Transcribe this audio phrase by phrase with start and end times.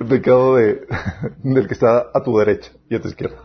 [0.00, 0.86] El pecado de,
[1.42, 3.36] del que está a tu derecha y a tu izquierda.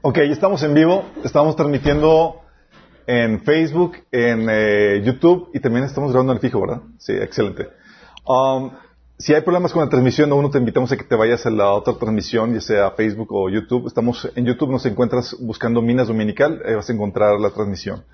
[0.00, 1.04] Ok, estamos en vivo.
[1.24, 2.40] Estamos transmitiendo
[3.06, 6.82] en Facebook, en eh, YouTube y también estamos grabando en el fijo, ¿verdad?
[6.98, 7.68] Sí, excelente.
[8.26, 8.70] Um,
[9.18, 11.72] si hay problemas con la transmisión, uno te invitamos a que te vayas a la
[11.72, 13.86] otra transmisión, ya sea Facebook o YouTube.
[13.86, 18.04] Estamos en YouTube, nos encuentras buscando Minas Dominical, ahí vas a encontrar la transmisión.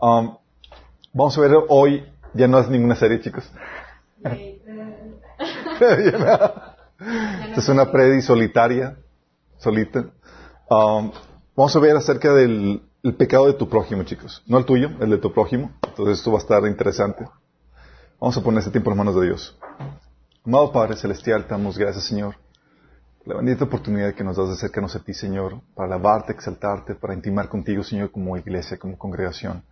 [0.00, 0.36] Um,
[1.12, 3.50] vamos a ver hoy, ya no es ninguna serie, chicos.
[5.78, 6.76] Esta
[7.56, 8.96] es una predi solitaria,
[9.58, 10.06] solita.
[10.70, 11.12] Um,
[11.54, 14.42] vamos a ver acerca del el pecado de tu prójimo, chicos.
[14.46, 15.70] No el tuyo, el de tu prójimo.
[15.86, 17.26] Entonces esto va a estar interesante.
[18.18, 19.58] Vamos a poner este tiempo en las manos de Dios.
[20.44, 22.36] Amado Padre Celestial, te damos gracias, Señor.
[23.24, 27.14] La bendita oportunidad que nos das de acercarnos a ti, Señor, para alabarte, exaltarte, para
[27.14, 29.62] intimar contigo, Señor, como iglesia, como congregación.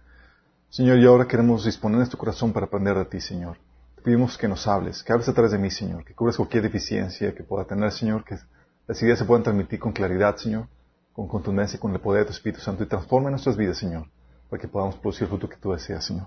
[0.71, 3.57] Señor, y ahora queremos disponer nuestro corazón para aprender de ti, Señor.
[3.97, 6.62] Te pedimos que nos hables, que hables a través de mí, Señor, que cubres cualquier
[6.62, 8.39] deficiencia que pueda tener, Señor, que
[8.87, 10.69] las ideas se puedan transmitir con claridad, Señor,
[11.15, 14.07] con contundencia, con el poder de tu Espíritu Santo y transforma nuestras vidas, Señor,
[14.51, 16.27] para que podamos producir el fruto que tú deseas, Señor.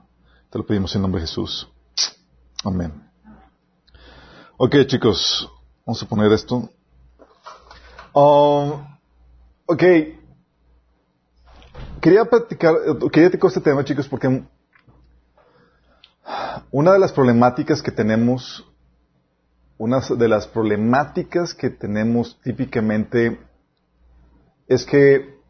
[0.49, 1.71] Te lo pedimos en nombre de Jesús.
[2.63, 2.91] Amén.
[4.57, 5.49] Ok, chicos,
[5.85, 6.69] vamos a poner esto.
[8.13, 8.85] Um,
[9.65, 9.83] ok.
[12.01, 12.73] Quería platicar,
[13.11, 14.43] quería tocar este tema, chicos, porque
[16.71, 18.67] una de las problemáticas que tenemos,
[19.77, 23.39] una de las problemáticas que tenemos típicamente
[24.67, 25.41] es que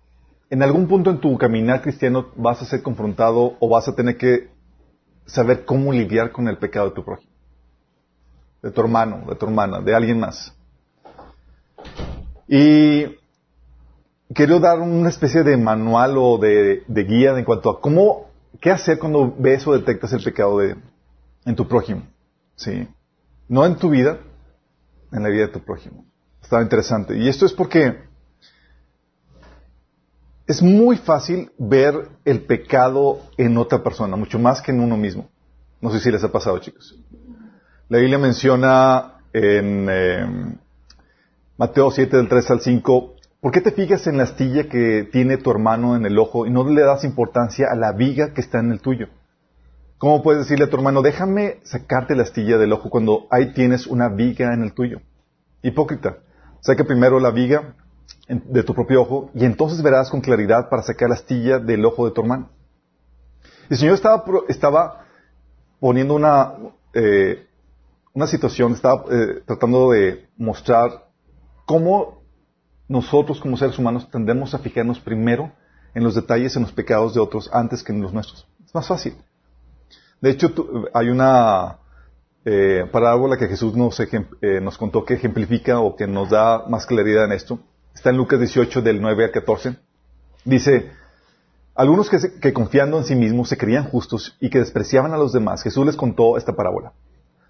[0.50, 4.18] en algún punto en tu caminar cristiano vas a ser confrontado o vas a tener
[4.18, 4.50] que
[5.26, 7.32] saber cómo lidiar con el pecado de tu prójimo,
[8.62, 10.54] de tu hermano, de tu hermana, de alguien más.
[12.46, 13.21] Y
[14.34, 18.30] quiero dar una especie de manual o de, guía en cuanto a cómo,
[18.60, 20.76] qué hacer cuando ves o detectas el pecado de,
[21.46, 22.04] en tu prójimo.
[22.56, 22.88] ¿Sí?
[23.48, 24.20] No en tu vida,
[25.12, 26.06] en la vida de tu prójimo.
[26.42, 27.18] Está interesante.
[27.18, 27.98] Y esto es porque
[30.48, 35.30] es muy fácil ver el pecado en otra persona, mucho más que en uno mismo.
[35.80, 36.98] No sé si les ha pasado, chicos.
[37.90, 40.58] La Biblia menciona en eh,
[41.58, 45.38] Mateo 7, del 3 al 5, ¿por qué te fijas en la astilla que tiene
[45.38, 48.60] tu hermano en el ojo y no le das importancia a la viga que está
[48.60, 49.08] en el tuyo?
[49.98, 53.86] ¿Cómo puedes decirle a tu hermano, déjame sacarte la astilla del ojo cuando ahí tienes
[53.88, 55.02] una viga en el tuyo?
[55.62, 56.18] Hipócrita.
[56.62, 57.76] Saca primero la viga
[58.28, 62.06] de tu propio ojo y entonces verás con claridad para sacar la astilla del ojo
[62.06, 62.50] de tu hermano.
[63.70, 65.06] El Señor estaba, estaba
[65.80, 66.54] poniendo una,
[66.94, 67.48] eh,
[68.14, 71.08] una situación, estaba eh, tratando de mostrar
[71.66, 72.21] cómo
[72.92, 75.52] nosotros como seres humanos tendemos a fijarnos primero
[75.94, 78.48] en los detalles, en los pecados de otros antes que en los nuestros.
[78.66, 79.16] Es más fácil.
[80.22, 80.54] De hecho,
[80.94, 81.78] hay una
[82.46, 86.86] eh, parábola que Jesús nos, eh, nos contó que ejemplifica o que nos da más
[86.86, 87.60] claridad en esto
[87.94, 89.76] está en Lucas 18 del 9 al 14,
[90.46, 90.92] dice,
[91.76, 95.64] algunos que, confiando en sí mismos se creían justos y que despreciaban a los demás,
[95.64, 96.94] Jesús les contó esta parábola.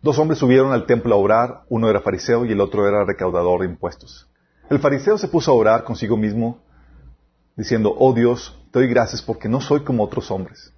[0.01, 3.61] Dos hombres subieron al templo a orar, uno era fariseo y el otro era recaudador
[3.61, 4.27] de impuestos.
[4.71, 6.59] El fariseo se puso a orar consigo mismo,
[7.57, 10.71] diciendo, oh Dios, te doy gracias porque no soy como otros hombres,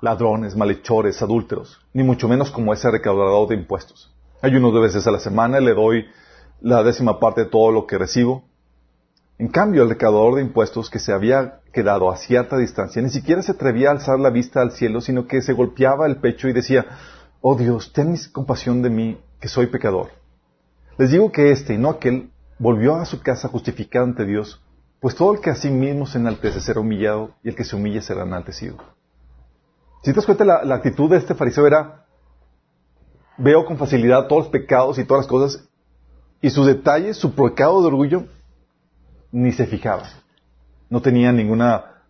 [0.00, 4.14] ladrones, malhechores, adúlteros, ni mucho menos como ese recaudador de impuestos.
[4.40, 6.06] Ayuno dos veces a la semana, le doy
[6.62, 8.44] la décima parte de todo lo que recibo.
[9.36, 13.42] En cambio, el recaudador de impuestos que se había quedado a cierta distancia ni siquiera
[13.42, 16.54] se atrevía a alzar la vista al cielo, sino que se golpeaba el pecho y
[16.54, 16.86] decía,
[17.42, 20.08] Oh Dios, ten compasión de mí, que soy pecador.
[20.98, 24.62] Les digo que este y no aquel volvió a su casa justificado ante Dios,
[25.00, 27.76] pues todo el que a sí mismo se enaltece será humillado y el que se
[27.76, 28.76] humille será enaltecido.
[30.02, 32.06] Si te das cuenta, la, la actitud de este fariseo era,
[33.36, 35.68] veo con facilidad todos los pecados y todas las cosas
[36.40, 38.24] y sus detalles, su pecado de orgullo,
[39.32, 40.04] ni se fijaba.
[40.88, 42.02] No tenía ninguna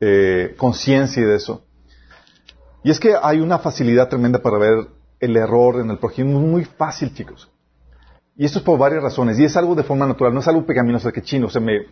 [0.00, 1.64] eh, conciencia de eso.
[2.82, 4.88] Y es que hay una facilidad tremenda para ver
[5.20, 6.40] el error en el prójimo.
[6.40, 7.50] Muy fácil, chicos.
[8.36, 9.38] Y esto es por varias razones.
[9.38, 11.46] Y es algo de forma natural, no es algo pecaminoso, que chino.
[11.46, 11.86] O sea, me,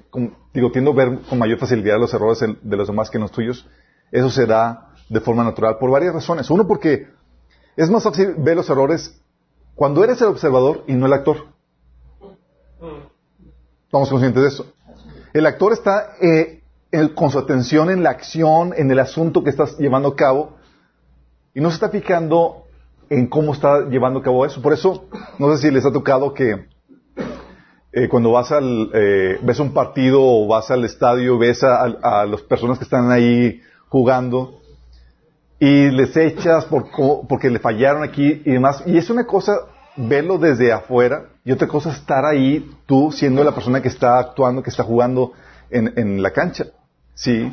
[0.52, 3.68] digo, tiendo a ver con mayor facilidad los errores de los demás que los tuyos.
[4.10, 6.50] Eso se da de forma natural por varias razones.
[6.50, 7.06] Uno, porque
[7.76, 9.20] es más fácil ver los errores
[9.74, 11.46] cuando eres el observador y no el actor.
[13.84, 14.66] Estamos conscientes de eso.
[15.32, 16.62] El actor está eh,
[17.14, 20.56] con su atención en la acción, en el asunto que estás llevando a cabo,
[21.54, 22.61] y no se está fijando
[23.10, 24.62] en cómo está llevando a cabo eso.
[24.62, 25.08] Por eso,
[25.38, 26.66] no sé si les ha tocado que
[27.92, 32.40] eh, cuando vas al, eh, ves un partido o vas al estadio, ves a, las
[32.42, 34.60] personas que están ahí jugando
[35.58, 36.86] y les echas por,
[37.28, 38.82] porque le fallaron aquí y demás.
[38.86, 39.52] Y es una cosa
[39.96, 44.62] verlo desde afuera y otra cosa estar ahí tú siendo la persona que está actuando,
[44.62, 45.32] que está jugando
[45.70, 46.66] en, en la cancha.
[47.14, 47.52] ¿Sí?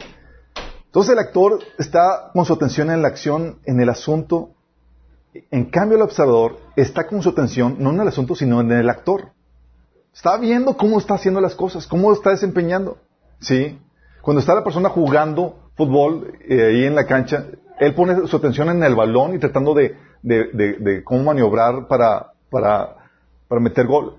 [0.85, 4.55] Entonces el actor está con su atención en la acción, en el asunto.
[5.33, 8.89] En cambio el observador está con su atención no en el asunto, sino en el
[8.89, 9.31] actor.
[10.13, 12.97] Está viendo cómo está haciendo las cosas, cómo está desempeñando.
[13.39, 13.79] ¿Sí?
[14.21, 17.45] Cuando está la persona jugando fútbol eh, ahí en la cancha,
[17.79, 19.95] él pone su atención en el balón y tratando de,
[21.05, 22.95] cómo maniobrar para, para,
[23.47, 24.17] para meter gol.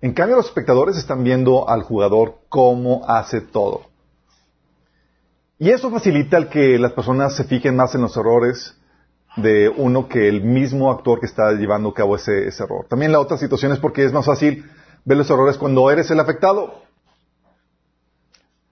[0.00, 3.82] En cambio, los espectadores están viendo al jugador cómo hace todo.
[5.58, 8.76] Y eso facilita el que las personas se fijen más en los errores
[9.36, 12.86] de uno que el mismo actor que está llevando a cabo ese, error.
[12.88, 14.64] También la otra situación es porque es más fácil
[15.04, 16.82] ver los errores cuando eres el afectado.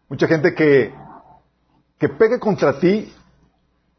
[0.08, 0.92] Mucha gente que,
[1.98, 3.12] que pega contra ti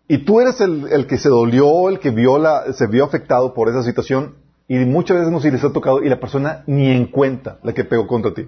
[0.07, 3.53] y tú eres el, el, que se dolió, el que vio la, se vio afectado
[3.53, 4.35] por esa situación
[4.67, 7.73] y muchas veces no se les ha tocado y la persona ni en cuenta la
[7.73, 8.47] que pegó contra ti.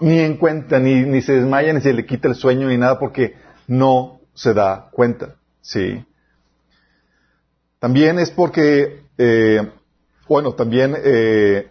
[0.00, 2.98] Ni en cuenta, ni, ni se desmaya, ni se le quita el sueño, ni nada
[2.98, 3.36] porque
[3.68, 5.36] no se da cuenta.
[5.60, 6.04] Sí.
[7.82, 9.72] También es porque, eh,
[10.28, 11.68] bueno, también eh,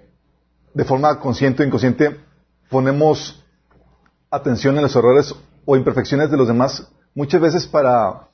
[0.74, 2.20] de forma consciente o inconsciente
[2.70, 3.42] ponemos
[4.30, 6.86] atención en los errores o imperfecciones de los demás
[7.16, 8.28] muchas veces para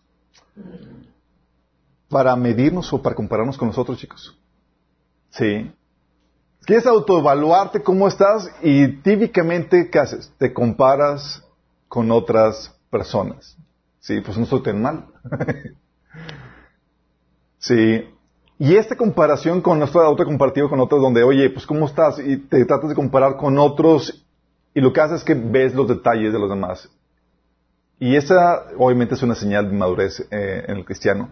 [2.09, 4.35] para medirnos o para compararnos con nosotros, chicos.
[5.30, 5.71] Sí.
[6.62, 10.33] Quieres autoevaluarte cómo estás y típicamente, ¿qué haces?
[10.39, 11.44] Te comparas
[11.88, 13.56] con otras personas.
[14.00, 15.06] Sí, pues no estoy tan mal.
[17.57, 18.06] sí.
[18.59, 22.18] Y esta comparación con nuestra autocomparativa con otros, donde, oye, pues ¿cómo estás?
[22.19, 24.25] Y te tratas de comparar con otros
[24.74, 26.89] y lo que haces es que ves los detalles de los demás.
[28.00, 31.31] Y esa, obviamente, es una señal de madurez eh, en el cristiano.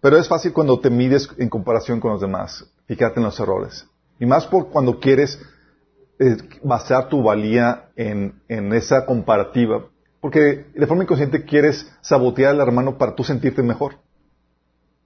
[0.00, 2.68] Pero es fácil cuando te mides en comparación con los demás.
[2.86, 3.86] Fíjate en los errores.
[4.18, 5.40] Y más por cuando quieres
[6.18, 9.86] eh, basar tu valía en, en esa comparativa.
[10.20, 13.96] Porque de forma inconsciente quieres sabotear al hermano para tú sentirte mejor.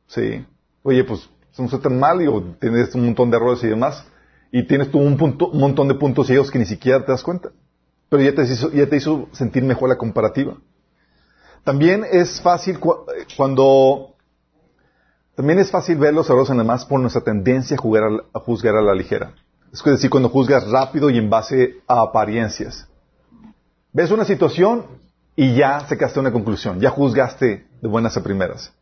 [0.09, 0.45] Sí.
[0.83, 1.29] Oye, pues
[1.59, 2.29] no estoy tan mal y
[2.61, 4.05] tienes un montón de errores y demás.
[4.51, 7.23] Y tienes tú un, punto, un montón de puntos ciegos que ni siquiera te das
[7.23, 7.51] cuenta.
[8.09, 10.57] Pero ya te, hizo, sentir mejor la comparativa.
[11.65, 12.79] También es fácil
[13.37, 14.15] cuando
[15.35, 18.75] también es fácil ver los errores en demás por nuestra tendencia a, jugar a, juzgar
[18.75, 19.35] a la ligera.
[19.73, 22.89] Es decir, cuando juzgas rápido y en base a apariencias.
[23.93, 24.87] Ves una situación
[25.37, 28.73] y ya sacaste una conclusión, ya juzgaste de buenas a primeras.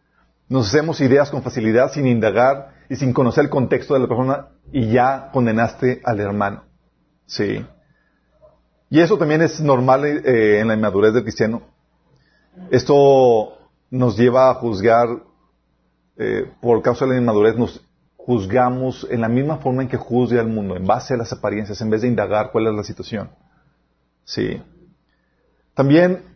[0.48, 4.48] Nos hacemos ideas con facilidad sin indagar y sin conocer el contexto de la persona
[4.72, 6.64] y ya condenaste al hermano.
[7.26, 7.64] Sí.
[8.88, 11.62] Y eso también es normal eh, en la inmadurez del cristiano.
[12.70, 13.58] Esto
[13.90, 15.08] nos lleva a juzgar,
[16.16, 17.84] eh, por causa de la inmadurez, nos
[18.16, 21.80] juzgamos en la misma forma en que juzga el mundo, en base a las apariencias,
[21.80, 23.30] en vez de indagar cuál es la situación.
[24.24, 24.62] Sí.
[25.74, 26.35] También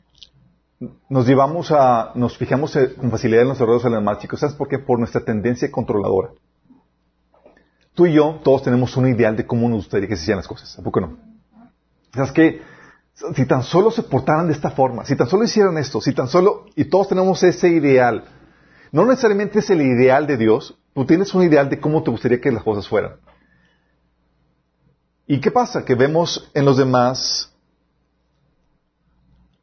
[1.09, 4.41] nos llevamos a, nos fijamos eh, con facilidad en los errores de los demás, chicos.
[4.41, 4.79] ¿Sabes por qué?
[4.79, 6.31] Por nuestra tendencia controladora.
[7.95, 10.49] Tú y yo, todos tenemos un ideal de cómo nos gustaría que se hicieran las
[10.49, 10.79] cosas.
[10.79, 11.19] ¿A poco no?
[12.15, 12.63] ¿Sabes qué?
[13.35, 16.29] Si tan solo se portaran de esta forma, si tan solo hicieran esto, si tan
[16.29, 18.25] solo, y todos tenemos ese ideal.
[18.93, 22.41] No necesariamente es el ideal de Dios, tú tienes un ideal de cómo te gustaría
[22.41, 23.17] que las cosas fueran.
[25.27, 25.85] ¿Y qué pasa?
[25.85, 27.55] Que vemos en los demás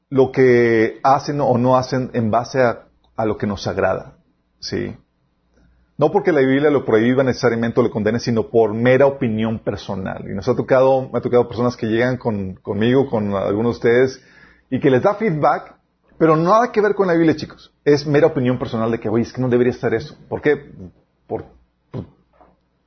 [0.09, 2.85] lo que hacen o no hacen en base a,
[3.25, 4.13] lo que nos agrada.
[4.59, 4.95] ¿Sí?
[5.97, 10.23] No porque la Biblia lo prohíba necesariamente o lo condene, sino por mera opinión personal.
[10.29, 14.23] Y nos ha tocado, me ha tocado personas que llegan conmigo, con algunos de ustedes,
[14.69, 15.75] y que les da feedback,
[16.19, 17.73] pero nada que ver con la Biblia, chicos.
[17.83, 20.15] Es mera opinión personal de que, oye, es que no debería estar eso.
[20.29, 20.71] ¿Por qué?
[21.25, 21.45] Por,
[21.89, 22.05] por,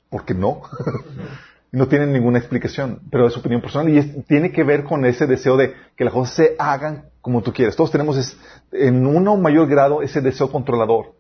[0.09, 0.63] porque no.
[1.73, 5.57] no tienen ninguna explicación, pero es opinión personal y tiene que ver con ese deseo
[5.57, 7.77] de que las cosas se hagan como tú quieres.
[7.77, 8.37] Todos tenemos
[8.73, 11.15] en uno mayor grado ese deseo controlador.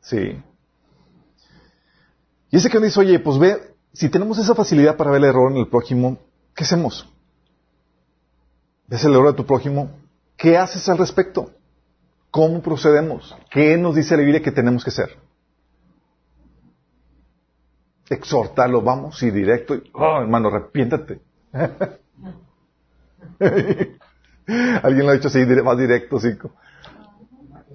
[0.00, 0.40] Sí.
[2.50, 5.50] Y ese que dice, oye, pues ve, si tenemos esa facilidad para ver el error
[5.52, 6.18] en el prójimo,
[6.54, 7.12] ¿qué hacemos?
[8.86, 9.90] ¿Ves el error de tu prójimo?
[10.36, 11.50] ¿Qué haces al respecto?
[12.30, 13.36] ¿Cómo procedemos?
[13.50, 15.27] ¿Qué nos dice la Biblia que tenemos que hacer?
[18.10, 21.20] Exhortarlo, vamos, y directo, y, oh, hermano, arrepiéntate.
[24.82, 26.30] Alguien lo ha dicho así, más directo, sí.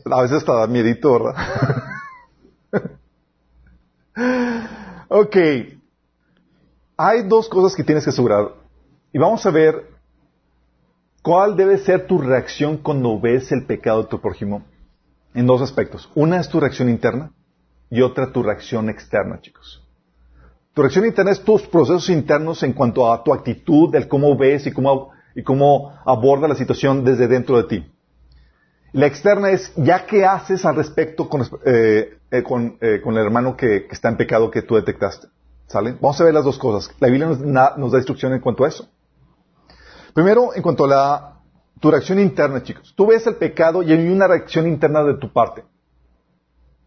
[0.05, 1.35] A veces hasta da miedito, ¿verdad?
[5.07, 5.37] ok.
[6.97, 8.53] Hay dos cosas que tienes que asegurar.
[9.11, 9.87] Y vamos a ver
[11.21, 14.63] cuál debe ser tu reacción cuando ves el pecado de tu prójimo.
[15.35, 16.09] en dos aspectos.
[16.13, 17.31] Una es tu reacción interna
[17.89, 19.82] y otra tu reacción externa, chicos.
[20.73, 24.65] Tu reacción interna es tus procesos internos en cuanto a tu actitud, el cómo ves
[24.65, 27.93] y cómo, y cómo aborda la situación desde dentro de ti.
[28.91, 32.43] La externa es ya qué haces al respecto con, eh, eh,
[32.81, 35.27] eh, con el hermano que, está en pecado que tú detectaste.
[35.67, 35.93] ¿Sale?
[35.93, 36.93] Vamos a ver las dos cosas.
[36.99, 38.87] La Biblia nos, da instrucción en cuanto a eso.
[40.13, 41.39] Primero, en cuanto a
[41.79, 42.93] tu reacción interna, chicos.
[42.95, 45.63] Tú ves el pecado y hay una reacción interna de tu parte.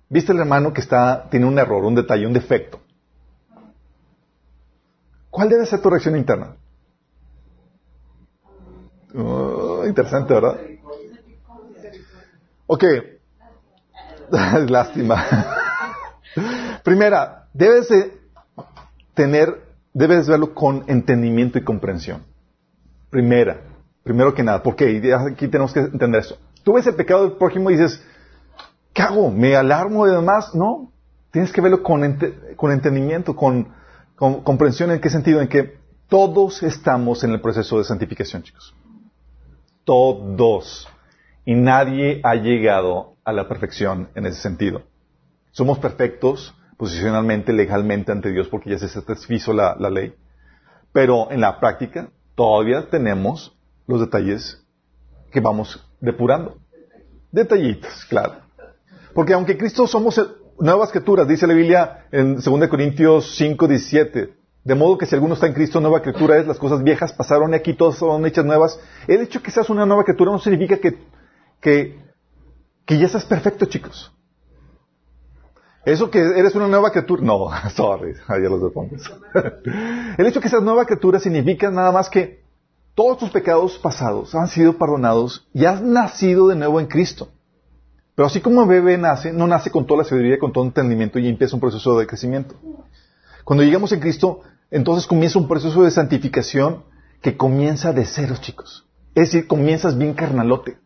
[0.09, 2.81] ¿Viste el hermano que está, tiene un error, un detalle, un defecto?
[5.37, 6.57] ¿Cuál debe ser tu reacción interna?
[9.15, 10.59] Oh, interesante, ¿verdad?
[12.67, 12.85] Ok.
[14.71, 15.23] Lástima.
[16.85, 18.19] Primera, debes de
[19.13, 19.61] tener,
[19.93, 22.25] debes verlo con entendimiento y comprensión.
[23.11, 23.61] Primera,
[24.05, 26.39] primero que nada, porque aquí tenemos que entender eso.
[26.65, 28.03] Tú ves el pecado del prójimo y dices,
[28.95, 29.31] ¿qué hago?
[29.31, 30.55] ¿Me alarmo de demás?
[30.55, 30.91] No,
[31.31, 32.19] tienes que verlo con,
[32.57, 33.77] con entendimiento, con
[34.17, 34.91] comprensión.
[34.91, 35.41] ¿En qué sentido?
[35.41, 38.75] En que todos estamos en el proceso de santificación, chicos.
[39.85, 40.89] Todos.
[41.45, 44.83] Y nadie ha llegado a la perfección en ese sentido.
[45.51, 50.15] Somos perfectos posicionalmente, legalmente ante Dios porque ya se satisfizo la, ley.
[50.93, 53.57] Pero en la práctica todavía tenemos
[53.87, 54.63] los detalles
[55.31, 56.59] que vamos depurando.
[57.33, 58.37] Detallitos, claro.
[59.15, 60.21] Porque aunque Cristo somos
[60.59, 64.35] nuevas criaturas, dice la Biblia en 2 Corintios 5, 17,
[64.65, 67.53] de modo que si alguno está en Cristo, nueva criatura es, las cosas viejas pasaron
[67.53, 68.81] y aquí todas son hechas nuevas.
[69.07, 70.97] El hecho que seas una nueva criatura no significa que
[71.61, 71.99] que,
[72.85, 74.13] que ya estás perfecto, chicos.
[75.85, 78.97] Eso que eres una nueva criatura, no, sorry, ya los depongo.
[80.19, 82.45] El hecho que seas nueva criatura significa nada más que
[82.95, 87.29] todos tus pecados pasados han sido perdonados y has nacido de nuevo en Cristo.
[88.17, 91.19] Pero así como un bebé nace, no nace con toda la sabiduría, con todo entendimiento
[91.19, 92.55] y empieza un proceso de crecimiento.
[93.45, 96.83] Cuando llegamos en Cristo, entonces comienza un proceso de santificación
[97.21, 98.87] que comienza de cero, chicos.
[99.15, 100.79] Es decir, comienzas bien carnalote.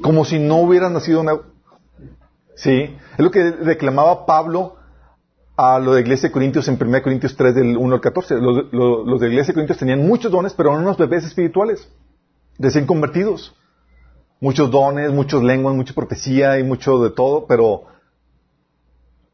[0.00, 1.32] Como si no hubiera nacido una...
[2.54, 4.76] Sí, es lo que reclamaba Pablo
[5.56, 8.36] a lo de Iglesia de Corintios en 1 Corintios 3 del 1 al 14.
[8.36, 11.88] Los, los, de Iglesia de Corintios tenían muchos dones, pero eran unos bebés espirituales,
[12.56, 13.54] recién convertidos.
[14.40, 17.84] Muchos dones, muchos lenguas, mucha profecía y mucho de todo, pero,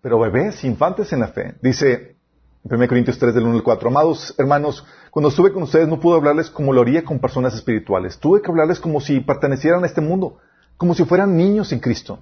[0.01, 1.57] pero bebés, infantes en la fe.
[1.61, 2.17] Dice
[2.65, 3.89] 1 Corintios 3 del 1 al 4.
[3.89, 8.19] Amados hermanos, cuando estuve con ustedes no pude hablarles como lo haría con personas espirituales.
[8.19, 10.39] Tuve que hablarles como si pertenecieran a este mundo,
[10.77, 12.21] como si fueran niños en Cristo.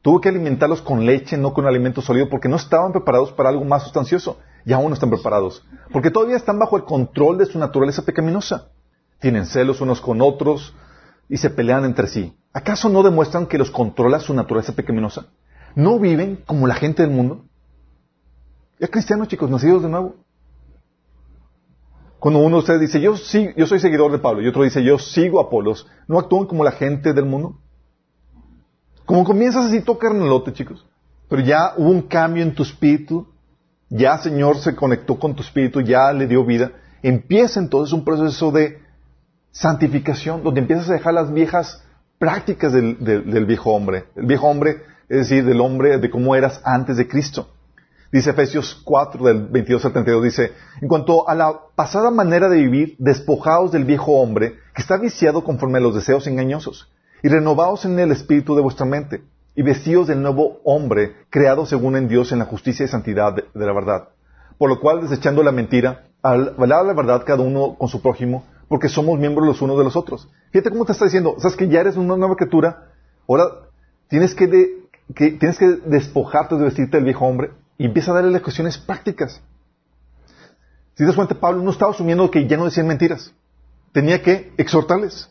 [0.00, 3.64] Tuve que alimentarlos con leche, no con alimento sólido, porque no estaban preparados para algo
[3.64, 4.38] más sustancioso.
[4.64, 5.62] Y aún no están preparados.
[5.92, 8.68] Porque todavía están bajo el control de su naturaleza pecaminosa.
[9.20, 10.74] Tienen celos unos con otros
[11.28, 12.36] y se pelean entre sí.
[12.52, 15.26] ¿Acaso no demuestran que los controla su naturaleza pecaminosa?
[15.74, 17.44] ¿No viven como la gente del mundo?
[18.78, 20.16] Es cristiano, chicos, nacidos de nuevo.
[22.18, 24.82] Cuando uno de ustedes dice, yo, sí, yo soy seguidor de Pablo, y otro dice,
[24.82, 27.58] yo sigo a Apolos, ¿no actúan como la gente del mundo?
[29.04, 30.86] Como comienzas así, toca lote, chicos.
[31.28, 33.28] Pero ya hubo un cambio en tu espíritu,
[33.90, 36.72] ya Señor se conectó con tu espíritu, ya le dio vida.
[37.02, 38.78] Empieza entonces un proceso de
[39.54, 41.82] santificación, donde empiezas a dejar las viejas
[42.18, 44.04] prácticas del, del viejo hombre.
[44.16, 47.48] El viejo hombre, es decir, del hombre de cómo eras antes de Cristo.
[48.12, 52.58] Dice Efesios 4 del 22 al 32, dice, en cuanto a la pasada manera de
[52.58, 56.92] vivir, despojaos del viejo hombre que está viciado conforme a los deseos engañosos,
[57.22, 59.22] y renovaos en el espíritu de vuestra mente,
[59.56, 63.44] y vestidos del nuevo hombre, creado según en Dios en la justicia y santidad de,
[63.54, 64.08] la verdad.
[64.58, 68.44] Por lo cual, desechando la mentira, al hablar la verdad cada uno con su prójimo,
[68.68, 70.28] porque somos miembros los unos de los otros.
[70.50, 72.92] Fíjate cómo te está diciendo, sabes que ya eres una nueva criatura,
[73.28, 73.44] ahora
[74.08, 74.48] tienes que,
[75.14, 78.78] que tienes que despojarte de vestirte del viejo hombre y empieza a darle las cuestiones
[78.78, 79.40] prácticas.
[80.94, 83.32] Si te das cuenta, Pablo no estaba asumiendo que ya no decían mentiras.
[83.92, 85.28] Tenía que exhortarles.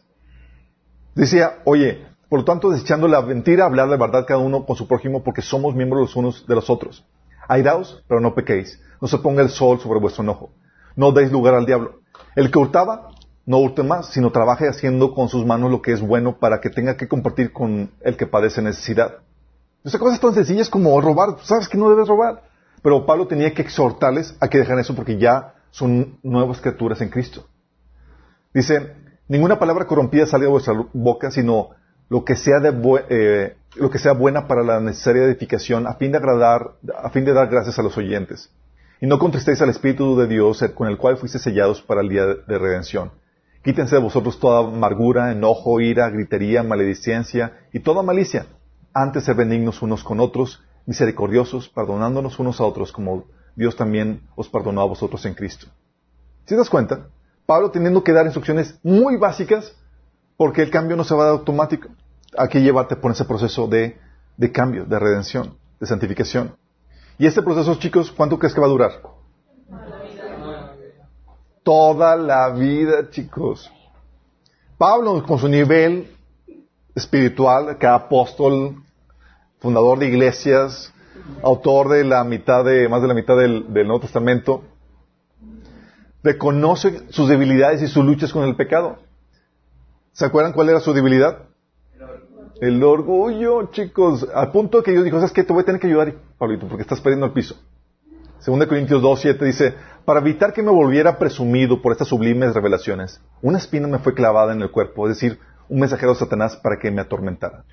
[1.16, 4.88] Decía, oye, por lo tanto, desechando la mentira, hablar la verdad cada uno con su
[4.88, 7.06] prójimo, porque somos miembros los unos de los otros.
[7.48, 8.82] Airaos, pero no pequéis.
[9.00, 10.52] No se ponga el sol sobre vuestro enojo.
[10.96, 12.00] No deis lugar al diablo.
[12.36, 13.10] El que hurtaba,
[13.46, 16.70] no hurte más, sino trabaje haciendo con sus manos lo que es bueno para que
[16.70, 19.18] tenga que compartir con el que padece necesidad.
[19.84, 22.44] Esas cosas tan sencillas como robar, sabes que no debes robar.
[22.82, 27.10] Pero Pablo tenía que exhortarles a que dejaran eso porque ya son nuevas criaturas en
[27.10, 27.46] Cristo.
[28.54, 28.94] Dice,
[29.28, 31.70] ninguna palabra corrompida salga de vuestra boca, sino
[32.10, 32.74] lo que sea, de
[33.10, 37.26] eh, lo que sea buena para la necesaria edificación, a fin de agradar, a fin
[37.26, 38.52] de dar gracias a los oyentes.
[39.02, 42.26] Y no contristéis al Espíritu de Dios, con el cual fuiste sellados para el día
[42.26, 43.12] de redención.
[43.64, 48.46] Quítense de vosotros toda amargura, enojo, ira, gritería, maledicencia y toda malicia.
[48.94, 54.50] Antes ser benignos unos con otros, misericordiosos, perdonándonos unos a otros como Dios también os
[54.50, 55.68] perdonó a vosotros en Cristo.
[56.46, 57.08] ¿Si das cuenta?
[57.46, 59.74] Pablo teniendo que dar instrucciones muy básicas
[60.36, 61.88] porque el cambio no se va a dar automático.
[62.38, 63.98] Hay que llevarte por ese proceso de,
[64.36, 66.58] de cambio, de redención, de santificación.
[67.18, 68.92] Y este proceso, chicos, ¿cuánto crees que va a durar?
[71.64, 73.72] Toda la vida, chicos.
[74.78, 76.12] Pablo, con su nivel
[76.94, 78.84] espiritual, que apóstol,
[79.60, 80.94] fundador de iglesias,
[81.42, 84.64] autor de la mitad de, más de la mitad del, del Nuevo Testamento,
[86.22, 88.98] reconoce sus debilidades y sus luchas con el pecado.
[90.12, 91.40] ¿Se acuerdan cuál era su debilidad?
[92.62, 94.28] El orgullo, chicos.
[94.34, 95.44] Al punto que Dios dijo, ¿sabes qué?
[95.44, 97.56] Te voy a tener que ayudar, Pablito, porque estás perdiendo el piso.
[98.40, 99.74] Segunda Corintios 2, 7 dice,
[100.06, 104.54] para evitar que me volviera presumido por estas sublimes revelaciones, una espina me fue clavada
[104.54, 107.64] en el cuerpo, es decir, un mensajero de Satanás para que me atormentara.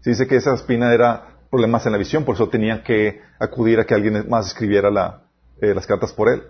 [0.00, 3.78] Se dice que esa espina era problemas en la visión, por eso tenía que acudir
[3.78, 4.88] a que alguien más escribiera
[5.60, 6.42] eh, las cartas por él.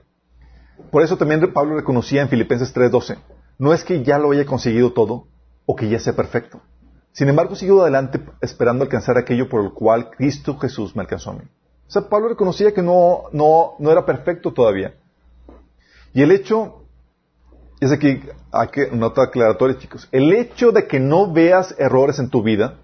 [0.91, 3.19] Por eso también Pablo reconocía en Filipenses 3:12,
[3.59, 5.27] no es que ya lo haya conseguido todo
[5.67, 6.61] o que ya sea perfecto.
[7.13, 11.35] Sin embargo, sigo adelante esperando alcanzar aquello por el cual Cristo Jesús me alcanzó a
[11.35, 11.45] mí.
[11.93, 14.95] O sea, Pablo reconocía que no, no, no era perfecto todavía.
[16.15, 16.87] Y el hecho,
[17.81, 18.19] es aquí,
[18.51, 22.79] hay que, nota aclaratoria, chicos, el hecho de que no veas errores en tu vida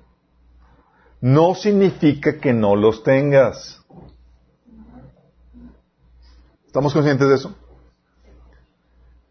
[1.22, 3.82] no significa que no los tengas.
[6.66, 7.54] ¿Estamos conscientes de eso?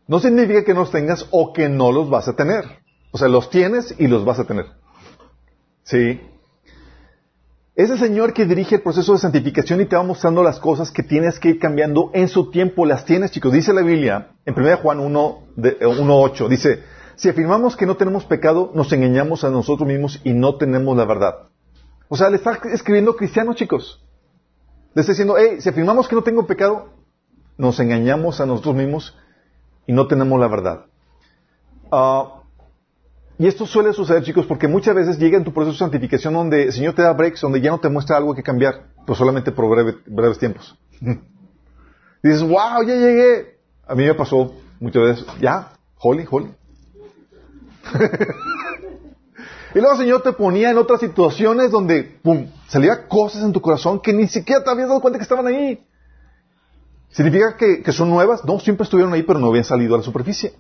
[0.08, 2.66] No significa que no los tengas o que no los vas a tener.
[3.12, 4.66] O sea, los tienes y los vas a tener.
[5.84, 6.20] ¿Sí?
[7.78, 11.04] Ese Señor que dirige el proceso de santificación y te va mostrando las cosas que
[11.04, 13.54] tienes que ir cambiando en su tiempo, las tienes, chicos.
[13.54, 16.84] Dice la Biblia, en 1 Juan 1.8, eh, dice,
[17.18, 21.06] si afirmamos que no tenemos pecado, nos engañamos a nosotros mismos y no tenemos la
[21.06, 21.50] verdad.
[22.10, 24.04] O sea, le está escribiendo cristiano, chicos.
[24.96, 26.94] Le está diciendo, hey, si afirmamos que no tengo pecado,
[27.60, 29.16] nos engañamos a nosotros mismos
[29.86, 30.86] y no tenemos la verdad.
[31.92, 32.42] Ah,
[33.40, 36.64] y esto suele suceder, chicos, porque muchas veces llega en tu proceso de santificación donde
[36.64, 39.52] el Señor te da breaks, donde ya no te muestra algo que cambiar, pues solamente
[39.52, 39.68] por
[40.06, 40.76] breves tiempos.
[42.24, 43.58] dices, wow, ya llegué.
[43.88, 46.50] A mí me pasó muchas veces, ya, holy, holy.
[49.76, 53.62] y luego el Señor te ponía en otras situaciones donde, pum, salía cosas en tu
[53.62, 55.86] corazón que ni siquiera te habías dado cuenta que estaban ahí.
[57.10, 58.44] ¿Significa que, son nuevas?
[58.46, 60.54] No, siempre estuvieron ahí, pero no habían salido a la superficie.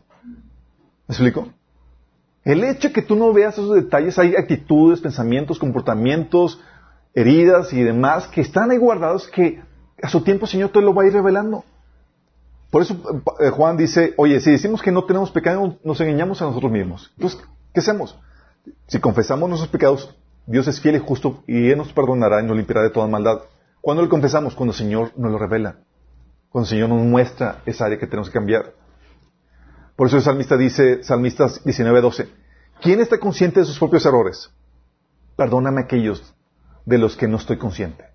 [1.07, 1.49] ¿Me explico?
[2.47, 6.61] El hecho de que tú no veas esos detalles, hay actitudes, pensamientos, comportamientos,
[7.13, 9.61] heridas y demás que están ahí guardados que
[10.01, 11.65] a su tiempo el Señor te lo va a ir revelando.
[12.71, 12.95] Por eso
[13.41, 17.11] eh, Juan dice, oye, si decimos que no tenemos pecado, nos engañamos a nosotros mismos.
[17.17, 17.41] Entonces,
[17.73, 18.17] ¿qué hacemos?
[18.87, 22.55] Si confesamos nuestros pecados, Dios es fiel y justo y Él nos perdonará y nos
[22.55, 23.41] limpiará de toda maldad.
[23.81, 24.55] ¿Cuándo le confesamos?
[24.55, 25.79] Cuando el Señor nos lo revela
[26.49, 28.73] cuando el Señor nos muestra esa área que tenemos que cambiar.
[29.97, 32.29] Por eso el salmista dice, salmistas 19:12,
[32.81, 34.51] ¿quién está consciente de sus propios errores?
[35.35, 36.33] Perdóname aquellos
[36.85, 38.05] de los que no estoy consciente.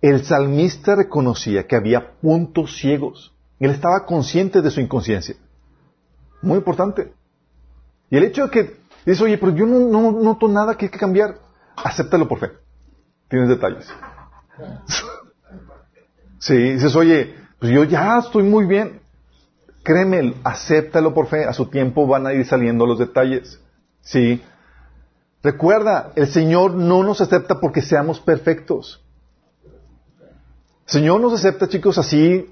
[0.00, 3.34] El salmista reconocía que había puntos ciegos.
[3.58, 5.34] Él estaba consciente de su inconsciencia.
[6.42, 7.12] Muy importante.
[8.08, 10.90] Y el hecho de que dice, oye, pero yo no, no noto nada que hay
[10.92, 11.38] que cambiar,
[11.76, 12.52] acéptalo por fe.
[13.28, 13.92] Tienes detalles.
[16.38, 19.00] Sí, dices, oye, pues yo ya estoy muy bien.
[19.84, 21.44] Créeme, acéptalo por fe.
[21.44, 23.60] A su tiempo van a ir saliendo los detalles.
[24.00, 24.42] Sí.
[25.42, 29.04] Recuerda, el Señor no nos acepta porque seamos perfectos.
[30.86, 32.50] El Señor nos acepta, chicos, así,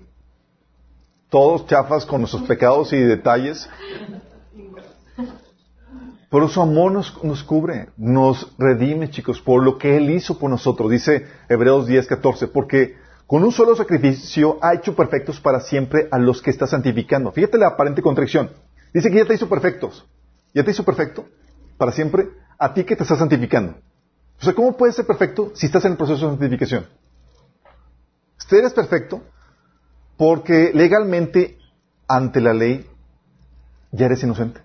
[1.30, 3.68] todos chafas con nuestros pecados y detalles.
[6.30, 10.50] Pero su amor nos, nos, cubre, nos redime, chicos, por lo que Él hizo por
[10.50, 10.90] nosotros.
[10.90, 12.96] Dice Hebreos 10, 14, porque
[13.32, 17.32] con un solo sacrificio ha hecho perfectos para siempre a los que está santificando.
[17.32, 18.50] Fíjate la aparente contradicción.
[18.92, 20.06] Dice que ya te hizo perfectos.
[20.52, 21.24] Ya te hizo perfecto
[21.78, 23.76] para siempre a ti que te está santificando.
[24.38, 26.86] O sea, ¿cómo puedes ser perfecto si estás en el proceso de santificación?
[28.38, 29.22] Usted eres perfecto
[30.18, 31.56] porque legalmente
[32.06, 32.86] ante la ley
[33.92, 34.60] ya eres inocente.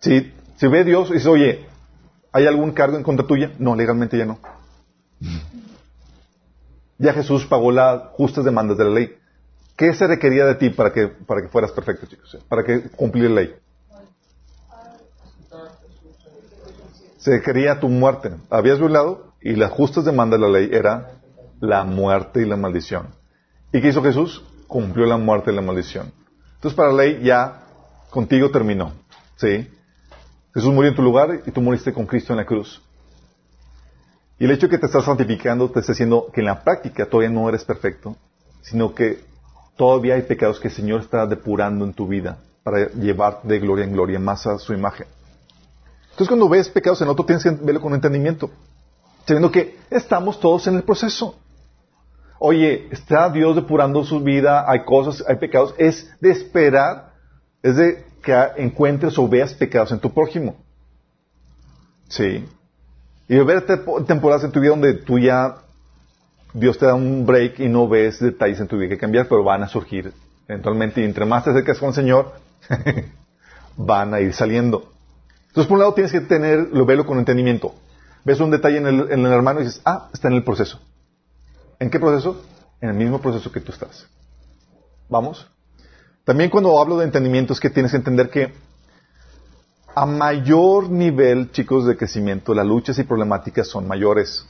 [0.00, 1.66] Si, si ve Dios y dice, oye,
[2.32, 3.52] ¿hay algún cargo en contra tuya?
[3.58, 4.38] No, legalmente ya no.
[6.98, 9.16] Ya Jesús pagó las justas demandas de la ley.
[9.76, 12.36] ¿Qué se requería de ti para que, para que fueras perfecto, chicos?
[12.48, 13.54] Para que cumplir la ley.
[17.18, 18.32] Se quería tu muerte.
[18.50, 21.20] Habías violado y las justas demandas de la ley era
[21.60, 23.14] la muerte y la maldición.
[23.72, 24.44] ¿Y qué hizo Jesús?
[24.66, 26.12] Cumplió la muerte y la maldición.
[26.54, 27.62] Entonces para la ley ya
[28.10, 28.92] contigo terminó.
[29.36, 29.68] ¿Sí?
[30.52, 32.82] Jesús murió en tu lugar y tú moriste con Cristo en la cruz.
[34.38, 37.06] Y el hecho de que te estás santificando te está diciendo que en la práctica
[37.06, 38.16] todavía no eres perfecto,
[38.62, 39.20] sino que
[39.76, 43.84] todavía hay pecados que el Señor está depurando en tu vida para llevarte de gloria
[43.84, 45.06] en gloria más a su imagen.
[46.02, 48.50] Entonces cuando ves pecados en otro tienes que verlo con entendimiento,
[49.26, 51.36] sabiendo que estamos todos en el proceso.
[52.38, 57.14] Oye, está Dios depurando su vida, hay cosas, hay pecados, es de esperar,
[57.62, 60.56] es de que encuentres o veas pecados en tu prójimo.
[62.08, 62.46] Sí.
[63.28, 63.66] Y ver
[64.06, 65.56] temporadas en tu vida donde tú ya,
[66.54, 69.44] Dios te da un break y no ves detalles en tu vida que cambiar, pero
[69.44, 70.12] van a surgir
[70.48, 71.02] eventualmente.
[71.02, 72.32] Y entre más te acercas con el Señor,
[73.76, 74.92] van a ir saliendo.
[75.48, 77.74] Entonces, por un lado, tienes que tener, lo verlo con entendimiento.
[78.24, 80.80] Ves un detalle en el, en el hermano y dices, ah, está en el proceso.
[81.78, 82.42] ¿En qué proceso?
[82.80, 84.06] En el mismo proceso que tú estás.
[85.08, 85.46] ¿Vamos?
[86.24, 88.52] También cuando hablo de entendimiento es que tienes que entender que
[90.00, 94.46] a mayor nivel, chicos, de crecimiento, las luchas y problemáticas son mayores.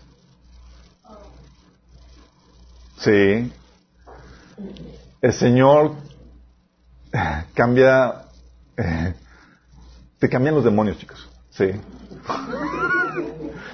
[2.99, 3.51] Sí.
[5.23, 5.93] El Señor
[7.55, 8.25] cambia,
[10.19, 11.27] te cambian los demonios, chicos.
[11.49, 11.71] Sí.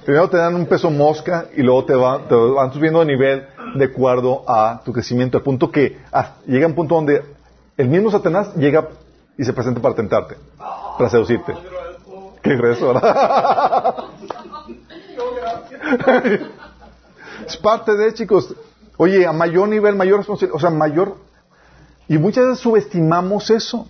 [0.04, 1.94] Primero te dan un peso mosca y luego te,
[2.28, 5.98] te van subiendo de nivel de acuerdo a tu crecimiento, al punto que
[6.46, 7.24] llega un punto donde
[7.76, 8.90] el mismo Satanás llega
[9.36, 10.36] y se presenta para tentarte
[10.96, 11.54] para seducirte.
[12.42, 12.94] Qué grueso,
[17.46, 18.54] es parte de, chicos.
[18.96, 21.16] Oye, a mayor nivel, mayor responsabilidad, o sea, mayor...
[22.06, 23.88] Y muchas veces subestimamos eso.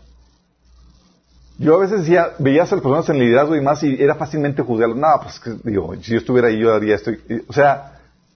[1.58, 4.62] Yo a veces decía, veías a las personas en liderazgo y más y era fácilmente
[4.62, 4.94] juzgarlo.
[4.94, 7.10] No, pues digo, si yo estuviera ahí yo haría esto.
[7.48, 7.93] O sea,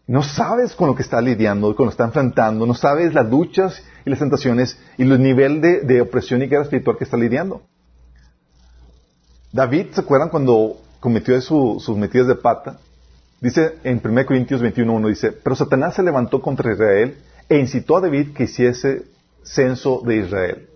[0.09, 3.29] no sabes con lo que está lidiando, con lo que está enfrentando, no sabes las
[3.29, 7.19] luchas y las tentaciones y el nivel de, de opresión y guerra espiritual que está
[7.19, 7.61] lidiando.
[9.53, 12.79] David, ¿se acuerdan cuando cometió sus metidas de pata?
[13.43, 18.01] Dice en 1 Corintios 21.1, dice, pero Satanás se levantó contra Israel e incitó a
[18.01, 19.03] David que hiciese
[19.43, 20.69] censo de Israel.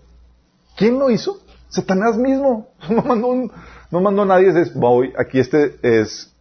[0.77, 1.39] ¿Quién lo hizo?
[1.69, 2.67] Satanás mismo.
[2.89, 3.51] No mandó,
[3.89, 6.32] no mandó a nadie, dice, voy, aquí este es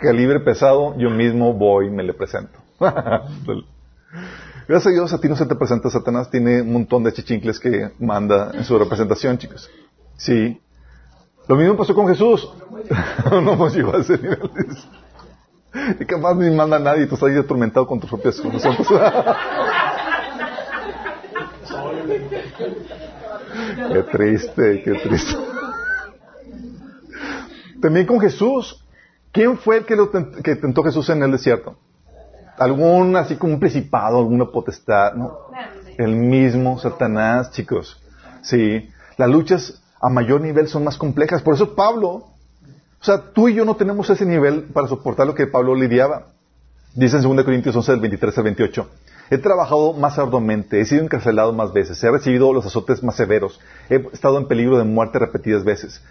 [0.00, 2.58] calibre pesado, yo mismo voy y me le presento.
[4.68, 7.60] Gracias a Dios a ti no se te presenta Satanás, tiene un montón de chichincles
[7.60, 9.70] que manda en su representación, chicos.
[10.16, 10.60] Sí,
[11.48, 12.48] lo mismo pasó con Jesús.
[13.30, 14.38] no hemos llegado a ese nivel.
[15.98, 18.86] Y capaz ni manda a nadie, tú estás ahí atormentado con tus propias soluciones.
[23.92, 25.36] qué triste, qué triste.
[27.80, 28.84] También con Jesús.
[29.32, 31.76] ¿Quién fue el que, lo que tentó Jesús en el desierto?
[32.58, 35.14] ¿Algún, así como un principado, alguna potestad?
[35.14, 35.38] No.
[35.96, 38.02] El mismo Satanás, chicos.
[38.42, 38.90] Sí.
[39.16, 41.42] Las luchas a mayor nivel son más complejas.
[41.42, 45.34] Por eso Pablo, o sea, tú y yo no tenemos ese nivel para soportar lo
[45.34, 46.26] que Pablo lidiaba.
[46.94, 48.90] Dice en 2 Corintios 11, del 23 al 28.
[49.30, 53.60] He trabajado más arduamente, he sido encarcelado más veces, he recibido los azotes más severos,
[53.88, 56.02] he estado en peligro de muerte repetidas veces.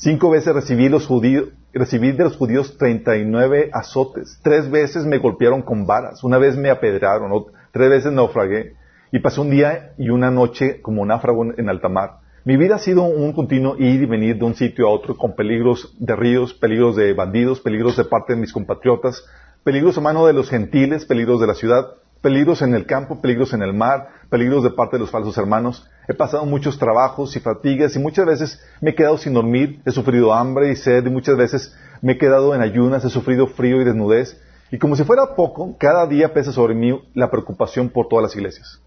[0.00, 4.38] Cinco veces recibí, los judíos, recibí de los judíos 39 azotes.
[4.44, 6.22] Tres veces me golpearon con varas.
[6.22, 7.46] Una vez me apedraron.
[7.72, 8.74] Tres veces naufragué.
[9.10, 12.20] Y pasé un día y una noche como náufrago en alta mar.
[12.44, 15.34] Mi vida ha sido un continuo ir y venir de un sitio a otro con
[15.34, 19.26] peligros de ríos, peligros de bandidos, peligros de parte de mis compatriotas,
[19.64, 21.88] peligros a mano de los gentiles, peligros de la ciudad,
[22.20, 25.88] peligros en el campo, peligros en el mar, peligros de parte de los falsos hermanos.
[26.08, 29.90] He pasado muchos trabajos y fatigas y muchas veces me he quedado sin dormir, he
[29.90, 33.80] sufrido hambre y sed y muchas veces me he quedado en ayunas, he sufrido frío
[33.80, 34.40] y desnudez.
[34.70, 38.36] Y como si fuera poco, cada día pesa sobre mí la preocupación por todas las
[38.36, 38.80] iglesias.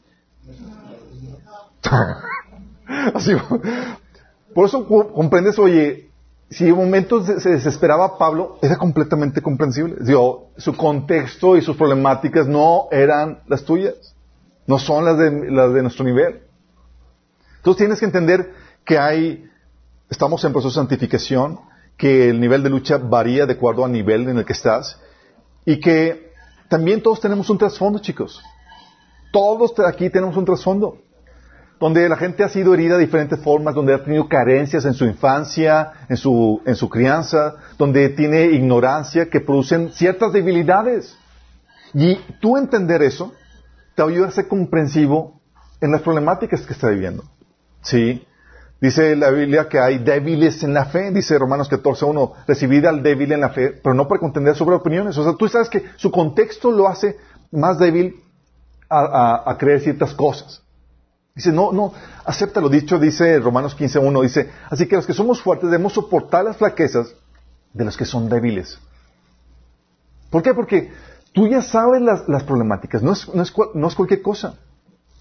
[3.14, 3.34] Así,
[4.54, 6.11] por eso comprendes, oye,
[6.52, 9.96] si en momentos se desesperaba Pablo, era completamente comprensible.
[10.02, 13.96] Digo, su contexto y sus problemáticas no eran las tuyas,
[14.68, 16.42] no son las de, las de nuestro nivel.
[17.56, 19.50] Entonces tienes que entender que hay,
[20.10, 21.58] estamos en proceso de santificación,
[21.96, 25.00] que el nivel de lucha varía de acuerdo al nivel en el que estás
[25.66, 26.34] y que
[26.68, 28.44] también todos tenemos un trasfondo, chicos.
[29.32, 30.98] Todos aquí tenemos un trasfondo
[31.82, 35.04] donde la gente ha sido herida de diferentes formas, donde ha tenido carencias en su
[35.04, 41.18] infancia, en su, en su crianza, donde tiene ignorancia que producen ciertas debilidades.
[41.96, 43.34] Y tú entender eso
[43.96, 45.42] te ayuda a ser comprensivo
[45.82, 47.24] en las problemáticas que está viviendo.
[47.82, 48.28] ¿Sí?
[48.80, 53.32] Dice la Biblia que hay débiles en la fe, dice Romanos 14.1, recibir al débil
[53.32, 55.18] en la fe, pero no para contender sobre opiniones.
[55.18, 57.18] O sea, tú sabes que su contexto lo hace
[57.52, 58.22] más débil
[58.88, 60.62] a creer ciertas cosas.
[61.34, 61.94] Dice, no, no,
[62.26, 66.44] acepta lo dicho, dice Romanos 15.1, dice, así que los que somos fuertes debemos soportar
[66.44, 67.16] las flaquezas
[67.74, 68.78] de los que son débiles.
[70.30, 70.54] ¿Por qué?
[70.54, 70.92] Porque
[71.34, 74.56] tú ya sabes las, problemáticas, no es, no, es, no es, cualquier cosa.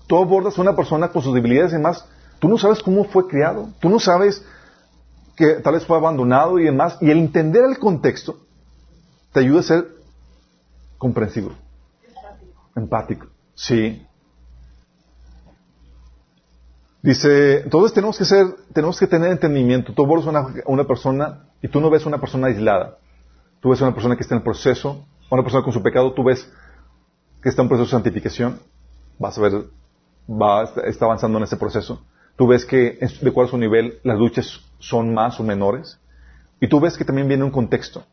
[0.08, 2.04] Tú abordas a una persona con sus debilidades y demás,
[2.40, 4.44] tú no sabes cómo fue criado, tú no sabes
[5.36, 8.40] que tal vez fue abandonado y demás, y el entender el contexto
[9.32, 9.88] te ayuda a ser
[10.98, 11.52] comprensivo.
[12.04, 12.70] Empático.
[12.74, 13.26] Empático.
[13.54, 14.06] Sí.
[17.02, 19.94] Dice, entonces tenemos que ser, tenemos que tener entendimiento.
[19.94, 22.98] Tú abordas a una, persona y tú no ves una persona aislada.
[23.60, 26.50] Tú ves una persona que está en proceso, una persona con su pecado, tú ves
[27.42, 28.60] que está en proceso de santificación.
[29.18, 29.52] Vas a ver,
[30.28, 32.04] va, está avanzando en ese proceso.
[32.36, 35.98] Tú ves que, de acuerdo a su nivel, las luchas son más o menores.
[36.60, 38.04] Y tú ves que también viene un contexto.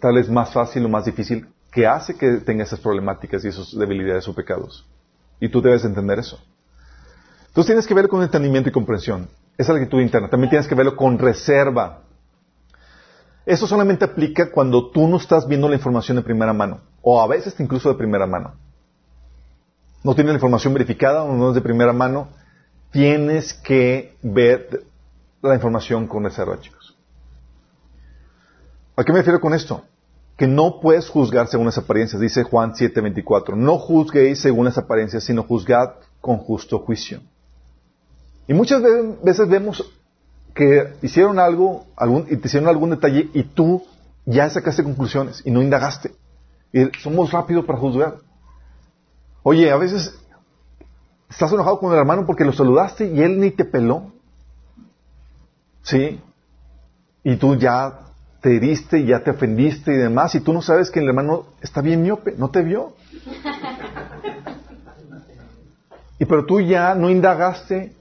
[0.00, 3.76] Tal vez más fácil o más difícil que hace que tenga esas problemáticas y esas
[3.76, 4.86] debilidades o pecados.
[5.40, 6.38] Y tú debes entender eso.
[7.54, 9.28] Entonces tienes que verlo con entendimiento y comprensión.
[9.56, 10.28] Esa es la actitud interna.
[10.28, 12.00] También tienes que verlo con reserva.
[13.46, 16.80] Eso solamente aplica cuando tú no estás viendo la información de primera mano.
[17.00, 18.54] O a veces incluso de primera mano.
[20.02, 22.26] No tienes la información verificada o no es de primera mano.
[22.90, 24.82] Tienes que ver
[25.40, 26.96] la información con reserva, chicos.
[28.96, 29.84] ¿A qué me refiero con esto?
[30.36, 33.54] Que no puedes juzgar según las apariencias, dice Juan 7:24.
[33.54, 35.90] No juzguéis según las apariencias, sino juzgad
[36.20, 37.20] con justo juicio.
[38.46, 38.82] Y muchas
[39.22, 39.84] veces vemos
[40.54, 43.82] que hicieron algo algún, y te hicieron algún detalle y tú
[44.24, 46.12] ya sacaste conclusiones y no indagaste.
[46.72, 48.16] Y somos rápidos para juzgar.
[49.42, 50.18] Oye, a veces
[51.28, 54.12] estás enojado con el hermano porque lo saludaste y él ni te peló.
[55.82, 56.20] ¿Sí?
[57.22, 58.00] Y tú ya
[58.40, 61.46] te heriste y ya te ofendiste y demás, y tú no sabes que el hermano
[61.62, 62.94] está bien miope, no te vio.
[66.16, 67.92] Y pero tú ya no indagaste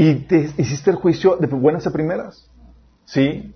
[0.00, 2.48] y te hiciste el juicio de buenas a primeras.
[3.04, 3.54] ¿Sí?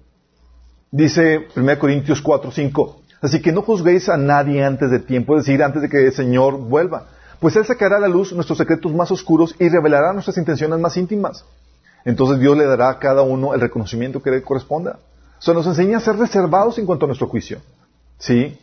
[0.90, 3.00] Dice 1 Corintios 4, 5.
[3.22, 6.12] Así que no juzguéis a nadie antes de tiempo, es decir, antes de que el
[6.12, 7.07] Señor vuelva.
[7.40, 10.98] Pues Él sacará a la luz nuestros secretos más oscuros y revelará nuestras intenciones más
[10.98, 11.46] íntimas.
[12.04, 14.98] Entonces Dios le dará a cada uno el reconocimiento que le corresponda.
[15.38, 17.62] O sea, nos enseña a ser reservados en cuanto a nuestro juicio.
[18.18, 18.59] ¿Sí?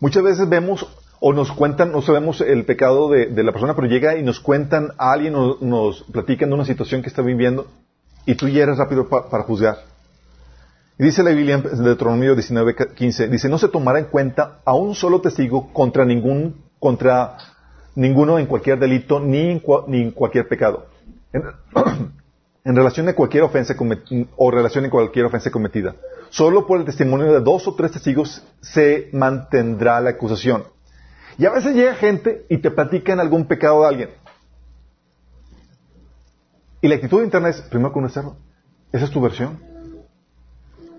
[0.00, 0.84] Muchas veces vemos
[1.20, 4.92] o nos cuentan, no sabemos el pecado de, la persona, pero llega y nos cuentan
[4.98, 7.66] a alguien, nos, nos platican de una situación que está viviendo
[8.24, 9.78] y tú ya eres rápido para juzgar.
[10.98, 14.94] Y dice la Biblia en Deuteronomio 19:15, dice, no se tomará en cuenta a un
[14.94, 17.36] solo testigo contra ningún, contra
[17.94, 20.86] ninguno en cualquier delito ni en, ni en cualquier pecado.
[21.32, 21.44] En,
[22.76, 23.74] relación a cualquier ofensa
[24.36, 25.94] o relación en cualquier ofensa cometida.
[26.30, 30.64] Solo por el testimonio de dos o tres testigos se mantendrá la acusación.
[31.38, 34.10] Y a veces llega gente y te platican algún pecado de alguien.
[36.80, 38.36] Y la actitud interna es, primero conocerlo.
[38.90, 39.60] Esa es tu versión.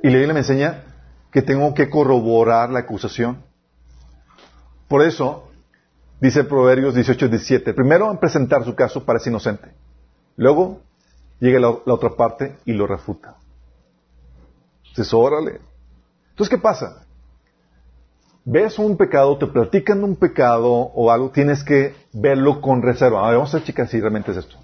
[0.02, 0.86] Y la Biblia me enseña
[1.30, 3.44] que tengo que corroborar la acusación.
[4.88, 5.50] Por eso,
[6.22, 9.74] dice Proverbios 18, 17, primero en presentar su caso parece inocente.
[10.38, 10.82] Luego
[11.40, 13.36] llega la, la otra parte y lo refuta.
[14.88, 15.60] Entonces, órale.
[16.30, 17.06] Entonces, ¿qué pasa?
[18.46, 23.24] Ves un pecado, te platican un pecado o algo, tienes que verlo con reserva.
[23.24, 24.58] A ver, vamos a ver, chicas, si realmente es esto.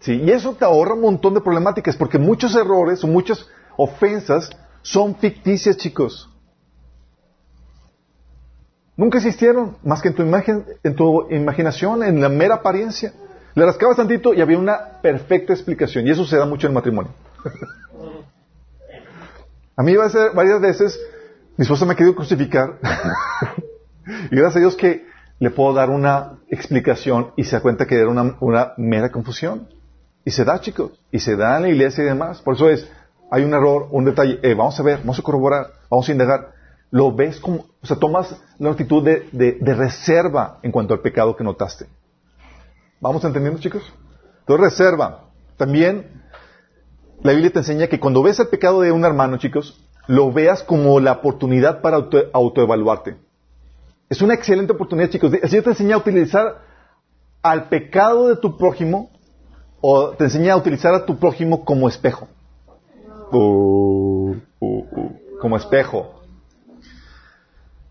[0.00, 4.50] Sí, y eso te ahorra un montón de problemáticas, porque muchos errores o muchas ofensas
[4.82, 6.30] son ficticias, chicos.
[8.96, 13.12] Nunca existieron, más que en tu, imagen, en tu imaginación, en la mera apariencia.
[13.54, 17.12] Le rascabas tantito y había una perfecta explicación, y eso se da mucho en matrimonio.
[19.76, 20.98] a mí varias veces
[21.58, 22.78] mi esposa me ha querido crucificar.
[24.30, 25.04] y gracias a Dios que
[25.40, 29.68] le puedo dar una explicación y se da cuenta que era una, mera confusión.
[30.24, 30.92] Y se da, chicos.
[31.10, 32.42] Y se da en la iglesia y demás.
[32.42, 32.88] Por eso es,
[33.28, 34.38] hay un error, un detalle.
[34.42, 36.52] Eh, vamos a ver, vamos a corroborar, vamos a indagar.
[36.92, 41.34] Lo ves como, o sea, tomas la actitud de, de reserva en cuanto al pecado
[41.34, 41.86] que notaste.
[43.00, 43.82] ¿Vamos entendiendo, chicos?
[44.40, 45.24] Entonces, reserva.
[45.56, 46.22] También,
[47.20, 50.62] la Biblia te enseña que cuando ves el pecado de un hermano, chicos, lo veas
[50.62, 53.16] como la oportunidad para autoevaluarte.
[54.08, 55.32] Es una excelente oportunidad, chicos.
[55.34, 56.62] El Señor te enseña a utilizar
[57.42, 59.10] al pecado de tu prójimo
[59.82, 62.26] o te enseña a utilizar a tu prójimo como espejo.
[63.30, 66.22] Uh, uh, uh, como espejo.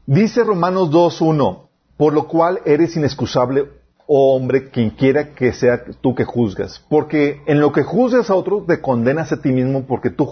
[0.08, 3.70] Dice Romanos 2.1, por lo cual eres inexcusable
[4.08, 6.84] oh hombre, quien quiera que sea tú que juzgas.
[6.90, 10.28] Porque en lo que juzgas a otro, te condenas a ti mismo, porque tú,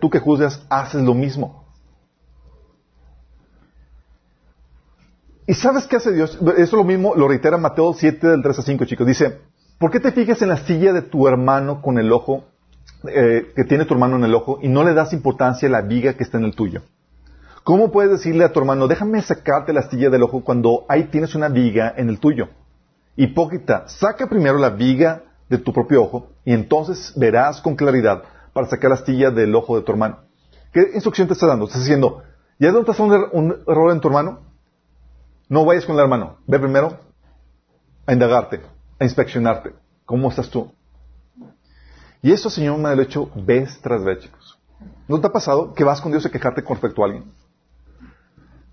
[0.00, 1.66] tú que juzgas haces lo mismo.
[5.46, 6.38] ¿Y sabes qué hace Dios?
[6.56, 9.06] Eso lo mismo lo reitera Mateo 7 del 3 a 5, chicos.
[9.06, 9.40] Dice,
[9.78, 12.44] ¿por qué te fijas en la silla de tu hermano con el ojo,
[13.08, 15.82] eh, que tiene tu hermano en el ojo, y no le das importancia a la
[15.82, 16.82] viga que está en el tuyo?
[17.62, 21.34] ¿Cómo puedes decirle a tu hermano, déjame sacarte la astilla del ojo cuando ahí tienes
[21.34, 22.48] una viga en el tuyo?
[23.16, 28.66] Hipócrita, saca primero la viga de tu propio ojo y entonces verás con claridad para
[28.68, 30.20] sacar la astilla del ojo de tu hermano.
[30.72, 31.66] ¿Qué instrucción te está dando?
[31.66, 32.22] Estás diciendo,
[32.58, 34.40] ¿ya notas un, er-, un error en tu hermano?
[35.48, 36.38] No vayas con el hermano.
[36.46, 36.98] Ve primero
[38.06, 38.60] a indagarte,
[38.98, 39.72] a inspeccionarte.
[40.04, 40.72] ¿Cómo estás tú?
[42.22, 44.58] Y eso, Señor, me ha hecho vez tras vez, chicos.
[45.08, 47.32] ¿No te ha pasado que vas con Dios a quejarte con respecto a alguien?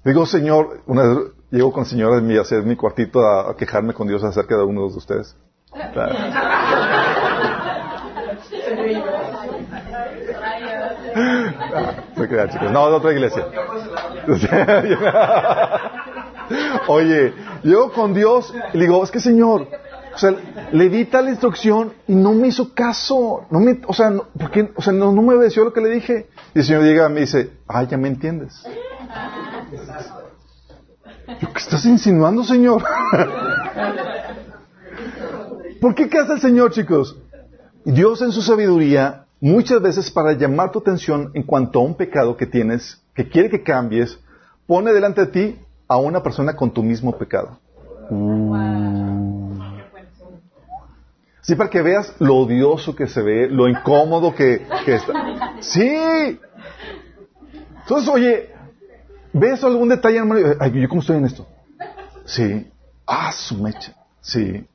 [0.04, 1.16] Digo, Señor, una
[1.58, 4.64] llego con el Señor en mi, hacer mi cuartito a, quejarme con Dios acerca de
[4.64, 5.36] uno de ustedes.
[5.94, 6.14] Claro.
[12.16, 12.72] no, chicos.
[12.72, 13.46] No, de otra iglesia.
[16.88, 19.68] Oye, llego con Dios y le digo, es que Señor,
[20.14, 20.34] o sea,
[20.72, 23.46] le di tal instrucción y no me hizo caso.
[23.52, 24.26] No me, o sea, no,
[24.76, 26.30] O sea, no, me obedeció lo que le dije.
[26.56, 28.64] Y el Señor llega y me dice, ah, ya me entiendes.
[31.26, 32.84] ¿Qué estás insinuando, Señor?
[35.80, 37.18] ¿Por qué qué hace el Señor, chicos?
[37.86, 42.38] Dios en su sabiduría, muchas veces para llamar tu atención en cuanto a un pecado
[42.38, 44.20] que tienes, que quiere que cambies,
[44.68, 47.60] pone delante de ti a una persona con tu mismo pecado.
[51.42, 55.14] Sí, para que veas lo odioso que se ve, lo incómodo que, que está.
[55.60, 56.40] Sí.
[57.82, 58.53] Entonces, oye,
[59.34, 60.56] ¿Ves algún detalle, hermano?
[60.60, 61.48] Ay, ¿yo cómo estoy en esto?
[62.26, 62.72] Sí.
[63.06, 63.96] Ah, su mecha.
[64.22, 64.66] Sí.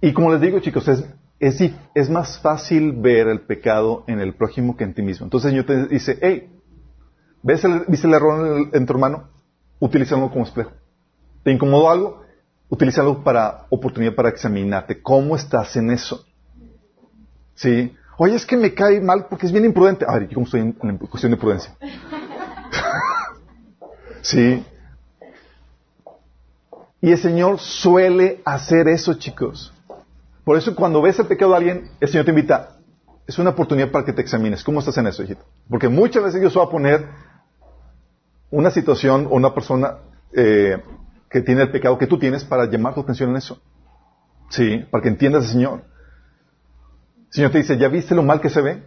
[0.00, 1.04] Y como les digo, chicos, es,
[1.38, 5.26] es, es más fácil ver el pecado en el prójimo que en ti mismo.
[5.26, 6.50] Entonces Señor te dice, hey,
[7.42, 9.28] ¿ves el, ¿viste el error en, tu hermano?
[9.78, 10.72] Utilízalo como espejo.
[11.44, 12.22] ¿Te incomodó algo?
[12.70, 15.02] Utilízalo para oportunidad para examinarte.
[15.02, 16.24] ¿Cómo estás en eso?
[17.54, 17.94] Sí.
[18.16, 20.06] Oye, es que me cae mal porque es bien imprudente.
[20.08, 21.76] A ver, ¿yo cómo estoy en cuestión de prudencia?
[24.22, 24.64] Sí.
[27.00, 29.72] Y el Señor suele hacer eso, chicos.
[30.44, 32.76] Por eso cuando ves el pecado de alguien, el Señor te invita.
[33.26, 34.64] Es una oportunidad para que te examines.
[34.64, 35.44] ¿Cómo estás en eso, hijito?
[35.68, 37.08] Porque muchas veces Dios va a poner
[38.50, 39.98] una situación o una persona
[40.32, 40.80] eh,
[41.28, 43.60] que tiene el pecado que tú tienes para llamar tu atención en eso.
[44.50, 45.84] Sí, para que entiendas al Señor.
[47.28, 48.82] El Señor te dice, ¿ya viste lo mal que se ve?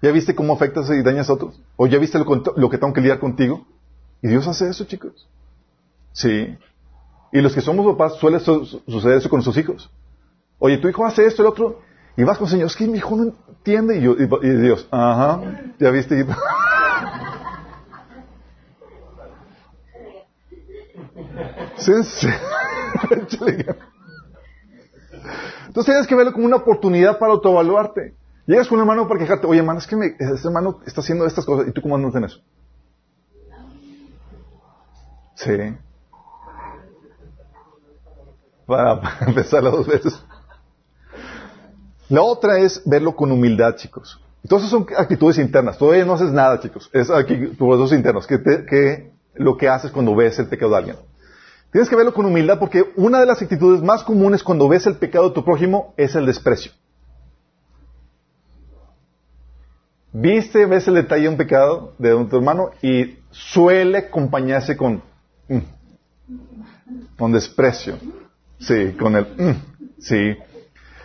[0.00, 1.60] ¿Ya viste cómo afectas y dañas a otros?
[1.76, 2.24] ¿O ya viste lo,
[2.56, 3.66] lo que tengo que lidiar contigo?
[4.22, 5.28] Y Dios hace eso, chicos.
[6.12, 6.56] Sí.
[7.32, 9.90] Y los que somos papás suele suceder eso con sus hijos.
[10.58, 11.80] Oye, tu hijo hace esto, el otro,
[12.16, 13.98] y vas con el Señor, es que mi hijo no entiende.
[13.98, 15.40] Y, yo, y, Dios, ajá,
[15.78, 16.26] ya viste.
[25.66, 28.14] Entonces tienes que verlo como una oportunidad para autoevaluarte.
[28.46, 31.44] Llegas con un hermano para quejarte, oye hermano, es que este hermano está haciendo estas
[31.44, 32.40] cosas, ¿y tú cómo andas en eso?
[35.36, 35.76] Sí.
[38.66, 40.22] Para, empezar las dos veces.
[42.08, 44.20] La otra es verlo con humildad, chicos.
[44.42, 45.78] Entonces son actitudes internas.
[45.78, 46.88] Todavía no haces nada, chicos.
[46.92, 48.26] Es aquí dos internos.
[48.26, 50.96] Que, que lo que haces cuando ves el pecado de alguien.
[51.72, 54.96] Tienes que verlo con humildad porque una de las actitudes más comunes cuando ves el
[54.96, 56.72] pecado de tu prójimo es el desprecio.
[60.12, 65.02] Viste, ves el detalle de un pecado de tu hermano y suele acompañarse con
[65.48, 65.58] Mm.
[67.18, 67.98] Con desprecio.
[68.58, 69.24] Sí, con el...
[69.36, 69.76] Mm.
[69.98, 70.36] Sí.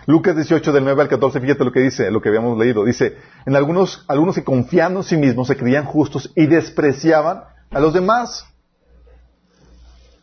[0.08, 2.84] Lucas 18, del 9 al 14, fíjate lo que dice, lo que habíamos leído.
[2.84, 7.80] Dice, en algunos, algunos que confiando en sí mismos se creían justos y despreciaban a
[7.80, 8.46] los demás.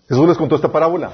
[0.08, 1.12] Jesús les contó esta parábola.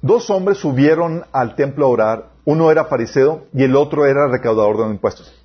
[0.00, 2.30] Dos hombres subieron al templo a orar.
[2.44, 5.37] Uno era fariseo y el otro era recaudador de impuestos.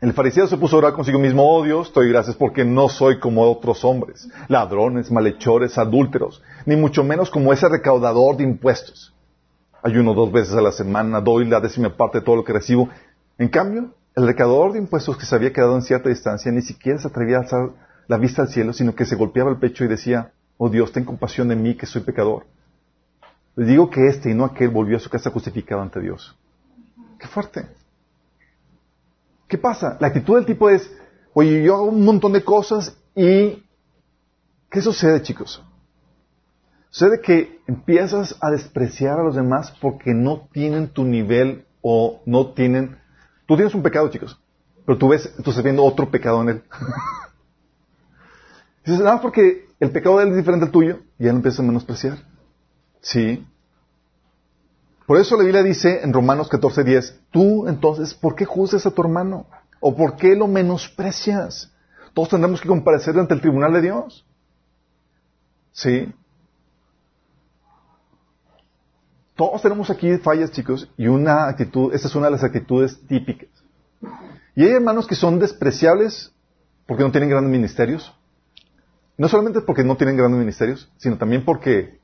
[0.00, 3.20] El fariseo se puso a orar consigo mismo, oh Dios, estoy gracias porque no soy
[3.20, 9.14] como otros hombres, ladrones, malhechores, adúlteros, ni mucho menos como ese recaudador de impuestos.
[9.82, 12.88] Ayuno dos veces a la semana, doy la décima parte de todo lo que recibo.
[13.36, 16.98] En cambio, el recaudador de impuestos que se había quedado en cierta distancia ni siquiera
[16.98, 17.70] se atrevía a alzar
[18.08, 21.04] la vista al cielo, sino que se golpeaba el pecho y decía, oh Dios, ten
[21.04, 22.46] compasión de mí que soy pecador.
[23.54, 26.34] Le digo que este y no aquel volvió a su casa justificado ante Dios.
[27.18, 27.66] Qué fuerte.
[29.50, 29.96] ¿Qué pasa?
[29.98, 30.88] La actitud del tipo es,
[31.34, 33.64] oye, yo hago un montón de cosas y
[34.70, 35.60] ¿qué sucede, chicos?
[36.88, 42.52] Sucede que empiezas a despreciar a los demás porque no tienen tu nivel o no
[42.52, 43.00] tienen...
[43.46, 44.40] Tú tienes un pecado, chicos,
[44.86, 46.62] pero tú ves, tú estás viendo otro pecado en él.
[48.84, 51.58] Dices, nada, porque el pecado de él es diferente al tuyo, y ya lo empiezas
[51.58, 52.18] a menospreciar.
[53.00, 53.44] Sí.
[55.10, 59.02] Por eso la Biblia dice en Romanos 14:10, tú entonces, ¿por qué juzgas a tu
[59.02, 59.48] hermano?
[59.80, 61.72] ¿O por qué lo menosprecias?
[62.14, 64.24] Todos tendremos que comparecer ante el tribunal de Dios.
[65.72, 66.14] Sí.
[69.34, 73.50] Todos tenemos aquí fallas, chicos, y una actitud, esta es una de las actitudes típicas.
[74.54, 76.32] Y hay hermanos que son despreciables
[76.86, 78.14] porque no tienen grandes ministerios.
[79.18, 81.98] No solamente porque no tienen grandes ministerios, sino también porque,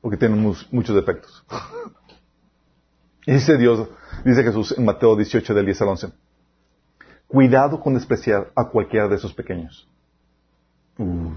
[0.00, 1.44] porque tienen muchos defectos.
[3.34, 3.88] dice Dios,
[4.24, 6.12] dice Jesús en Mateo 18 del 10 al 11.
[7.26, 9.88] Cuidado con despreciar a cualquiera de esos pequeños.
[10.98, 11.34] Uh.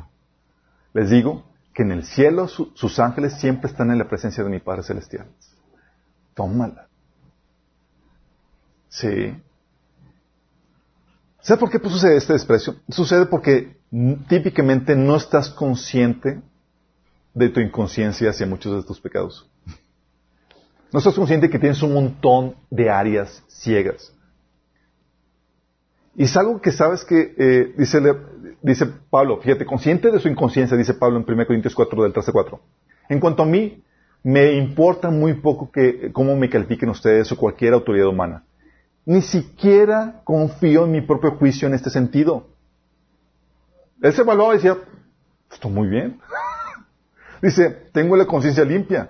[0.93, 4.59] Les digo que en el cielo sus ángeles siempre están en la presencia de mi
[4.59, 5.27] Padre Celestial.
[6.33, 6.87] Tómala.
[8.89, 9.35] Sí.
[11.41, 12.75] ¿Sabes por qué pues, sucede este desprecio?
[12.89, 13.77] Sucede porque
[14.29, 16.41] típicamente no estás consciente
[17.33, 19.49] de tu inconsciencia hacia muchos de tus pecados.
[20.93, 24.13] No estás consciente que tienes un montón de áreas ciegas.
[26.15, 27.73] Y es algo que sabes que, eh,
[28.61, 32.31] dice, Pablo, fíjate, consciente de su inconsciencia, dice Pablo en 1 Corintios 4, del 13
[32.31, 32.59] 4.
[33.09, 33.83] En cuanto a mí,
[34.21, 35.71] me importa muy poco
[36.13, 38.43] cómo me califiquen ustedes o cualquier autoridad humana.
[39.03, 42.49] Ni siquiera confío en mi propio juicio en este sentido.
[43.99, 44.77] Él se evaluaba y decía,
[45.51, 46.19] estoy muy bien.
[47.41, 49.09] dice, tengo la conciencia limpia,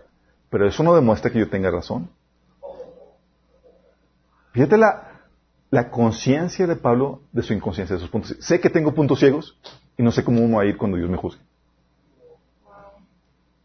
[0.53, 2.07] pero eso no demuestra que yo tenga razón.
[4.51, 5.23] Fíjate la,
[5.71, 8.37] la conciencia de Pablo de su inconsciencia, de sus puntos.
[8.39, 9.57] Sé que tengo puntos ciegos
[9.97, 11.41] y no sé cómo vamos a ir cuando Dios me juzgue.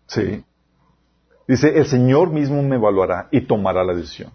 [0.07, 0.43] Sí.
[1.47, 4.33] Dice, el Señor mismo me evaluará y tomará la decisión.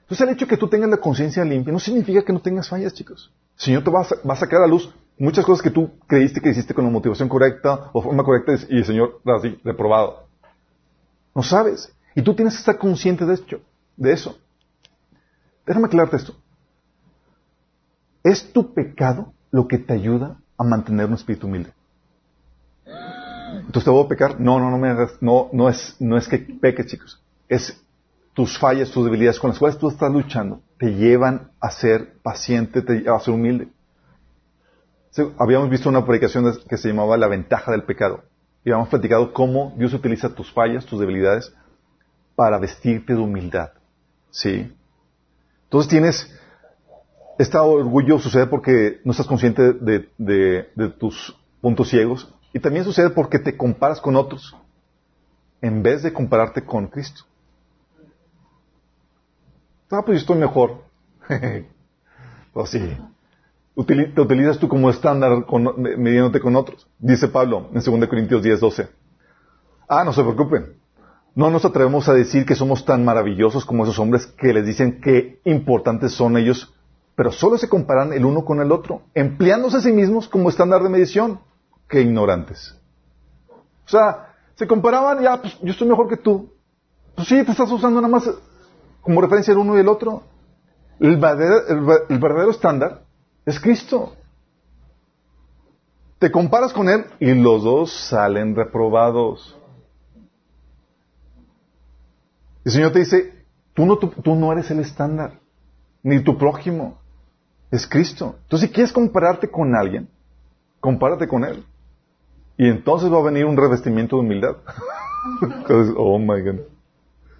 [0.00, 2.68] Entonces el hecho de que tú tengas la conciencia limpia no significa que no tengas
[2.68, 3.32] fallas, chicos.
[3.58, 6.74] El Señor te va a, sacar a luz muchas cosas que tú creíste que hiciste
[6.74, 10.29] con la motivación correcta o forma correcta y el Señor así, reprobado.
[11.34, 11.92] No sabes.
[12.14, 13.38] Y tú tienes que estar consciente de,
[13.96, 14.38] de eso.
[15.66, 16.36] Déjame aclararte esto.
[18.22, 21.72] ¿Es tu pecado lo que te ayuda a mantener un espíritu humilde?
[22.86, 24.40] Entonces te voy a pecar.
[24.40, 27.22] No, no, no me no, no es, no es que peques, chicos.
[27.48, 27.80] Es
[28.34, 32.84] tus fallas, tus debilidades con las cuales tú estás luchando, te llevan a ser paciente,
[33.08, 33.68] a ser humilde.
[35.38, 38.22] Habíamos visto una predicación que se llamaba La ventaja del pecado.
[38.64, 41.52] Y habíamos platicado cómo Dios utiliza tus fallas, tus debilidades,
[42.36, 43.70] para vestirte de humildad.
[44.30, 44.72] ¿Sí?
[45.64, 46.40] Entonces tienes
[47.40, 53.38] este orgullo sucede porque no estás consciente de, tus puntos ciegos y también sucede porque
[53.38, 54.54] te comparas con otros
[55.62, 57.22] en vez de compararte con Cristo.
[59.90, 60.84] Ah, pues yo estoy mejor.
[62.52, 62.96] pues sí.
[63.84, 66.86] Te utilizas tú como estándar midiéndote con otros.
[66.98, 68.88] Dice Pablo en 2 Corintios 10, 12.
[69.88, 70.76] Ah, no se preocupen.
[71.34, 75.00] No nos atrevemos a decir que somos tan maravillosos como esos hombres que les dicen
[75.00, 76.74] qué importantes son ellos
[77.20, 80.82] pero solo se comparan el uno con el otro, empleándose a sí mismos como estándar
[80.82, 81.38] de medición.
[81.86, 82.74] ¡Qué ignorantes!
[83.84, 86.54] O sea, se comparaban, ya, pues yo estoy mejor que tú.
[87.14, 88.30] Pues sí, te estás usando nada más
[89.02, 90.22] como referencia el uno y el otro.
[90.98, 93.02] El el verdadero estándar
[93.50, 94.16] es Cristo.
[96.18, 99.56] Te comparas con Él y los dos salen reprobados.
[102.64, 103.44] El Señor te dice,
[103.74, 105.40] tú no, tú no eres el estándar,
[106.02, 106.98] ni tu prójimo
[107.70, 108.36] es Cristo.
[108.42, 110.08] Entonces, si quieres compararte con alguien,
[110.78, 111.64] compárate con Él.
[112.58, 114.56] Y entonces va a venir un revestimiento de humildad.
[115.96, 116.60] oh my God.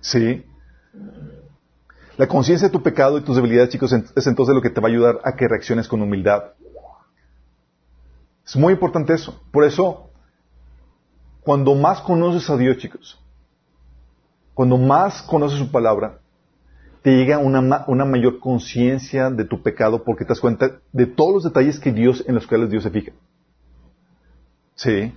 [0.01, 0.45] Sí.
[2.21, 4.89] La conciencia de tu pecado y tus debilidades, chicos, es entonces lo que te va
[4.89, 6.51] a ayudar a que reacciones con humildad.
[8.47, 9.43] Es muy importante eso.
[9.51, 10.11] Por eso,
[11.41, 13.19] cuando más conoces a Dios, chicos,
[14.53, 16.19] cuando más conoces su palabra,
[17.01, 21.33] te llega una, una mayor conciencia de tu pecado porque te das cuenta de todos
[21.33, 23.13] los detalles que Dios, en los cuales Dios se fija.
[24.75, 25.15] Sí.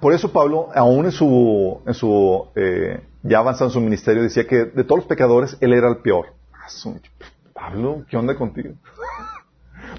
[0.00, 4.46] Por eso Pablo, aún en su, en su eh, ya avanzado en su ministerio, decía
[4.46, 6.34] que de todos los pecadores, él era el peor.
[6.52, 6.68] Ah,
[7.54, 8.74] Pablo, ¿qué onda contigo?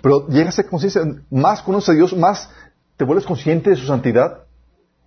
[0.02, 2.50] Pero llega a conciencia, más conoces a Dios, más
[2.98, 4.44] te vuelves consciente de su santidad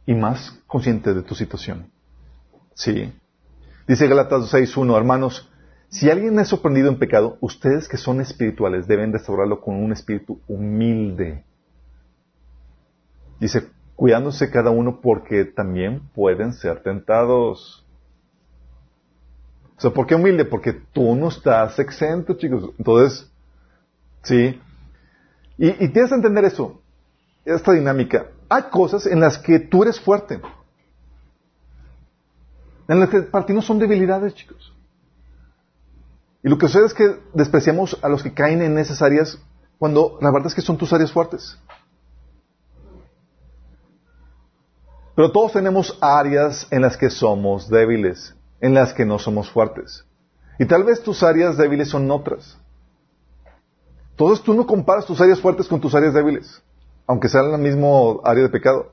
[0.06, 1.90] y más consciente de tu situación.
[2.74, 3.12] Sí.
[3.86, 5.50] Dice Galatas 6.1, hermanos,
[5.88, 10.40] si alguien es sorprendido en pecado, ustedes que son espirituales deben restaurarlo con un espíritu
[10.48, 11.44] humilde.
[13.38, 17.85] Dice, cuidándose cada uno porque también pueden ser tentados.
[19.76, 20.44] O sea, ¿por qué humilde?
[20.44, 22.70] Porque tú no estás exento, chicos.
[22.78, 23.30] Entonces,
[24.22, 24.60] sí.
[25.58, 26.80] Y, y tienes que entender eso.
[27.44, 28.26] esta dinámica.
[28.48, 30.40] Hay cosas en las que tú eres fuerte.
[32.88, 34.72] En las que para ti no son debilidades, chicos.
[36.42, 39.38] Y lo que sucede es que despreciamos a los que caen en esas áreas
[39.78, 41.58] cuando la verdad es que son tus áreas fuertes.
[45.16, 50.04] Pero todos tenemos áreas en las que somos débiles, en las que no somos fuertes.
[50.58, 52.58] Y tal vez tus áreas débiles son otras.
[54.12, 56.62] Entonces tú no comparas tus áreas fuertes con tus áreas débiles,
[57.06, 57.88] aunque sean la misma
[58.24, 58.92] área de pecado.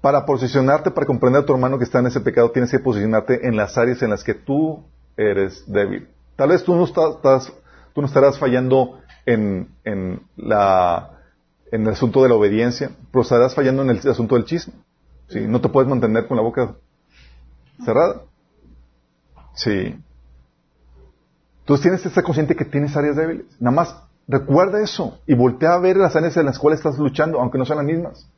[0.00, 3.46] Para posicionarte, para comprender a tu hermano que está en ese pecado, tienes que posicionarte
[3.46, 4.84] en las áreas en las que tú
[5.16, 6.08] eres débil.
[6.36, 7.52] Tal vez tú no, estás,
[7.94, 11.18] estarás fallando en, en, la,
[11.70, 14.74] en el asunto de la obediencia, pero estarás fallando en el asunto del chisme.
[15.28, 15.40] ¿sí?
[15.40, 16.74] No te puedes mantener con la boca
[17.84, 18.22] cerrada.
[19.54, 19.98] Sí.
[21.64, 23.46] Tú tienes que estar consciente que tienes áreas débiles.
[23.60, 27.40] Nada más recuerda eso y voltea a ver las áreas en las cuales estás luchando,
[27.40, 28.28] aunque no sean las mismas,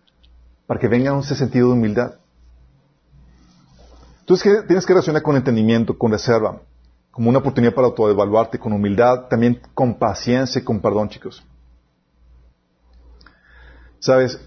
[0.66, 2.14] para que venga ese sentido de humildad.
[4.20, 6.61] Entonces tienes que reaccionar con entendimiento, con reserva,
[7.11, 11.45] como una oportunidad para autoevaluarte, con humildad, también con paciencia y con perdón, chicos.
[13.99, 14.40] Sabes,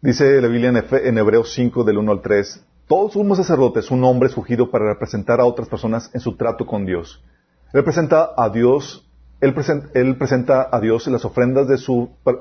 [0.00, 4.30] dice la Biblia en Hebreos 5 del 1 al 3, todos somos sacerdotes, un hombre
[4.30, 7.22] escogido para representar a otras personas en su trato con Dios.
[7.74, 9.06] Él presenta a Dios,
[9.40, 11.76] él, presenta, a Dios las ofrendas de,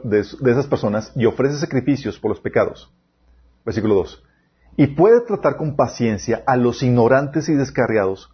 [0.03, 2.89] de, esas personas y ofrece sacrificios por los pecados.
[3.65, 4.23] Versículo 2.
[4.77, 8.33] Y puede tratar con paciencia a los ignorantes y descarriados,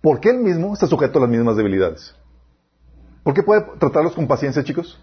[0.00, 2.14] porque él mismo está sujeto a las mismas debilidades.
[3.24, 5.02] ¿Por qué puede tratarlos con paciencia, chicos?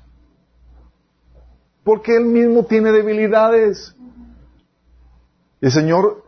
[1.83, 3.95] Porque él mismo tiene debilidades.
[5.59, 6.26] El Señor,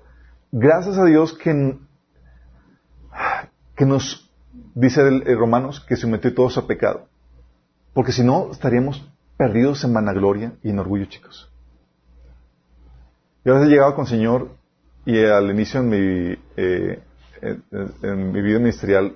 [0.52, 1.78] gracias a Dios que,
[3.76, 4.32] que nos
[4.76, 7.08] dice el, Romanos, que sometió todos a pecado.
[7.93, 11.52] Porque si no, estaríamos perdidos en vanagloria y en orgullo, chicos.
[13.43, 14.50] Yo a veces llegaba con el Señor
[15.06, 17.02] y al inicio en mi, eh,
[17.41, 19.16] en, mi vida ministerial,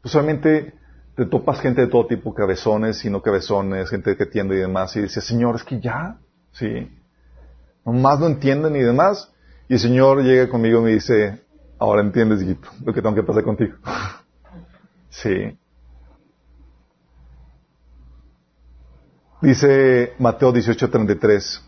[0.00, 0.74] pues solamente
[1.16, 4.94] te topas gente de todo tipo, cabezones y no cabezones, gente que entiende y demás,
[4.96, 6.18] y dice, Señor, es que ya,
[6.52, 6.88] sí,
[7.84, 9.29] nomás no entienden y demás,
[9.70, 11.44] y el Señor llega conmigo y me dice,
[11.78, 12.44] ahora entiendes,
[12.84, 13.76] lo que tengo que pasar contigo.
[15.12, 15.58] Sí.
[19.42, 21.62] Dice Mateo 18:33.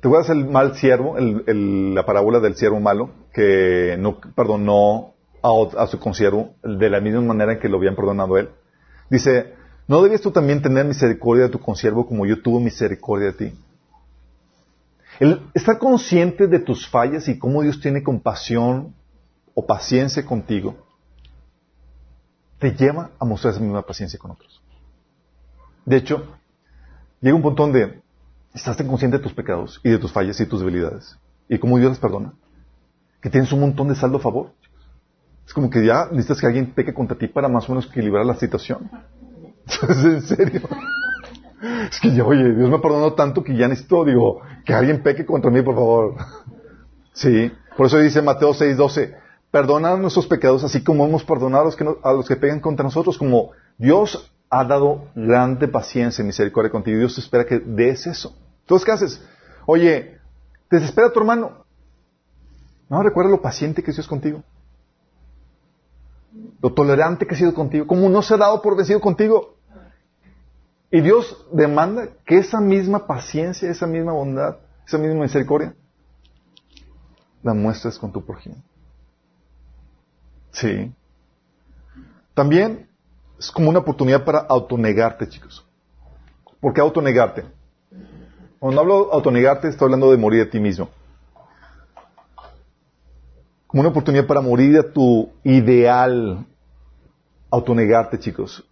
[0.00, 6.00] ¿Te acuerdas el mal siervo, la parábola del siervo malo, que no perdonó a, su
[6.00, 8.50] consiervo de la misma manera que lo habían perdonado él?
[9.08, 9.54] Dice,
[9.86, 13.58] ¿no debías tú también tener misericordia de tu consiervo como yo tuve misericordia de ti?
[15.20, 18.94] El estar consciente de tus fallas y cómo Dios tiene compasión
[19.54, 20.76] o paciencia contigo
[22.58, 24.62] te lleva a mostrar esa misma paciencia con otros.
[25.84, 26.26] De hecho,
[27.20, 28.00] llega un punto donde
[28.54, 31.78] estás tan consciente de tus pecados y de tus fallas y tus debilidades y cómo
[31.78, 32.32] Dios les perdona,
[33.20, 34.52] que tienes un montón de saldo a favor.
[35.46, 38.24] Es como que ya necesitas que alguien peque contra ti para más o menos equilibrar
[38.24, 38.90] la situación.
[39.66, 40.62] ¿Es en serio?
[41.90, 45.26] Es que ya, oye, Dios me perdonó tanto que ya necesito, digo, que alguien peque
[45.26, 46.14] contra mí, por favor.
[47.16, 49.14] Sí, por eso dice Mateo 6:12,
[49.52, 51.70] perdona nuestros pecados así como hemos perdonado
[52.02, 56.98] a los que, pegan contra nosotros, como Dios ha dado grande paciencia y misericordia contigo.
[56.98, 58.36] Dios espera que des eso.
[58.62, 59.22] Entonces, ¿qué haces?
[59.64, 60.18] Oye,
[60.68, 61.64] ¿te desespera tu hermano?
[62.88, 64.42] No, recuerda lo paciente que Dios contigo.
[66.60, 67.86] Lo tolerante que ha sido contigo.
[67.86, 69.53] Como no se ha dado por vencido contigo.
[70.94, 75.74] Y Dios demanda que esa misma paciencia, esa misma bondad, esa misma misericordia,
[77.42, 78.54] la muestres con tu prójimo.
[80.52, 80.94] Sí.
[82.32, 82.88] También
[83.36, 85.66] es como una oportunidad para autonegarte, chicos.
[86.60, 87.44] ¿Por qué autonegarte?
[88.60, 90.90] Cuando hablo de autonegarte, estoy hablando de morir a ti mismo.
[93.66, 96.46] Como una oportunidad para morir a tu ideal.
[97.50, 98.64] Autonegarte, chicos.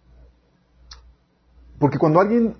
[1.83, 2.55] Porque cuando alguien,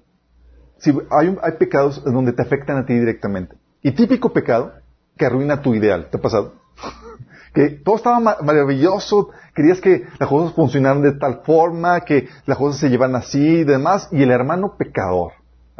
[0.79, 3.55] si hay, hay pecados donde te afectan a ti directamente.
[3.81, 4.73] Y típico pecado
[5.15, 6.09] que arruina tu ideal.
[6.11, 6.55] ¿Te ha pasado?
[7.53, 12.81] que todo estaba maravilloso, querías que las cosas funcionaran de tal forma, que las cosas
[12.81, 15.31] se llevan así y demás, y el hermano pecador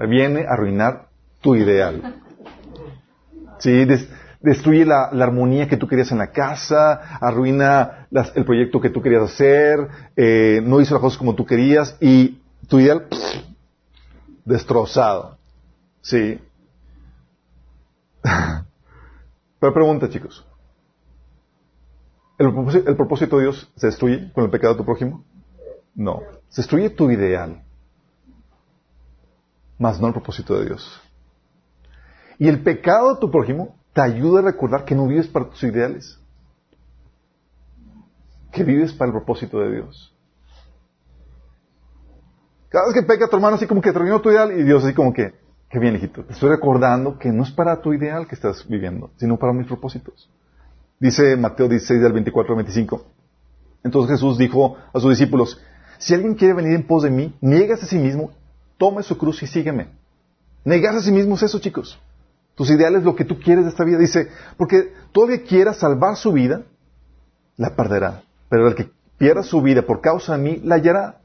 [0.08, 1.10] viene a arruinar
[1.42, 2.22] tu ideal.
[3.60, 3.86] Sí,
[4.40, 9.24] destruye la, armonía que tú querías en la casa, arruina el proyecto que tú querías
[9.24, 9.86] hacer,
[10.16, 12.40] eh, no hizo las cosas como tú querías y
[12.74, 13.06] tu ideal
[14.46, 15.38] destrozado.
[16.02, 16.42] Sí.
[19.60, 20.44] Pero pregunta, chicos.
[22.40, 22.52] ¿El
[22.96, 25.24] propósito, de Dios se destruye con el pecado de tu prójimo?
[25.94, 26.24] No.
[26.50, 27.64] Se destruye tu ideal.
[29.78, 31.00] más no el propósito de Dios.
[32.40, 35.62] Y el pecado de tu prójimo te ayuda a recordar que no vives para tus
[35.62, 36.20] ideales,
[38.52, 40.13] que vives para el propósito de Dios.
[42.74, 44.96] Cada vez que peca tu hermano así como que terminó tu ideal y Dios así
[44.96, 45.32] como que,
[45.70, 49.12] qué bien hijito, te estoy recordando que no es para tu ideal que estás viviendo,
[49.18, 50.28] sino para mis propósitos.
[51.00, 53.06] Dice Mateo 16 del 24 al 25.
[53.84, 55.62] Entonces Jesús dijo a sus discípulos,
[56.00, 58.32] si alguien quiere venir en pos de mí, niegas a sí mismo,
[58.80, 59.90] tome su cruz y sígueme.
[60.66, 62.02] Negarse a sí mismo es eso, chicos.
[62.56, 64.00] Tus ideales, lo que tú quieres de esta vida.
[64.00, 66.64] Dice, porque todo el que quiera salvar su vida,
[67.56, 68.24] la perderá.
[68.50, 71.20] Pero el que pierda su vida por causa de mí, la hallará.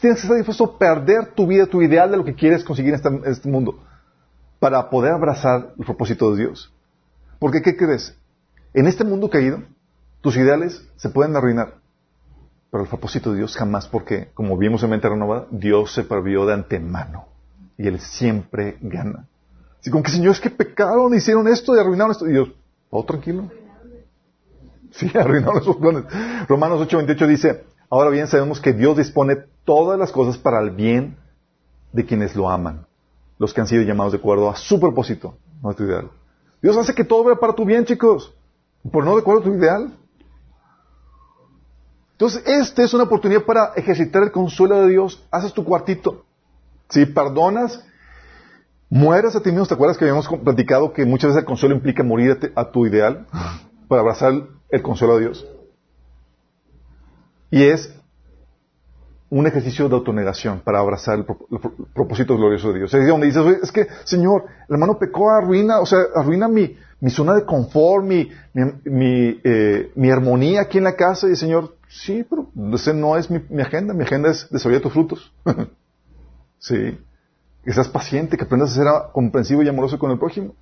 [0.00, 2.94] Tienes que estar dispuesto a perder tu vida, tu ideal de lo que quieres conseguir
[2.94, 3.78] en este mundo,
[4.58, 6.72] para poder abrazar el propósito de Dios.
[7.38, 8.16] Porque, ¿qué crees?
[8.74, 9.62] En este mundo caído,
[10.20, 11.74] tus ideales se pueden arruinar.
[12.70, 16.46] Pero el propósito de Dios jamás, porque, como vimos en Mente Renovada, Dios se previó
[16.46, 17.26] de antemano.
[17.76, 19.26] Y Él siempre gana.
[19.80, 22.26] Así como que, Señor, es que pecaron, hicieron esto y arruinaron esto.
[22.28, 22.48] Y Dios,
[22.90, 23.50] oh, tranquilo.
[24.92, 26.04] Sí, arruinaron sus planes.
[26.48, 31.18] Romanos 8:28 dice, ahora bien sabemos que Dios dispone todas las cosas para el bien
[31.92, 32.86] de quienes lo aman,
[33.38, 36.10] los que han sido llamados de acuerdo a su propósito, no a tu ideal.
[36.62, 38.34] Dios hace que todo vea para tu bien, chicos,
[38.90, 39.94] por no de acuerdo a tu ideal.
[42.12, 45.22] Entonces, esta es una oportunidad para ejercitar el consuelo de Dios.
[45.30, 46.24] Haces tu cuartito.
[46.88, 47.84] Si perdonas,
[48.88, 49.66] mueres a ti mismo.
[49.66, 53.26] ¿Te acuerdas que habíamos platicado que muchas veces el consuelo implica morir a tu ideal
[53.86, 54.32] para abrazar
[54.70, 55.46] el consuelo de Dios?
[57.52, 57.94] Y es
[59.28, 61.26] un ejercicio de autonegación para abrazar el,
[61.94, 62.94] propósito glorioso de Dios.
[62.94, 66.76] Es donde dices, es que, Señor, el hermano pecó, arruina, o sea, arruina mi,
[67.08, 71.26] zona de confort, mi, eh, mi, armonía aquí en la casa.
[71.26, 73.92] Y el Señor, sí, pero ese no es mi, agenda.
[73.92, 75.32] Mi agenda es desarrollar tus frutos.
[76.58, 76.98] sí.
[77.64, 80.54] Que seas paciente, que aprendas a ser comprensivo y amoroso con el prójimo.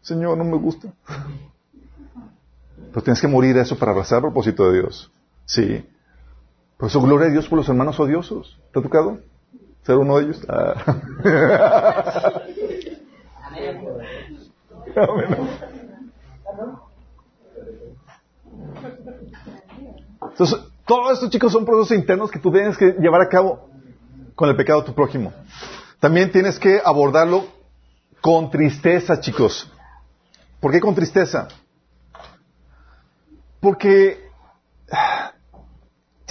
[0.00, 0.92] Señor, no me gusta.
[2.90, 5.12] Pero tienes que morir eso para abrazar el propósito de Dios.
[5.44, 5.84] Sí.
[6.76, 8.58] Por eso, gloria a Dios por los hermanos odiosos.
[8.72, 9.18] ¿Te ha tocado
[9.82, 10.46] ser uno de ellos?
[10.48, 10.74] Ah.
[20.30, 23.68] Entonces, todos estos chicos son procesos internos que tú tienes que llevar a cabo
[24.34, 25.32] con el pecado de tu prójimo.
[26.00, 27.46] También tienes que abordarlo
[28.20, 29.70] con tristeza, chicos.
[30.60, 31.48] ¿Por qué con tristeza?
[33.60, 34.28] Porque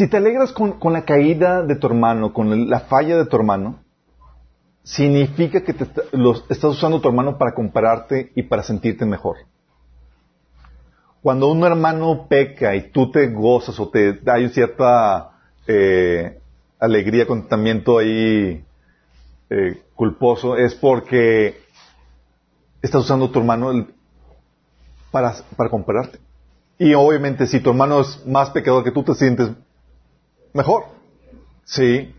[0.01, 3.83] si te alegras con, la caída de tu hermano, con la falla de tu hermano,
[4.81, 5.85] significa que te,
[6.49, 9.37] estás usando tu hermano para compararte y para sentirte mejor.
[11.21, 15.37] Cuando un hermano peca y tú te gozas o te hay cierta
[15.67, 16.39] eh,
[16.79, 18.65] alegría, contentamiento ahí
[19.51, 21.61] eh, culposo, es porque
[22.81, 23.85] estás usando tu hermano
[25.11, 26.17] para, para compararte.
[26.79, 29.51] Y obviamente si tu hermano es más pecador que tú, te sientes
[30.53, 30.85] mejor.
[31.63, 32.13] Sí.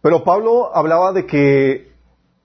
[0.00, 1.92] Pero Pablo hablaba de que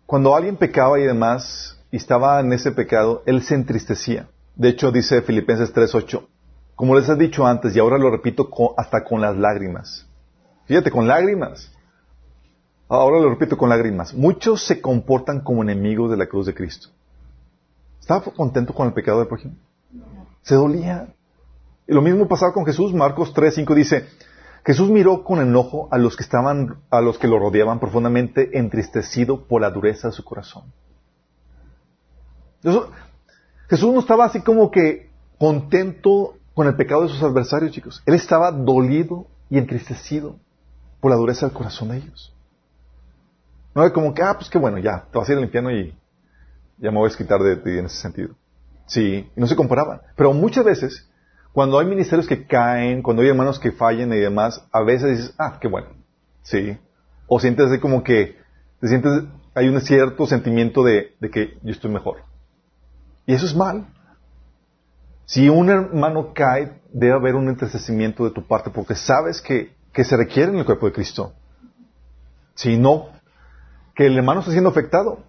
[0.05, 4.27] cuando alguien pecaba y demás, y estaba en ese pecado, él se entristecía.
[4.55, 6.27] De hecho, dice Filipenses 3.8,
[6.75, 10.07] como les he dicho antes, y ahora lo repito hasta con las lágrimas.
[10.65, 11.71] Fíjate, con lágrimas.
[12.87, 14.13] Ahora lo repito con lágrimas.
[14.13, 16.89] Muchos se comportan como enemigos de la cruz de Cristo.
[17.99, 19.55] ¿Estaba contento con el pecado del prójimo?
[20.41, 21.07] Se dolía.
[21.87, 22.93] Lo mismo pasaba con Jesús.
[22.93, 24.07] Marcos 3, 5 dice,
[24.65, 29.45] Jesús miró con enojo a los que estaban, a los que lo rodeaban profundamente entristecido
[29.45, 30.63] por la dureza de su corazón.
[33.69, 38.01] Jesús no estaba así como que contento con el pecado de sus adversarios, chicos.
[38.05, 40.37] Él estaba dolido y entristecido
[41.01, 42.33] por la dureza del corazón de ellos.
[43.75, 45.71] No es como que, ah, pues qué bueno, ya, te vas a ir al infierno
[45.71, 45.93] y
[46.77, 48.35] ya me voy a desquitar de ti en ese sentido.
[48.85, 50.01] Sí, y no se comparaban.
[50.15, 51.09] Pero muchas veces
[51.53, 55.35] cuando hay ministerios que caen, cuando hay hermanos que fallen y demás, a veces dices,
[55.37, 55.87] ah, qué bueno.
[56.41, 56.77] Sí.
[57.27, 58.37] O sientes así como que,
[58.81, 59.23] te sientes,
[59.53, 62.23] hay un cierto sentimiento de, que yo estoy mejor.
[63.27, 63.87] Y eso es mal.
[65.25, 70.03] Si un hermano cae, debe haber un entrecimiento de tu parte porque sabes que, que
[70.03, 71.33] se requiere en el cuerpo de Cristo.
[72.55, 73.09] Si no,
[73.95, 75.23] que el hermano está siendo afectado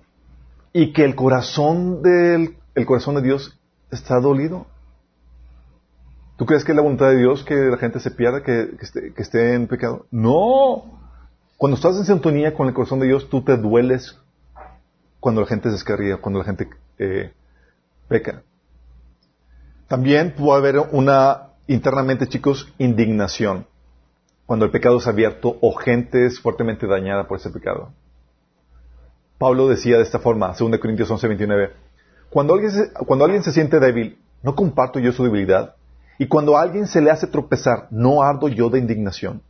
[0.73, 3.61] y que el corazón del el corazón de Dios
[3.91, 4.67] está dolido.
[6.37, 8.77] ¿Tú crees que es la voluntad de Dios que la gente se pierda, que,
[9.17, 10.07] esté, en pecado?
[10.11, 11.01] No.
[11.57, 14.19] Cuando estás en sintonía con el corazón de Dios, tú te dueles
[15.21, 16.69] cuando la gente se descarría, cuando la gente
[16.99, 17.33] eh,
[18.09, 18.43] peca.
[19.87, 23.67] También puede haber una, internamente chicos, indignación.
[24.45, 27.93] cuando el pecado es abierto o gente es fuertemente dañada por ese pecado.
[29.39, 31.73] Pablo decía de esta forma, 2 Corintios 11, 29,
[32.29, 32.73] cuando alguien,
[33.07, 35.77] cuando alguien se siente débil, ¿no comparto yo su debilidad?
[36.19, 39.43] Y cuando alguien se le hace tropezar, ¿no ardo yo de indignación?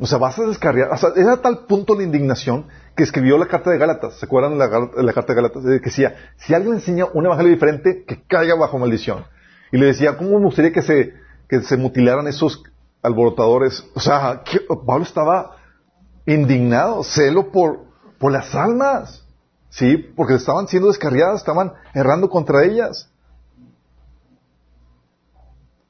[0.00, 0.90] O sea, vas a descarriar.
[0.90, 2.66] O sea, era tal punto la indignación
[2.96, 4.14] que escribió la carta de Gálatas.
[4.14, 5.62] ¿Se acuerdan de la, carta de Gálatas?
[5.62, 9.26] Que decía, si alguien enseña un evangelio diferente, que caiga bajo maldición.
[9.70, 11.14] Y le decía, ¿cómo me gustaría que se,
[11.48, 12.62] que se mutilaran esos
[13.02, 13.84] alborotadores?
[13.94, 14.42] O sea,
[14.86, 15.56] Pablo estaba
[16.24, 17.84] indignado, celo por,
[18.18, 19.26] por las almas.
[19.68, 19.98] ¿Sí?
[20.16, 23.09] Porque estaban siendo descarriadas, estaban errando contra ellas.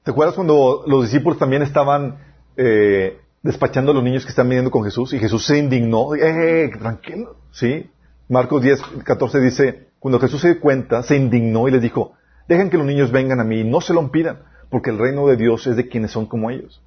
[0.03, 2.18] ¿Te acuerdas cuando los discípulos también estaban
[2.57, 6.70] eh, despachando a los niños que están viniendo con Jesús y Jesús se indignó, ¡eh,
[6.78, 7.36] tranquilo!
[7.51, 7.90] ¿Sí?
[8.28, 12.12] Marcos 10, 14 dice, cuando Jesús se dio cuenta, se indignó y les dijo,
[12.48, 15.26] dejen que los niños vengan a mí y no se lo pidan, porque el reino
[15.26, 16.82] de Dios es de quienes son como ellos.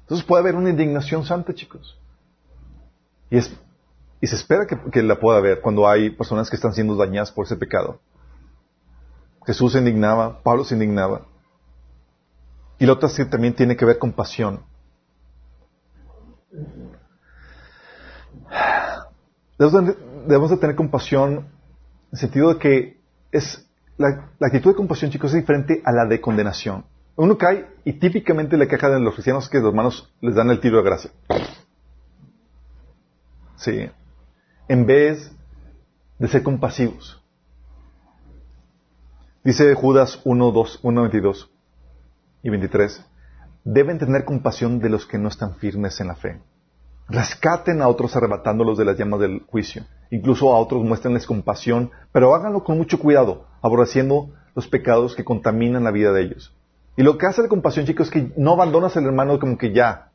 [0.00, 1.98] Entonces puede haber una indignación santa, chicos.
[3.30, 3.56] Y, es,
[4.20, 7.30] y se espera que, que la pueda haber cuando hay personas que están siendo dañadas
[7.30, 8.00] por ese pecado.
[9.46, 11.26] Jesús se indignaba, Pablo se indignaba.
[12.78, 14.64] Y la otra también tiene que ver con pasión.
[19.58, 21.46] Debemos de, tener compasión en
[22.12, 23.00] el sentido de que
[23.30, 26.84] es la, actitud de compasión, chicos, es diferente a la de condenación.
[27.16, 30.60] Uno cae y típicamente le queja de los cristianos que los hermanos les dan el
[30.60, 31.10] tiro de gracia.
[33.56, 33.88] Sí.
[34.66, 35.30] En vez
[36.18, 37.22] de ser compasivos.
[39.44, 41.53] Dice Judas 1, 2, 1, 22
[42.44, 43.04] y 23
[43.64, 46.40] deben tener compasión de los que no están firmes en la fe.
[47.08, 49.84] Rescaten a otros arrebatándolos de las llamas del juicio.
[50.10, 55.84] Incluso a otros muéstrenles compasión, pero háganlo con mucho cuidado, aborreciendo los pecados que contaminan
[55.84, 56.54] la vida de ellos.
[56.96, 59.72] Y lo que hace la compasión, chicos, es que no abandonas al hermano como que
[59.72, 60.10] ya,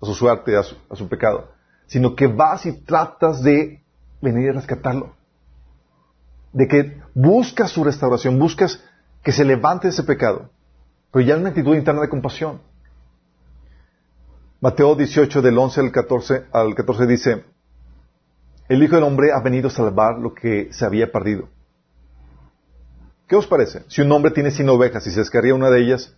[0.00, 1.50] a su suerte, a su, a su pecado,
[1.86, 3.82] sino que vas y tratas de
[4.20, 5.16] venir a rescatarlo.
[6.52, 8.82] De que buscas su restauración, buscas
[9.22, 10.50] que se levante ese pecado.
[11.12, 12.60] Pero ya hay una actitud interna de compasión.
[14.60, 17.44] Mateo 18 del 11 al 14, al 14 dice,
[18.68, 21.48] el Hijo del Hombre ha venido a salvar lo que se había perdido.
[23.26, 23.82] ¿Qué os parece?
[23.88, 26.14] Si un hombre tiene 100 ovejas y se descarría una de ellas,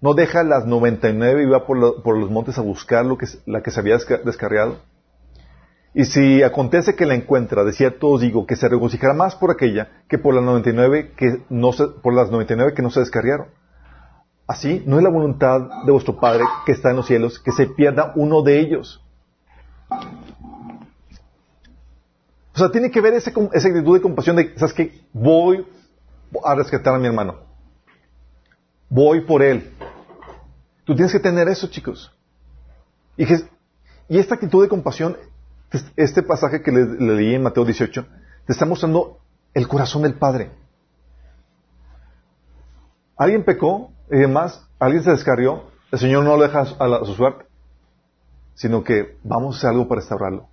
[0.00, 3.62] ¿no deja las 99 y va por, por los montes a buscar lo que, la
[3.62, 4.78] que se había descarriado?
[5.94, 9.50] Y si acontece que la encuentra, de cierto os digo que se regocijará más por
[9.50, 13.48] aquella que por las 99 que no se, por las 99 que no se descarriaron.
[14.46, 17.66] Así no es la voluntad de vuestro Padre que está en los cielos que se
[17.66, 19.02] pierda uno de ellos.
[22.54, 25.00] O sea, tiene que ver esa actitud de compasión de, ¿sabes qué?
[25.12, 25.66] Voy
[26.44, 27.40] a rescatar a mi hermano.
[28.88, 29.74] Voy por él.
[30.84, 32.16] Tú tienes que tener eso, chicos.
[33.16, 33.26] Y,
[34.08, 35.16] esta actitud de compasión,
[35.96, 36.86] este pasaje que le
[37.16, 38.06] leí en Mateo 18,
[38.46, 39.18] te está mostrando
[39.52, 40.52] el corazón del Padre.
[43.16, 47.46] Alguien pecó, y además, alguien se descarrió, el Señor no lo deja a, su suerte,
[48.54, 50.48] sino que vamos a hacer algo para restaurarlo.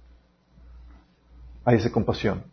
[1.65, 2.43] Hay esa compasión.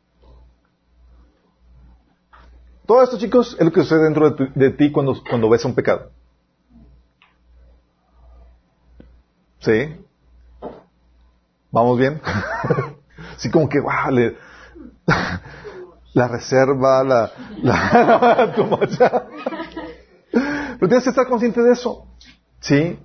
[2.87, 6.11] Todo esto, chicos, es lo que sucede dentro de, ti cuando, cuando ves un pecado.
[9.61, 9.97] ¿Sí?
[11.71, 12.21] ¿Vamos bien?
[13.37, 14.11] Así como que, wow,
[16.15, 17.31] la reserva, la,
[17.63, 18.55] la,
[20.81, 22.07] Pero tienes que estar consciente de eso.
[22.59, 22.99] ¿Sí?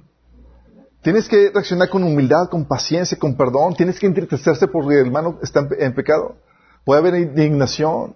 [1.01, 3.75] Tienes que reaccionar con humildad, con paciencia, con perdón.
[3.75, 6.37] Tienes que entristecerse porque el hermano está en, pecado.
[6.85, 8.15] Puede haber indignación.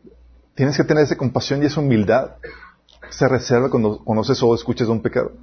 [0.56, 2.38] Tienes que tener esa compasión y esa humildad.
[3.10, 5.34] Esa reserva cuando conoces o escuchas de un pecado.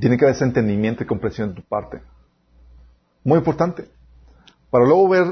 [0.00, 2.00] Tiene que haber ese entendimiento y comprensión de tu parte.
[3.24, 3.90] Muy importante.
[4.70, 5.26] Para luego ver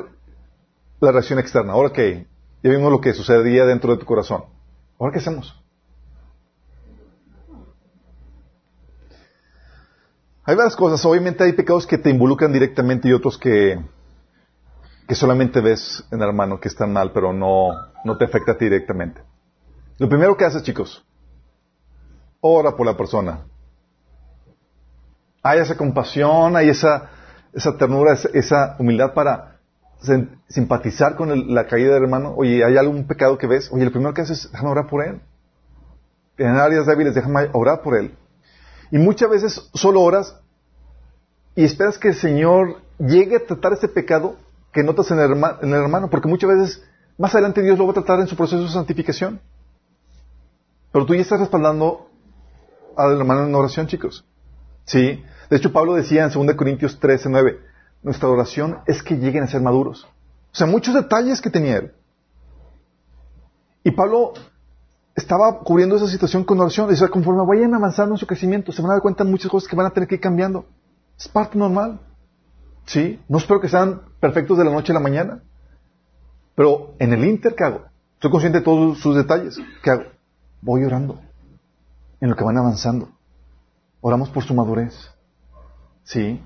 [1.00, 1.72] la reacción externa.
[1.72, 2.26] Ahora que
[2.62, 4.44] ya vimos lo que sucedía dentro de tu corazón.
[4.98, 5.61] ¿Ahora qué hacemos?
[10.44, 11.04] Hay varias cosas.
[11.04, 13.80] Obviamente hay pecados que te involucran directamente y otros que,
[15.06, 17.68] que solamente ves en el hermano que están mal, pero no,
[18.04, 19.22] no te afecta a ti directamente.
[19.98, 21.04] Lo primero que haces, chicos,
[22.40, 23.46] ora por la persona.
[25.44, 27.10] Hay esa compasión, hay esa,
[27.52, 29.60] esa ternura, esa, humildad para
[30.48, 32.34] simpatizar con la caída del hermano.
[32.36, 33.70] Oye, ¿hay algún pecado que ves?
[33.72, 35.20] Oye, lo primero que haces es déjame orar por él.
[36.36, 38.16] En áreas débiles, déjame orar por él.
[38.92, 40.38] Y muchas veces solo oras
[41.56, 44.36] y esperas que el Señor llegue a tratar ese pecado
[44.70, 45.30] que notas en el,
[45.74, 46.84] hermano, porque muchas veces
[47.16, 49.40] más adelante Dios lo va a tratar en su proceso de santificación.
[50.92, 52.10] Pero tú ya estás respaldando
[52.94, 54.26] al hermano en oración, chicos.
[54.84, 55.24] Sí.
[55.48, 57.60] De hecho, Pablo decía en 2 Corintios 13, 9,
[58.02, 60.04] nuestra oración es que lleguen a ser maduros.
[60.04, 61.92] O sea, muchos detalles que tenía él.
[63.84, 64.34] Y Pablo
[65.14, 66.88] estaba cubriendo esa situación con oración.
[66.88, 69.68] Dice, conforme vayan avanzando en su crecimiento, se van a dar cuenta de muchas cosas
[69.68, 70.66] que van a tener que ir cambiando.
[71.18, 72.00] Es parte normal.
[72.86, 73.20] Sí.
[73.28, 75.42] No espero que sean perfectos de la noche a la mañana.
[76.54, 77.82] Pero en el inter, ¿qué hago?
[78.14, 79.58] Estoy consciente de todos sus detalles.
[79.82, 80.04] ¿Qué hago?
[80.60, 81.20] Voy orando.
[82.20, 83.10] En lo que van avanzando.
[84.00, 84.94] Oramos por su madurez.
[86.04, 86.42] Sí.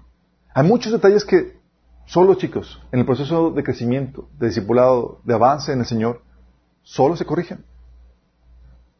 [0.54, 1.58] Hay muchos detalles que
[2.06, 6.22] solo, chicos, en el proceso de crecimiento, de discipulado, de avance en el Señor,
[6.82, 7.64] solo se corrigen.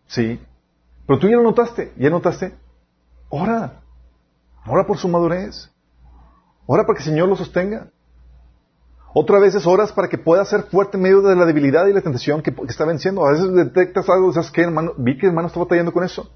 [0.07, 0.41] Sí.
[1.07, 2.55] Pero tú ya lo notaste, ya notaste.
[3.29, 3.81] Ora.
[4.67, 5.71] Ora por su madurez.
[6.67, 7.91] Ora para que el Señor lo sostenga.
[9.19, 11.95] Otra vez es horas para que pueda ser fuerte en medio de la debilidad y
[11.95, 13.25] la tentación que, está venciendo.
[13.25, 14.93] A veces detectas algo, ¿sabes qué, hermano?
[14.99, 16.31] Vi que el hermano está batallando con eso.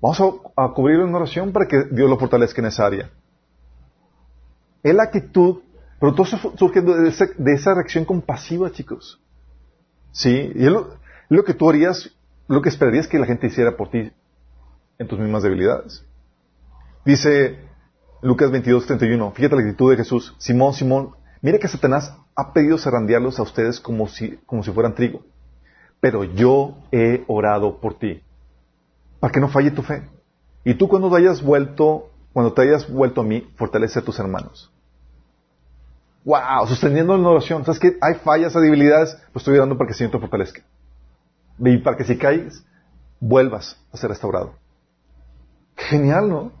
[0.00, 0.20] Vamos
[0.56, 3.10] a, cubrirlo en oración para que Dios lo fortalezca en esa área.
[4.84, 5.62] Es la actitud,
[5.98, 7.08] pero todo surge de,
[7.54, 9.20] esa, reacción compasiva, chicos.
[10.12, 12.08] Sí, y lo, que tú harías,
[12.52, 14.12] lo que esperarías que la gente hiciera por ti
[14.98, 16.04] en tus mismas debilidades.
[17.02, 17.58] Dice
[18.20, 20.34] Lucas 22, 31, fíjate la actitud de Jesús.
[20.36, 24.94] Simón, Simón, mire que Satanás ha pedido zarandearlos a ustedes como si, como si fueran
[24.94, 25.22] trigo.
[26.00, 28.22] Pero yo he orado por ti,
[29.18, 30.02] para que no falle tu fe.
[30.62, 34.18] Y tú cuando te hayas vuelto, cuando te hayas vuelto a mí, fortalece a tus
[34.18, 34.70] hermanos.
[36.24, 37.64] Wow, sosteniendo la oración.
[37.64, 40.62] ¿Sabes que Hay fallas, hay debilidades, pues estoy orando para que el Señor te fortalezca.
[41.58, 42.64] Y para que si caes,
[43.20, 44.54] vuelvas a ser restaurado.
[45.76, 46.52] Genial, ¿no?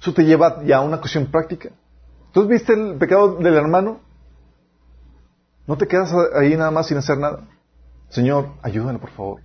[0.00, 1.70] Eso te lleva ya a una cuestión práctica.
[2.32, 4.00] ¿Tú viste el pecado del hermano?
[5.66, 7.46] No te quedas ahí nada más sin hacer nada.
[8.08, 9.42] Señor, ayúdalo, por favor.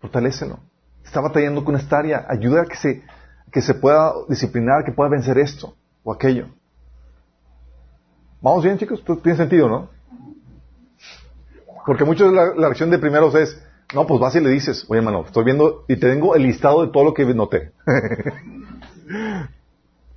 [0.00, 0.58] Fortalécelo.
[1.04, 2.26] Está batallando con esta área.
[2.28, 3.04] Ayuda a que se,
[3.52, 6.48] que se pueda disciplinar, que pueda vencer esto o aquello.
[8.40, 9.04] ¿Vamos bien, chicos?
[9.22, 9.90] Tiene sentido, ¿no?
[11.86, 13.60] Porque muchos la, la reacción de primeros es,
[13.94, 16.84] no, pues vas y le dices, oye, hermano, estoy viendo y te tengo el listado
[16.84, 17.72] de todo lo que noté.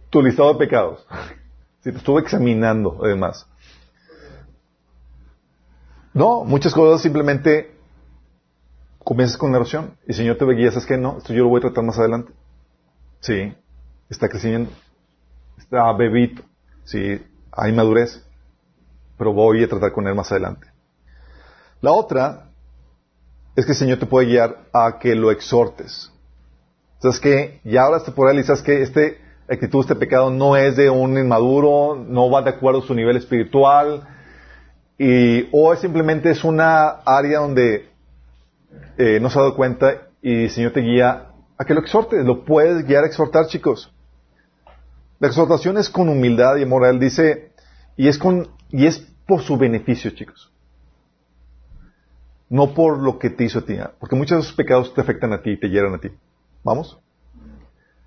[0.09, 1.05] tu listado de pecados.
[1.81, 3.45] Si te estuve examinando, además.
[6.15, 7.75] No, muchas cosas simplemente
[9.03, 11.59] comienzas con la oración y Señor te guía, ¿sabes que No, esto yo lo voy
[11.59, 12.33] a tratar más adelante.
[13.19, 13.53] Sí,
[14.09, 14.71] está creciendo,
[15.59, 16.41] está bebito,
[16.85, 18.25] sí, hay madurez,
[19.15, 20.65] pero voy a tratar con él más adelante.
[21.81, 22.49] La otra
[23.55, 26.11] es que el Señor te puede guiar a que lo exhortes.
[26.99, 30.75] Sabes que ya hablaste por él y sabes que este actitud, este pecado no es
[30.75, 34.07] de un inmaduro, no va de acuerdo a su nivel espiritual,
[34.97, 37.89] y, o simplemente es una área donde
[38.97, 42.25] eh, no se ha dado cuenta y el Señor te guía a que lo exhortes.
[42.25, 43.93] Lo puedes guiar a exhortar, chicos.
[45.19, 46.85] La exhortación es con humildad y amor.
[46.85, 47.51] Él dice,
[47.95, 50.51] y es, con, y es por su beneficio, chicos.
[52.49, 53.75] No por lo que te hizo a ti.
[53.77, 53.91] ¿ah?
[53.99, 56.09] Porque muchos de esos pecados te afectan a ti y te hieran a ti.
[56.63, 56.99] ¿Vamos?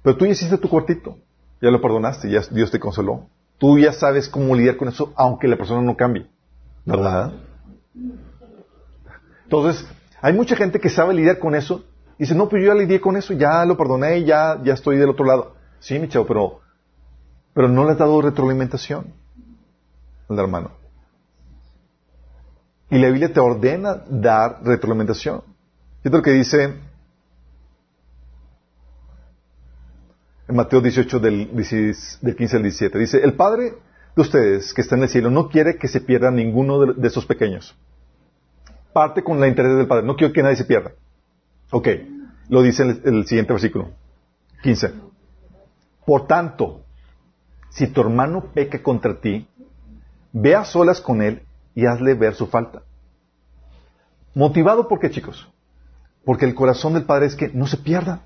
[0.03, 1.19] Pero tú ya hiciste tu cuartito.
[1.61, 3.27] Ya lo perdonaste, ya Dios te consoló.
[3.59, 6.27] Tú ya sabes cómo lidiar con eso, aunque la persona no cambie.
[6.85, 7.33] ¿Verdad?
[9.45, 9.87] Entonces,
[10.21, 11.85] hay mucha gente que sabe lidiar con eso.
[12.17, 14.97] Y dice, no, pero yo ya lidié con eso, ya lo perdoné, ya, ya estoy
[14.97, 15.55] del otro lado.
[15.81, 16.61] Sí, mi chavo, pero
[17.59, 19.13] pero no le has dado retroalimentación
[20.29, 20.71] al hermano.
[22.91, 25.43] Y la Biblia te ordena dar retroalimentación.
[26.03, 26.75] Fíjate lo que dice
[30.49, 31.51] en Mateo 18 del,
[32.37, 32.99] 15 al 17.
[32.99, 33.75] Dice, el Padre
[34.17, 37.27] de ustedes que está en el cielo no quiere que se pierda ninguno de, esos
[37.27, 37.77] pequeños.
[38.95, 40.07] Parte con la interés del Padre.
[40.07, 40.93] No quiero que nadie se pierda.
[41.71, 41.89] Ok.
[42.49, 43.91] Lo dice en el siguiente versículo.
[44.63, 44.95] 15.
[46.07, 46.81] Por tanto,
[47.69, 49.47] si tu hermano peca contra ti,
[50.33, 51.43] ve a solas con él
[51.79, 52.83] y hazle ver su falta.
[54.35, 55.49] ¿Motivado por qué, chicos?
[56.25, 58.23] Porque el corazón del Padre es que no se pierda,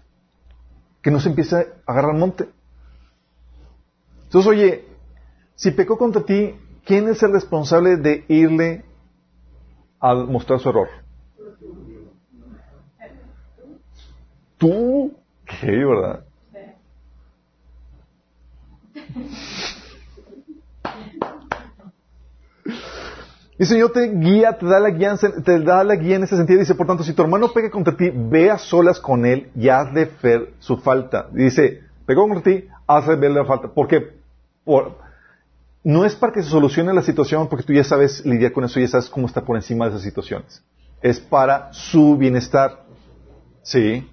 [1.03, 2.49] que no se empiece a agarrar monte.
[4.23, 4.89] Entonces, oye,
[5.55, 6.55] si pecó contra ti,
[6.87, 8.87] ¿quién es el responsable de irle
[10.01, 10.89] a mostrar su error?
[14.57, 16.25] Tú, ¿qué, verdad?
[23.63, 26.37] Y el Señor te guía, te da la guía, te da la guía en ese
[26.37, 26.59] sentido.
[26.59, 29.69] Dice, por tanto, si tu hermano pega contra ti, ve a solas con él y
[29.69, 31.29] hazle ver su falta.
[31.31, 33.69] Dice, pegó contra ti, hazle ver la falta.
[33.69, 34.21] ¿Por qué?
[35.85, 38.81] no es para que se solucione la situación porque tú ya sabes lidiar con eso,
[38.81, 40.61] ya sabes cómo está por encima de esas situaciones.
[41.01, 42.83] Es para su bienestar.
[43.63, 44.11] ¿Sí?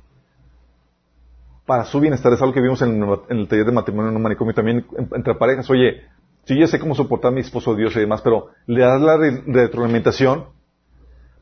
[1.65, 2.31] para su bienestar.
[2.33, 5.67] Es algo que vimos en, el taller de matrimonio en un manicomio también entre parejas.
[5.71, 6.03] Oye,
[6.49, 9.17] sí, yo sé cómo soportar a mi esposo Dios y demás, pero le das la
[9.17, 10.45] retroalimentación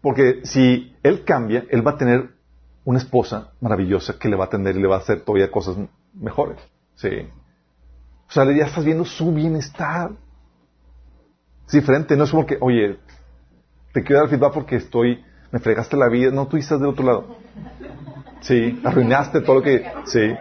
[0.02, 2.32] porque si él cambia, él va a tener
[2.84, 5.78] una esposa maravillosa que le va a atender y le va a hacer todavía cosas
[6.14, 6.58] mejores.
[6.96, 7.08] Sí.
[8.28, 10.12] O sea, ya estás viendo su bienestar.
[11.66, 13.00] Es diferente, no es como que, oye,
[13.94, 17.06] te quiero dar feedback porque estoy, me fregaste la vida, no, tú estás del otro
[17.06, 17.38] lado.
[18.42, 20.36] Sí, arruinaste todo lo que, sí.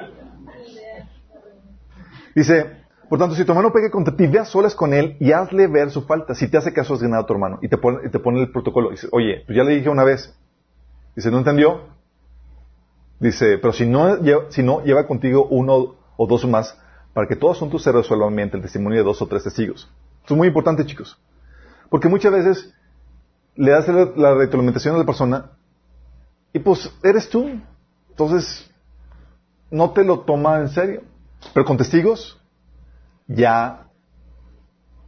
[2.35, 5.69] Dice, por tanto, si tu hermano pegue contra ti, ve solas con él y hazle
[5.69, 6.35] ver su falta.
[6.35, 7.59] Si te hace caso, has ganado a tu hermano.
[7.63, 8.91] Y te pone, te pone el protocolo.
[8.91, 10.35] Dice, oye, pues ya le dije una vez.
[11.15, 11.83] Dice, ¿no entendió?
[13.21, 16.79] Dice, pero si no, si no, lleva contigo uno o dos más
[17.15, 19.91] para que todo asunto se resuelva mediante el testimonio de dos o tres testigos.
[20.21, 21.19] Esto es muy importante, chicos.
[21.89, 22.75] Porque muchas veces
[23.55, 25.53] le das la, la retroalimentación a la persona
[26.53, 27.59] y pues eres tú.
[28.11, 28.71] Entonces,
[29.71, 31.03] no te lo toma en serio.
[31.55, 32.39] Pero con testigos,
[33.27, 33.89] ya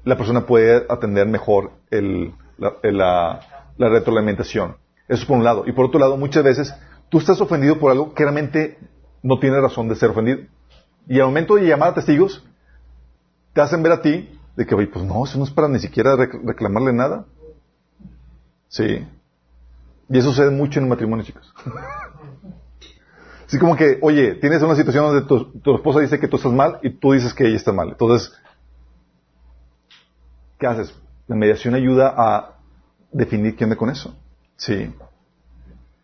[0.04, 3.40] la persona puede atender mejor el, la,
[3.76, 4.76] la, retroalimentación.
[5.08, 5.64] Eso es por un lado.
[5.66, 6.74] Y por otro lado, muchas veces
[7.08, 8.78] tú estás ofendido por algo que realmente
[9.22, 10.40] no tiene razón de ser ofendido.
[11.06, 12.44] Y al momento de llamar a testigos,
[13.52, 16.16] te hacen ver a ti de que, pues no, eso no es para ni siquiera
[16.16, 17.26] reclamarle nada.
[18.68, 19.06] Sí.
[20.10, 21.52] Y eso sucede mucho en un matrimonio, chicos.
[23.48, 25.22] Así como que, oye, tienes una situación donde
[25.62, 27.88] tu, esposa dice que tú estás mal y tú dices que ella está mal.
[27.88, 28.30] Entonces,
[30.58, 30.94] ¿qué haces?
[31.28, 32.58] La mediación ayuda a
[33.10, 34.14] definir quién onda con eso.
[34.56, 34.94] Sí.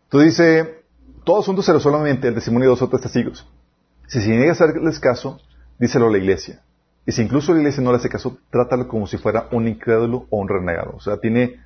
[0.04, 0.84] Entonces dice,
[1.22, 3.46] todo asunto se resuelve mediante el testimonio de dos o tres testigos.
[4.06, 5.38] Si se niega a hacerles caso,
[5.78, 6.62] díselo a la iglesia.
[7.04, 10.26] Y si incluso la iglesia no le hace caso, trátalo como si fuera un incrédulo
[10.30, 10.94] o un renegado.
[10.96, 11.60] O sea, tiene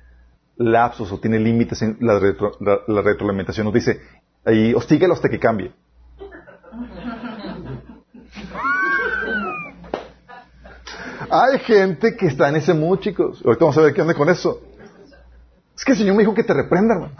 [0.57, 3.63] lapsos o tiene límites en la, la retroalimentación.
[3.63, 4.01] Nos dice,
[4.45, 5.73] y hostíguelo hasta que cambie.
[11.29, 13.41] Hay gente que está en ese mood, chicos.
[13.45, 14.61] Ahorita vamos a ver qué anda con eso.
[15.75, 17.13] Es que el Señor me dijo que te reprenda, hermano.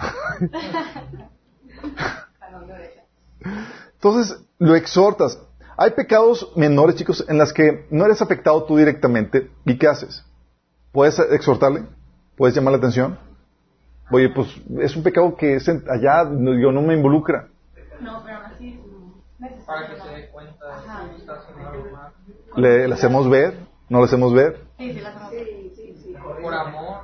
[3.94, 5.40] Entonces, lo exhortas.
[5.78, 9.52] Hay pecados menores, chicos, en las que no eres afectado tú directamente.
[9.66, 10.26] ¿Y qué haces?
[10.92, 11.86] ¿Puedes exhortarle?
[12.36, 13.18] ¿Puedes llamar la atención?
[14.12, 14.48] Oye, pues
[14.80, 17.48] es un pecado que es allá, yo no me involucra.
[18.02, 18.80] No, pero así
[19.66, 20.66] para que se dé cuenta
[22.56, 23.54] ¿Le, ¿Le, hacemos ver?
[23.88, 24.62] ¿No le hacemos ver?
[24.78, 26.16] Sí, sí, la hacemos sí, sí, sí.
[26.42, 27.04] Por amor.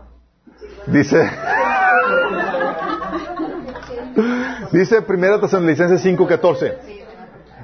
[0.88, 1.30] Dice,
[4.72, 7.04] dice primera Tesalonicenses 5.14.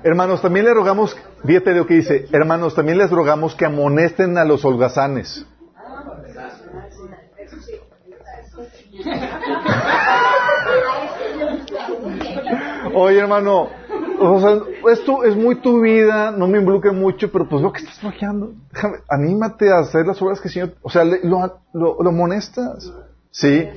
[0.04, 1.16] Hermanos, también le rogamos,
[1.46, 5.46] fíjate de lo que dice, hermanos, también les rogamos que amonesten a los holgazanes
[12.94, 13.70] Oye, hermano,
[14.20, 14.60] o sea,
[14.92, 18.54] esto es muy tu vida, no me involucre mucho, pero pues lo que estás flaqueando,
[19.10, 22.12] anímate a hacer las obras que el Señor, o sea, lo, lo, lo.
[23.32, 23.68] Sí.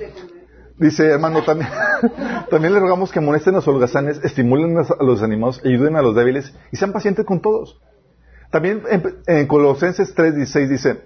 [0.76, 1.70] Dice, hermano, también,
[2.50, 6.16] también le rogamos que amonesten a los holgazanes, estimulen a los animados, ayuden a los
[6.16, 7.80] débiles y sean pacientes con todos.
[8.50, 11.02] También en, en Colosenses 3.16 dice,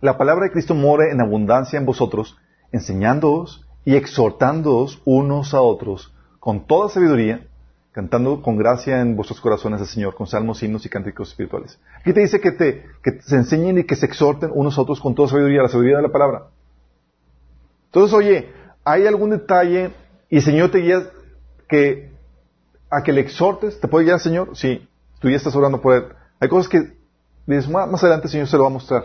[0.00, 2.38] la palabra de Cristo more en abundancia en vosotros,
[2.72, 7.46] enseñándoos y exhortándoos unos a otros con toda sabiduría,
[7.92, 11.78] cantando con gracia en vuestros corazones al Señor, con salmos, himnos y cánticos espirituales.
[12.00, 15.00] Aquí te dice que, te, que se enseñen y que se exhorten unos a otros
[15.00, 16.46] con toda sabiduría, la sabiduría de la palabra.
[17.86, 18.48] Entonces, oye,
[18.84, 19.90] ¿hay algún detalle
[20.28, 21.10] y el Señor te guía
[21.68, 22.10] que,
[22.88, 23.80] a que le exhortes?
[23.80, 24.56] ¿Te puede guiar, Señor?
[24.56, 26.04] Sí, tú ya estás orando por Él.
[26.38, 26.96] Hay cosas que
[27.46, 29.04] dices, más, adelante el Señor se lo va a mostrar.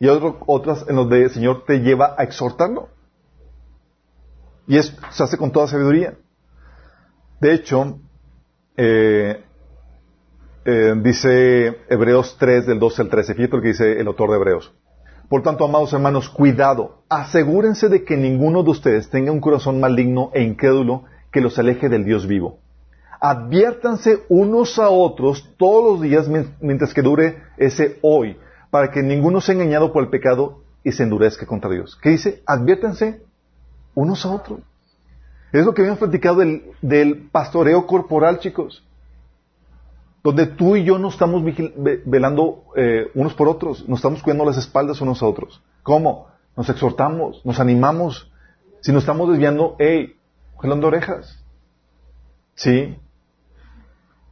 [0.00, 2.88] Y otras en donde el Señor te lleva a exhortarlo.
[4.66, 6.14] Y se hace con toda sabiduría.
[7.40, 7.98] De hecho,
[8.76, 9.42] eh,
[10.64, 14.36] eh, dice Hebreos 3 del 12 al 13, fíjate lo que dice el autor de
[14.36, 14.74] Hebreos.
[15.28, 20.30] Por tanto, amados hermanos, cuidado, asegúrense de que ninguno de ustedes tenga un corazón maligno
[20.32, 22.58] e incrédulo que los aleje del Dios vivo.
[23.20, 26.28] Adviértanse unos a otros todos los días
[26.60, 28.36] mientras que dure ese hoy,
[28.70, 31.98] para que ninguno sea engañado por el pecado y se endurezca contra Dios.
[32.02, 32.42] ¿Qué dice?
[32.46, 33.22] Adviértanse
[33.94, 34.60] unos a otros.
[35.52, 38.84] Es lo que habíamos platicado del, pastoreo corporal, chicos.
[40.22, 41.42] Donde tú y yo no estamos
[42.04, 45.62] velando eh, unos por otros, nos estamos cuidando las espaldas unos a otros.
[45.82, 46.26] ¿Cómo?
[46.56, 48.30] Nos exhortamos, nos animamos.
[48.80, 50.16] Si nos estamos desviando, hey,
[50.60, 51.42] jalando orejas.
[52.54, 52.98] ¿Sí?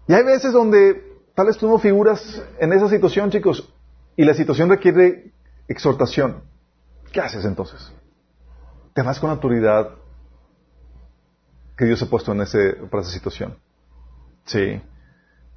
[0.08, 1.02] Y hay veces donde
[1.34, 3.72] tal vez tú no figuras en esa situación, chicos,
[4.16, 5.32] y la situación requiere
[5.68, 6.42] exhortación.
[7.12, 7.92] ¿Qué haces entonces?
[8.96, 9.90] te vas con la autoridad
[11.76, 13.58] que Dios ha puesto en ese, para esa situación.
[14.46, 14.80] Sí.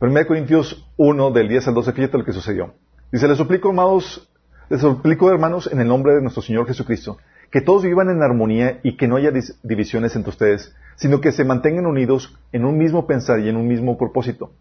[0.01, 2.74] 1 Corintios 1, del 10 al 12, fíjate lo que sucedió.
[3.14, 4.30] Dice, les suplico, amados,
[4.68, 7.18] les suplico, hermanos, en el nombre de nuestro Señor Jesucristo,
[7.49, 9.32] que todos vivan en armonía y que no haya
[9.64, 13.70] divisiones entre ustedes, sino que se mantengan unidos en un mismo pensar y en un
[13.70, 14.51] mismo propósito.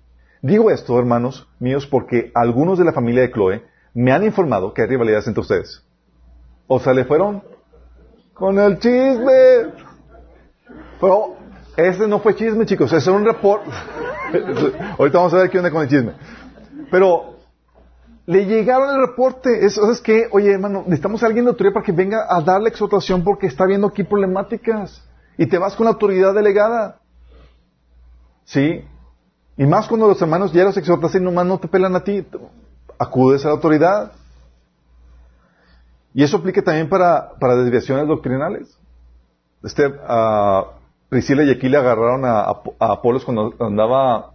[0.40, 3.64] Digo esto, hermanos míos, porque algunos de la familia de Chloe
[3.98, 5.82] me han informado que hay rivalidades entre ustedes.
[6.68, 7.42] O sea, le fueron
[8.32, 9.72] con el chisme.
[11.00, 11.34] Pero
[11.76, 13.68] ese no fue chisme, chicos, ese es un reporte.
[14.98, 16.12] Ahorita vamos a ver qué onda con el chisme.
[16.92, 17.38] Pero
[18.26, 19.66] le llegaron el reporte.
[19.66, 22.62] Eso es que, oye, hermano, necesitamos a alguien de autoridad para que venga a dar
[22.62, 25.04] la exhortación porque está viendo aquí problemáticas.
[25.36, 27.00] Y te vas con la autoridad delegada.
[28.44, 28.84] ¿Sí?
[29.56, 32.24] Y más cuando los hermanos ya los exhortas y nomás no te pelan a ti,
[32.98, 34.12] acudes a la autoridad.
[36.14, 38.76] Y eso aplica también para, para desviaciones doctrinales.
[39.62, 40.64] Este, a
[41.08, 44.32] Priscila y Aquila agarraron a, a, Apolos cuando andaba,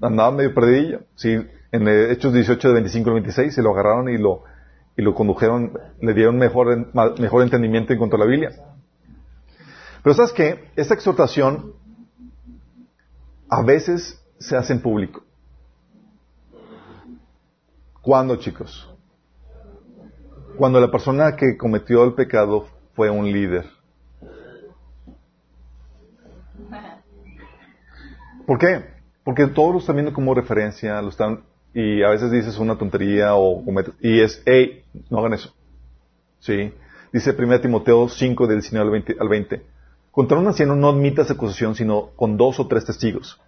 [0.00, 1.00] andaba medio perdidillo.
[1.16, 1.38] Sí,
[1.72, 4.44] en Hechos 18 de 25 al 26 se lo agarraron y lo,
[4.96, 8.52] y lo condujeron, le dieron mejor, mejor entendimiento en cuanto a la Biblia.
[10.02, 10.70] Pero sabes qué?
[10.76, 11.72] Esta exhortación
[13.48, 15.25] a veces se hace en público.
[18.06, 18.88] ¿Cuándo, chicos?
[20.56, 23.66] Cuando la persona que cometió el pecado fue un líder.
[28.46, 28.84] ¿Por qué?
[29.24, 31.42] Porque todos lo están viendo como referencia, lo están
[31.74, 33.64] y a veces dices una tontería o
[34.00, 35.52] y es, hey, no hagan eso.
[36.38, 36.72] ¿Sí?
[37.12, 39.66] Dice 1 Timoteo 5 del 19 al 20.
[40.12, 43.40] Contra un anciano no admitas acusación sino con dos o tres testigos.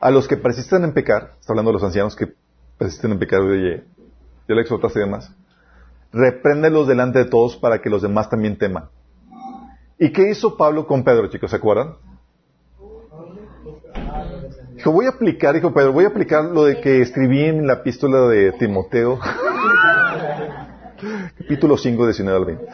[0.00, 2.32] A los que persisten en pecar, está hablando de los ancianos que
[2.78, 3.84] persisten en pecar, oye,
[4.48, 5.34] ya le exhortaste y demás,
[6.12, 8.84] repréndelos delante de todos para que los demás también teman.
[9.98, 11.50] ¿Y qué hizo Pablo con Pedro, chicos?
[11.50, 11.94] ¿Se acuerdan?
[14.76, 17.74] Dijo, voy a aplicar, dijo Pedro, voy a aplicar lo de que escribí en la
[17.74, 19.18] epístola de Timoteo,
[21.38, 22.64] capítulo 5, 19 al 20.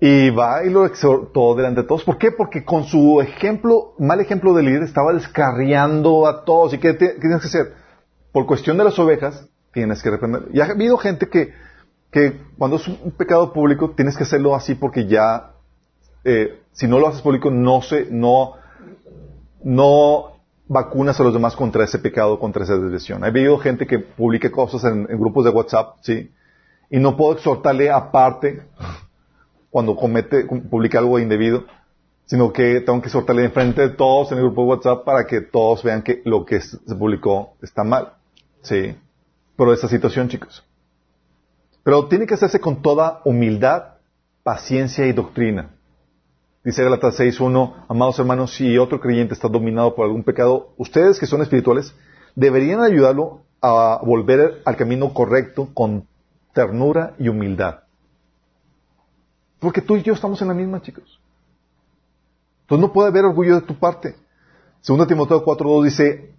[0.00, 2.04] Y va y lo exhortó delante de todos.
[2.04, 2.30] ¿Por qué?
[2.30, 6.74] Porque con su ejemplo, mal ejemplo de líder, estaba descarriando a todos.
[6.74, 7.72] ¿Y qué, tienes que hacer?
[8.32, 10.48] Por cuestión de las ovejas, tienes que reprender.
[10.52, 11.52] Y ha habido gente que,
[12.10, 15.52] que cuando es un pecado público, tienes que hacerlo así porque ya,
[16.24, 18.54] eh, si no lo haces público, no se, no,
[19.62, 23.24] no vacunas a los demás contra ese pecado, contra esa desviación.
[23.24, 26.30] He habido gente que publica cosas en, grupos de WhatsApp, ¿sí?
[26.90, 28.62] Y no puedo exhortarle aparte
[29.70, 31.64] cuando comete, publica algo indebido,
[32.26, 35.26] sino que tengo que exhortarle en frente de todos en el grupo de WhatsApp para
[35.26, 38.14] que todos vean que lo que se publicó está mal,
[38.62, 38.96] ¿sí?
[39.56, 40.64] Pero esta situación, chicos.
[41.82, 43.94] Pero tiene que hacerse con toda humildad,
[44.42, 45.70] paciencia y doctrina.
[46.64, 51.26] Dice Galatas 6.1, amados hermanos, si otro creyente está dominado por algún pecado, ustedes que
[51.26, 51.94] son espirituales
[52.34, 56.06] deberían ayudarlo a volver al camino correcto con
[56.52, 57.80] ternura y humildad.
[59.58, 61.20] Porque tú y yo estamos en la misma, chicos.
[62.62, 64.14] Entonces no puede haber orgullo de tu parte.
[64.80, 66.34] Segundo Timoteo 4.2 dice,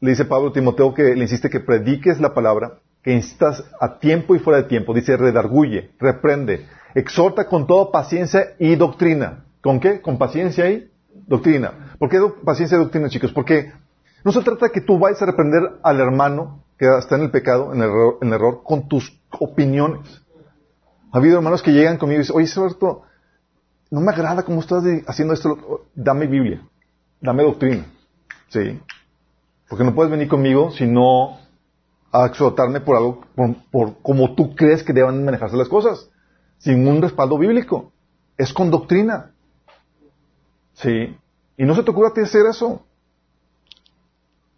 [0.00, 3.98] le dice Pablo a Timoteo que le insiste que prediques la palabra, que instas a
[3.98, 4.94] tiempo y fuera de tiempo.
[4.94, 9.44] Dice, redarguye, reprende, exhorta con toda paciencia y doctrina.
[9.62, 10.00] ¿Con qué?
[10.00, 10.90] Con paciencia y
[11.26, 11.94] doctrina.
[11.98, 13.32] ¿Por qué paciencia y doctrina, chicos?
[13.32, 13.72] Porque
[14.24, 17.72] no se trata que tú vayas a reprender al hermano que está en el pecado,
[17.72, 20.22] en el error, en el error con tus opiniones.
[21.12, 23.02] Ha habido hermanos que llegan conmigo y dicen, oye, Roberto,
[23.90, 26.62] no me agrada cómo estás haciendo esto, dame Biblia,
[27.20, 27.86] dame doctrina.
[28.48, 28.80] ¿Sí?
[29.68, 31.38] Porque no puedes venir conmigo si no
[32.12, 33.24] a exhortarme por algo,
[33.70, 36.10] por, como tú crees que deben manejarse las cosas
[36.58, 37.92] sin un respaldo bíblico.
[38.36, 39.32] Es con doctrina.
[40.74, 41.16] ¿Sí?
[41.56, 42.84] Y no se te ocurra hacer eso.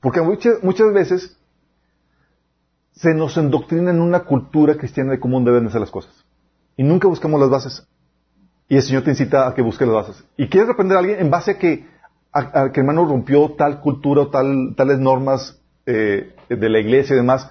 [0.01, 1.37] Porque muchas, muchas veces
[2.93, 6.13] se nos endoctrina en una cultura cristiana de cómo deben ser las cosas.
[6.77, 7.87] Y nunca buscamos las bases.
[8.69, 10.25] Y el Señor te incita a que busques las bases.
[10.37, 11.87] Y quieres aprender a alguien en base a que,
[12.37, 17.15] a, que el hermano rompió tal cultura o tal, tales normas eh, de la iglesia
[17.15, 17.51] y demás.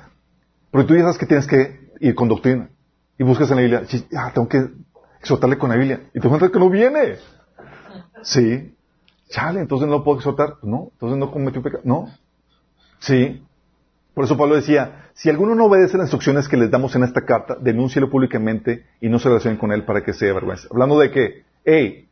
[0.71, 2.69] Porque tú ya sabes que tienes que ir con doctrina
[3.17, 3.83] y buscas en la Biblia,
[4.17, 4.67] ah, tengo que
[5.19, 6.01] exhortarle con la Biblia.
[6.13, 7.15] Y te encuentras que no viene.
[8.21, 8.73] Sí.
[9.29, 10.55] Chale, entonces no puedo exhortar.
[10.61, 11.83] No, entonces no cometió pecado.
[11.85, 12.09] No.
[12.99, 13.43] Sí.
[14.13, 17.25] Por eso Pablo decía, si alguno no obedece las instrucciones que les damos en esta
[17.25, 20.67] carta, denúncielo públicamente y no se relacionen con él para que sea vergüenza.
[20.71, 22.07] Hablando de que, hey,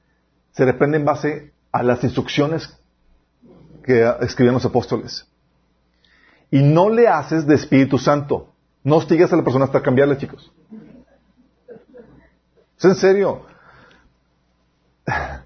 [0.52, 2.74] se reprende en base a las instrucciones
[3.84, 5.28] que escribían los apóstoles.
[6.50, 8.54] Y no le haces de Espíritu Santo.
[8.84, 10.52] No hostigas a la persona hasta cambiarle, chicos.
[12.78, 13.46] ¿Es en serio?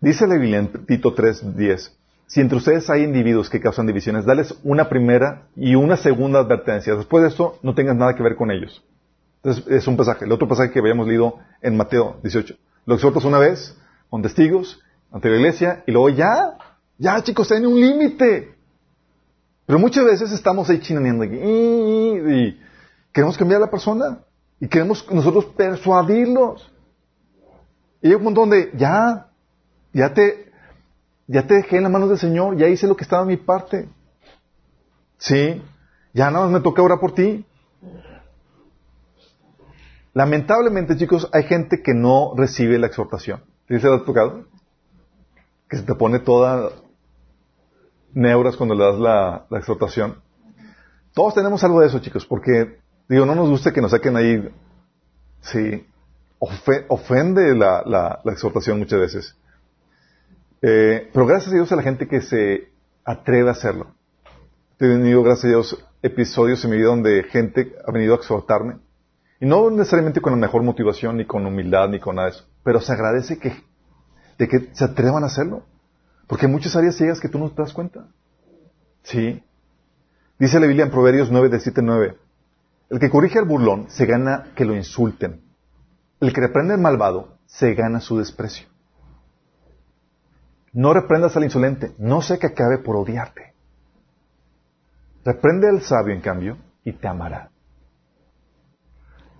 [0.00, 1.90] Dice la Biblia en Tito 3.10,
[2.26, 6.94] si entre ustedes hay individuos que causan divisiones, dales una primera y una segunda advertencia.
[6.94, 8.84] Después de esto, no tengas nada que ver con ellos.
[9.42, 10.26] Entonces, es un pasaje.
[10.26, 12.54] El otro pasaje que habíamos leído en Mateo 18.
[12.86, 13.76] Lo exhortas una vez,
[14.10, 14.83] con testigos,
[15.14, 16.58] ante la iglesia, y luego ya,
[16.98, 18.52] ya chicos, tienen un límite.
[19.64, 22.60] Pero muchas veces estamos ahí chinaneando aquí, y
[23.12, 24.18] queremos cambiar a la persona,
[24.58, 26.68] y queremos nosotros persuadirlos.
[28.02, 29.28] Y hay un montón de, ya,
[29.92, 30.50] ya te,
[31.28, 33.36] ya te dejé en las manos del Señor, ya hice lo que estaba en mi
[33.36, 33.88] parte.
[35.18, 35.62] Sí,
[36.12, 37.46] ya nada más me toca orar por ti.
[40.12, 43.44] Lamentablemente, chicos, hay gente que no recibe la exhortación.
[43.68, 44.52] ¿Sí se ha tocado?
[45.76, 46.70] Se te pone toda
[48.12, 50.16] neuras cuando le das la, exhortación.
[51.12, 52.78] Todos tenemos algo de eso, chicos, porque,
[53.08, 54.48] digo, no nos gusta que nos saquen ahí.
[55.40, 55.86] Sí,
[56.38, 59.36] ofende la, la, exhortación muchas veces.
[60.62, 62.70] Eh, pero gracias a Dios a la gente que se
[63.04, 63.94] atreve a hacerlo.
[64.78, 68.78] He tenido, gracias a Dios, episodios en mi vida donde gente ha venido a exhortarme
[69.40, 72.46] y no necesariamente con la mejor motivación, ni con humildad, ni con nada de eso.
[72.62, 73.52] Pero se agradece que,
[74.38, 75.64] de que se atrevan a hacerlo.
[76.26, 78.06] Porque hay muchas áreas ciegas que tú no te das cuenta.
[79.02, 79.42] Sí.
[80.38, 82.16] Dice la Biblia en Proverbios 9, de 7, 9.
[82.90, 85.42] El que corrige al burlón se gana que lo insulten.
[86.20, 88.66] El que reprende al malvado se gana su desprecio.
[90.72, 93.54] No reprendas al insolente, no sé que acabe por odiarte.
[95.24, 97.50] Reprende al sabio, en cambio, y te amará.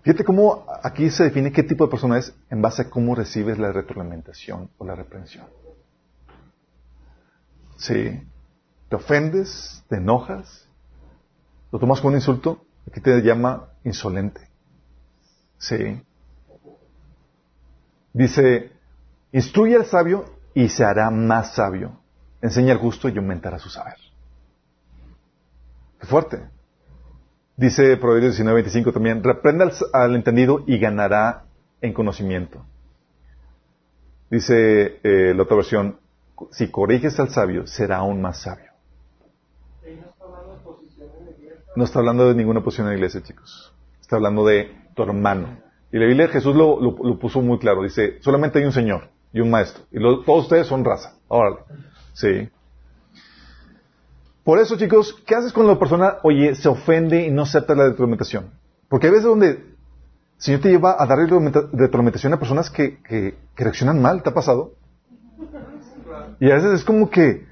[0.05, 3.59] Fíjate cómo aquí se define qué tipo de persona es en base a cómo recibes
[3.59, 5.47] la retroalimentación o la reprensión.
[7.79, 8.23] Sí.
[8.91, 9.83] ¿Te ofendes?
[9.89, 10.69] ¿Te enojas?
[11.73, 12.67] ¿Lo tomas como un insulto?
[12.87, 14.47] Aquí te llama insolente.
[15.57, 16.03] Sí.
[18.13, 18.73] Dice,
[19.33, 21.99] instruye al sabio y se hará más sabio.
[22.43, 23.97] Enseña al justo y aumentará su saber.
[25.99, 26.54] Qué fuerte.
[27.57, 31.45] Dice Proverbios 19:25 también, reprenda al, entendido y ganará
[31.81, 32.65] en conocimiento.
[34.31, 35.99] Dice eh, la otra versión,
[36.51, 38.73] si corriges al sabio, será aún más sabio.
[41.77, 43.73] No está hablando de ninguna posición en la iglesia, chicos.
[44.01, 45.59] Está hablando de tu hermano.
[45.93, 47.83] Y la Biblia Jesús lo, puso muy claro.
[47.83, 49.85] Dice, solamente hay un Señor y un Maestro.
[49.91, 51.17] Y todos ustedes son raza.
[51.29, 51.59] Órale.
[52.13, 52.49] Sí.
[54.45, 57.89] Por eso, chicos, ¿qué haces cuando la persona, oye, se ofende y no acepta la
[57.89, 58.51] retroalimentación?
[58.91, 59.75] Porque hay veces donde el
[60.37, 64.75] Señor te lleva a dar retroalimentación a personas que, que, reaccionan mal, ¿te ha pasado?
[66.41, 67.47] Y a veces es como que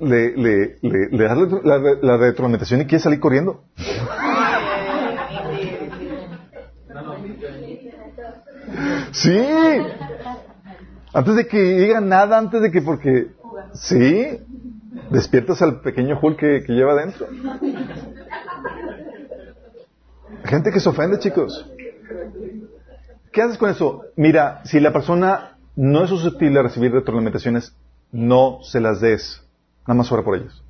[0.00, 3.62] le, le, das la, la, retroalimentación y quiere salir corriendo.
[9.12, 9.38] Sí.
[11.14, 13.28] Antes de que diga nada, antes de que, porque,
[13.74, 14.40] sí.
[15.12, 17.26] Despiertas al pequeño Hulk que, lleva adentro.
[20.44, 21.70] Gente que se ofende, chicos.
[23.30, 24.04] ¿Qué haces con eso?
[24.16, 27.74] Mira, si la persona no es susceptible a recibir retroalimentaciones,
[28.10, 29.42] no se las des.
[29.86, 30.64] Nada más ora por ellos.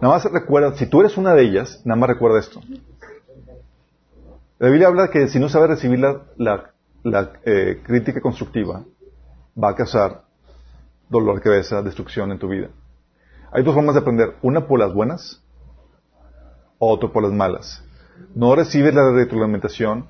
[0.00, 2.60] Nada más recuerda, si tú eres una de ellas, nada más recuerda esto.
[4.58, 6.72] La Biblia habla que si no sabes recibir la,
[7.44, 8.84] eh, crítica constructiva,
[9.62, 10.22] va a causar
[11.08, 12.70] dolor de cabeza, destrucción en tu vida.
[13.54, 15.40] Hay dos formas de aprender, una por las buenas,
[16.78, 17.84] otra por las malas.
[18.34, 20.06] No recibes la retroalimentación,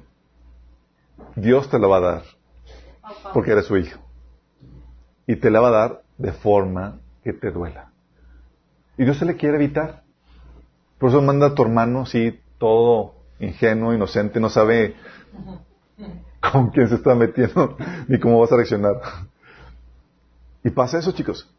[1.37, 2.23] Dios te la va a dar,
[3.35, 4.01] porque eres su hijo.
[5.27, 7.91] Y te la va a dar de forma que te duela.
[8.97, 10.05] Y Dios se le quiere evitar.
[10.99, 14.95] Por eso manda a tu hermano así, todo ingenuo, inocente, no sabe
[16.51, 17.77] con quién se está metiendo
[18.09, 19.03] ni cómo vas a reaccionar.
[20.63, 21.54] Y pasa eso, chicos.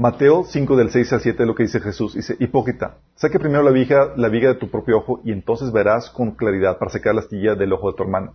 [0.00, 2.14] Mateo 5 del 6 al 7 es lo que dice Jesús.
[2.14, 6.08] Dice, hipócrita, saque primero la viga, la viga de tu propio ojo y entonces verás
[6.08, 8.32] con claridad para sacar la astilla del ojo de tu hermano.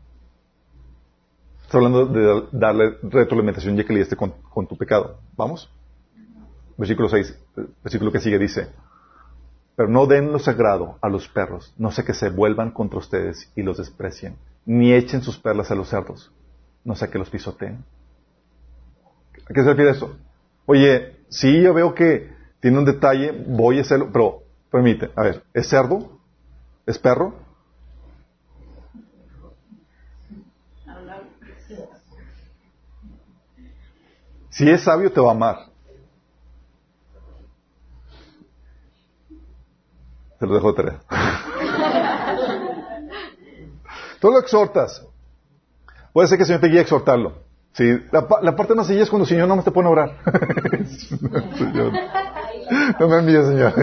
[1.63, 5.17] Está hablando de darle retroalimentación ya que le con, con tu pecado.
[5.35, 5.73] ¿Vamos?
[6.77, 7.35] Versículo 6,
[7.83, 8.67] versículo que sigue dice,
[9.75, 13.51] pero no den lo sagrado a los perros, no sé que se vuelvan contra ustedes
[13.55, 14.35] y los desprecien,
[14.67, 16.31] ni echen sus perlas a los cerdos,
[16.83, 17.83] no sé que los pisoteen.
[19.49, 20.15] ¿A qué se refiere eso?
[20.67, 25.43] Oye, sí, yo veo que tiene un detalle, voy a hacerlo, pero permite, a ver,
[25.53, 26.19] ¿es cerdo?
[26.85, 27.33] ¿Es perro?
[34.49, 35.57] Si es sabio, te va a amar.
[40.39, 40.97] Te lo dejo de.
[44.21, 45.05] Tú lo exhortas.
[46.13, 47.44] Puede ser que el Señor te guíe a exhortarlo.
[47.75, 49.91] Sí, la, la parte más sencilla es cuando el Señor no me te pone a
[49.91, 50.15] orar.
[52.99, 53.73] no me envíes, Señor.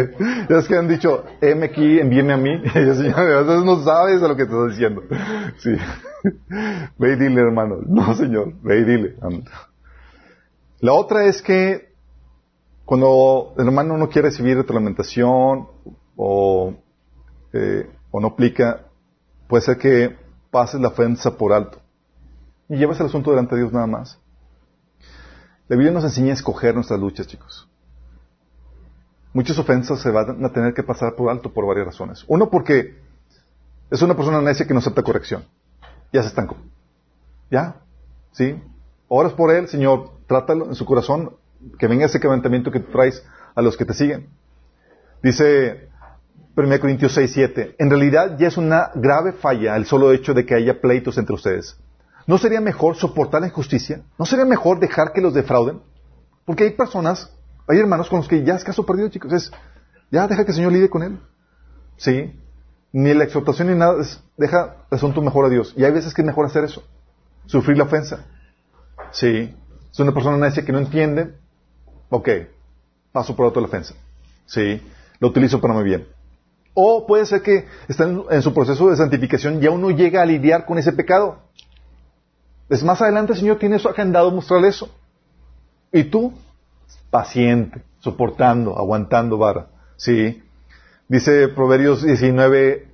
[0.48, 2.62] Ya es que han dicho, heme aquí, envíeme a mí.
[2.74, 5.02] Y el Señor, a veces no sabes a lo que te está diciendo.
[5.58, 5.76] Sí.
[6.98, 7.80] Ve y dile, hermano.
[7.86, 9.16] No, Señor, ve y dile.
[10.80, 11.92] La otra es que
[12.86, 15.68] cuando el hermano no quiere recibir retroalimentación
[16.16, 16.74] o,
[17.52, 18.86] eh, o no aplica,
[19.48, 20.16] puede ser que
[20.50, 21.81] pases la ofensa por alto
[22.68, 24.18] y llevas el asunto delante de Dios nada más.
[25.68, 27.68] La Biblia nos enseña a escoger nuestras luchas, chicos.
[29.32, 32.24] Muchas ofensas se van a tener que pasar por alto por varias razones.
[32.28, 32.98] Uno, porque
[33.90, 35.44] es una persona necia que no acepta corrección.
[36.12, 36.56] Ya se estancó.
[37.50, 37.76] ¿Ya?
[38.32, 38.62] ¿Sí?
[39.08, 41.36] Oras por él, Señor, trátalo en su corazón,
[41.78, 43.24] que venga ese quebrantamiento que traes
[43.54, 44.28] a los que te siguen.
[45.22, 45.88] Dice
[46.56, 47.76] 1 Corintios 6, 7.
[47.78, 51.34] En realidad ya es una grave falla el solo hecho de que haya pleitos entre
[51.34, 51.78] ustedes.
[52.26, 54.02] ¿No sería mejor soportar la injusticia?
[54.18, 55.80] ¿No sería mejor dejar que los defrauden?
[56.44, 57.30] Porque hay personas,
[57.68, 59.32] hay hermanos con los que ya es caso perdido, chicos.
[59.32, 59.52] Es,
[60.10, 61.18] ya deja que el Señor lide con él.
[61.96, 62.38] Sí.
[62.92, 63.94] Ni la exhortación ni nada,
[64.36, 65.72] deja el mejor a Dios.
[65.76, 66.82] Y hay veces que es mejor hacer eso.
[67.46, 68.26] Sufrir la ofensa.
[69.12, 69.54] Sí.
[69.90, 71.34] Es una persona necia que no entiende.
[72.10, 72.28] Ok.
[73.12, 73.94] Paso por otro la ofensa.
[74.46, 74.82] Sí.
[75.18, 76.06] Lo utilizo para muy bien.
[76.74, 80.64] O puede ser que está en su proceso de santificación ya uno llega a lidiar
[80.64, 81.42] con ese pecado.
[82.68, 84.88] Es más adelante el Señor tiene eso agendado mostrarle eso.
[85.92, 86.32] Y tú,
[87.10, 89.66] paciente, soportando, aguantando vara.
[89.96, 90.42] Sí.
[91.08, 92.88] Dice Proverbios 19,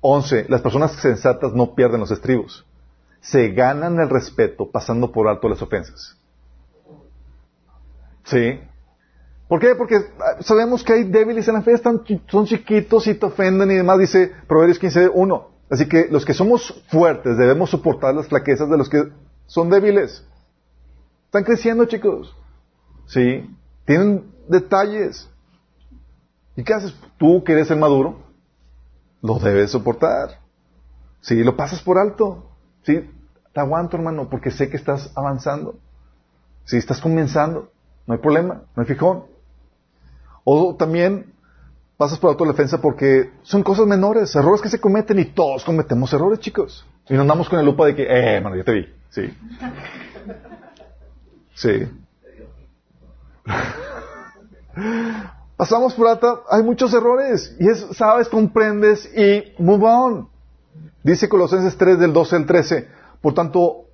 [0.00, 2.64] 11, las personas sensatas no pierden los estribos.
[3.20, 6.16] Se ganan el respeto pasando por alto las ofensas.
[8.24, 8.60] Sí.
[9.48, 9.74] ¿Por qué?
[9.74, 9.96] Porque
[10.40, 13.98] sabemos que hay débiles en la fe, están, son chiquitos y te ofenden y demás,
[13.98, 15.57] dice Proverbios 15, 1.
[15.70, 19.04] Así que los que somos fuertes debemos soportar las flaquezas de los que
[19.46, 20.24] son débiles.
[21.26, 22.34] Están creciendo, chicos.
[23.06, 23.54] Sí.
[23.84, 25.28] Tienen detalles.
[26.56, 26.94] ¿Y qué haces?
[27.18, 28.18] Tú que eres el maduro,
[29.22, 30.40] lo debes soportar.
[31.20, 32.50] Sí, lo pasas por alto.
[32.82, 33.10] Sí,
[33.52, 35.78] te aguanto, hermano, porque sé que estás avanzando.
[36.64, 37.70] Sí, estás comenzando.
[38.06, 39.24] No hay problema, no hay fijón.
[40.44, 41.34] O también
[41.98, 46.38] pasas por autodefensa porque son cosas menores, errores que se cometen y todos cometemos errores,
[46.38, 46.86] chicos.
[47.08, 48.88] Y nos andamos con el lupa de que, eh, hermano, ya te vi.
[49.10, 49.36] Sí.
[51.54, 51.88] Sí.
[55.56, 57.56] Pasamos por alta, hay muchos errores.
[57.58, 60.28] Y es, sabes, comprendes y move on.
[61.02, 62.88] Dice Colosenses 3 del 12 al 13.
[63.20, 63.86] Por tanto,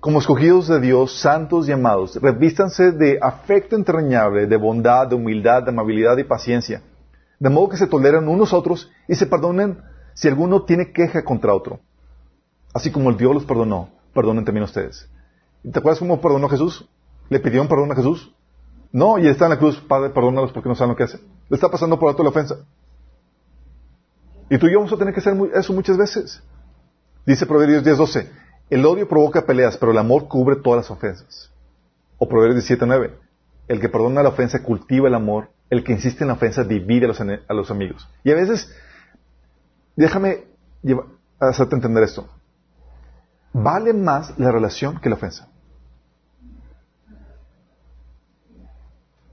[0.00, 5.62] como escogidos de Dios, santos y amados, revístanse de afecto entrañable, de bondad, de humildad,
[5.62, 6.82] de amabilidad y paciencia
[7.40, 9.82] de modo que se toleran unos otros y se perdonen
[10.14, 11.80] si alguno tiene queja contra otro.
[12.72, 15.08] Así como el Dios los perdonó, perdonen también ustedes.
[15.62, 16.86] ¿Te acuerdas cómo perdonó Jesús?
[17.30, 18.32] ¿Le pidieron perdón a Jesús?
[18.92, 21.20] No, y está en la cruz, Padre, perdónalos porque no saben lo que hacen.
[21.48, 22.56] Le está pasando por alto la ofensa.
[24.50, 26.42] Y tú y yo vamos a tener que hacer eso muchas veces.
[27.24, 28.28] Dice Proverbios 10.12,
[28.68, 31.50] el odio provoca peleas, pero el amor cubre todas las ofensas.
[32.18, 33.12] O Proverbios 17.9,
[33.68, 37.06] el que perdona la ofensa cultiva el amor el que insiste en la ofensa divide
[37.06, 38.08] a los, amigos.
[38.24, 38.74] Y a veces,
[39.96, 40.44] déjame
[41.38, 42.28] hacerte entender esto.
[43.52, 45.48] Vale más la relación que la ofensa.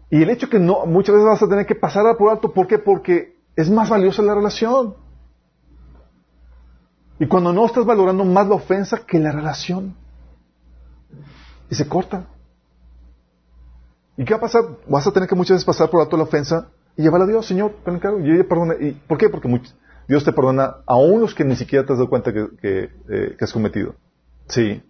[0.10, 2.68] Y el hecho que no, muchas veces vas a tener que pasar por alto, ¿por
[2.68, 2.80] qué?
[2.80, 4.96] Porque es más valiosa la relación.
[7.20, 9.96] Y cuando no estás valorando más la ofensa que la relación,
[11.70, 12.28] y se corta.
[14.18, 14.64] ¿Y qué va a pasar?
[14.88, 17.46] Vas a tener que muchas veces pasar por alto la ofensa y llevar a Dios,
[17.46, 18.74] Señor, y ella perdona.
[18.80, 19.30] ¿Y ¿Por qué?
[19.30, 19.48] Porque
[20.08, 23.46] Dios te perdona aún los que ni siquiera te has dado cuenta que, eh, que,
[23.46, 23.96] has cometido.
[24.48, 24.82] Sí.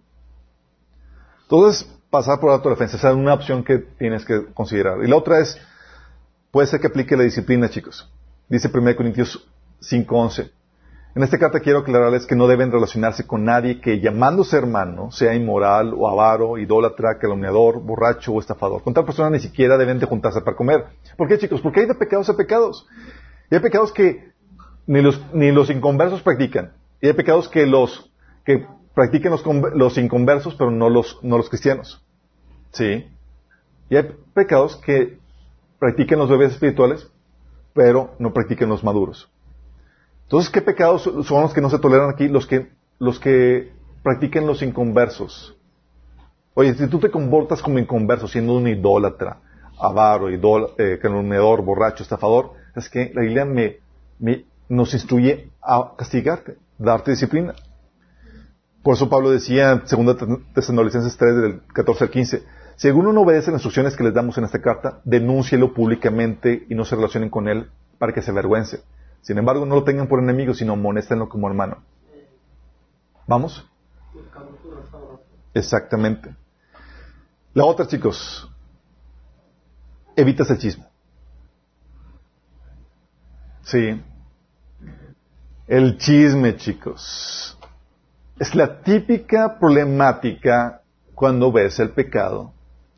[1.42, 5.04] Entonces, pasar por alto la ofensa es una opción que tienes que considerar.
[5.04, 5.58] Y la otra es,
[6.50, 8.10] puede ser que aplique la disciplina, chicos.
[8.48, 9.46] Dice 1 Corintios
[9.82, 10.50] 5.11.
[11.14, 15.34] En esta carta quiero aclararles que no deben relacionarse con nadie que llamándose hermano sea
[15.34, 18.82] inmoral o avaro, idólatra, calumniador, borracho o estafador.
[18.82, 20.84] Con tal persona ni siquiera deben de juntarse para comer.
[21.16, 21.60] ¿Por qué, chicos?
[21.60, 22.86] Porque hay de pecados a pecados.
[23.50, 24.32] Y hay pecados que
[24.86, 26.72] ni los, inconversos practican.
[27.00, 28.10] Y hay pecados que los
[28.44, 29.44] que practican los,
[29.74, 32.04] los inconversos, pero no los, no los cristianos.
[32.72, 33.06] ¿Sí?
[33.90, 35.18] Y hay pecados que
[35.78, 37.10] practican los bebés espirituales,
[37.74, 39.30] pero no practican los maduros.
[40.28, 42.28] Entonces, ¿qué pecados son los que no se toleran aquí?
[42.28, 42.68] Los que,
[42.98, 43.72] los que
[44.02, 45.56] practiquen los inconversos.
[46.52, 49.40] Oye, si tú te comportas como inconverso, siendo un idólatra,
[49.80, 51.00] avaro, idol, eh,
[51.64, 53.78] borracho, estafador, es que la Biblia me,
[54.68, 57.54] nos instruye a castigarte, darte disciplina.
[58.82, 62.42] Por eso Pablo decía en 2 Tesalonicenses 3, del 14 al 15,
[62.76, 66.74] si alguno no obedece las instrucciones que les damos en esta carta, denúncielo públicamente y
[66.74, 68.82] no se relacionen con él para que se avergüence.
[69.22, 71.82] Sin embargo, no lo tengan por enemigo, sino amonéstenlo como hermano.
[73.26, 73.68] ¿Vamos?
[75.52, 76.34] Exactamente.
[77.54, 78.50] La otra, chicos,
[80.16, 80.86] evitas el chisme.
[83.62, 84.02] Sí.
[85.66, 87.58] El chisme, chicos.
[88.38, 90.82] Es la típica problemática
[91.14, 92.52] cuando ves el pecado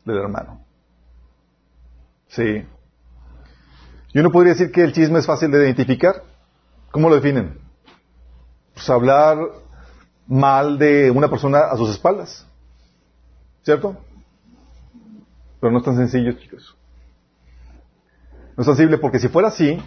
[0.05, 0.63] del hermano.
[2.27, 2.65] Sí.
[4.13, 6.23] Y uno podría decir que el chisme es fácil de identificar.
[6.91, 7.57] ¿Cómo lo definen?
[8.73, 9.37] Pues hablar
[10.27, 12.45] mal de una persona a sus espaldas.
[13.63, 13.97] ¿Cierto?
[15.59, 16.75] Pero no es tan sencillo, chicos.
[18.57, 19.81] No es sensible porque si fuera así,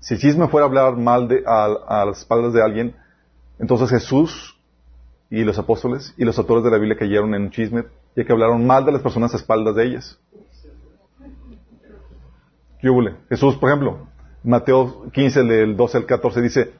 [0.00, 2.96] si el chisme fuera hablar mal de, a, las espaldas de alguien,
[3.58, 4.58] entonces Jesús
[5.30, 7.84] y los apóstoles y los autores de la Biblia cayeron en un chisme,
[8.14, 10.18] ya que hablaron mal de las personas a espaldas de ellas.
[13.28, 14.06] Jesús, por ejemplo,
[14.44, 16.72] Mateo 15, del 12 al 14, dice,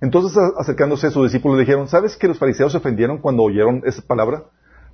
[0.00, 3.82] entonces acercándose a sus discípulos le dijeron, ¿sabes que los fariseos se ofendieron cuando oyeron
[3.86, 4.44] esa palabra?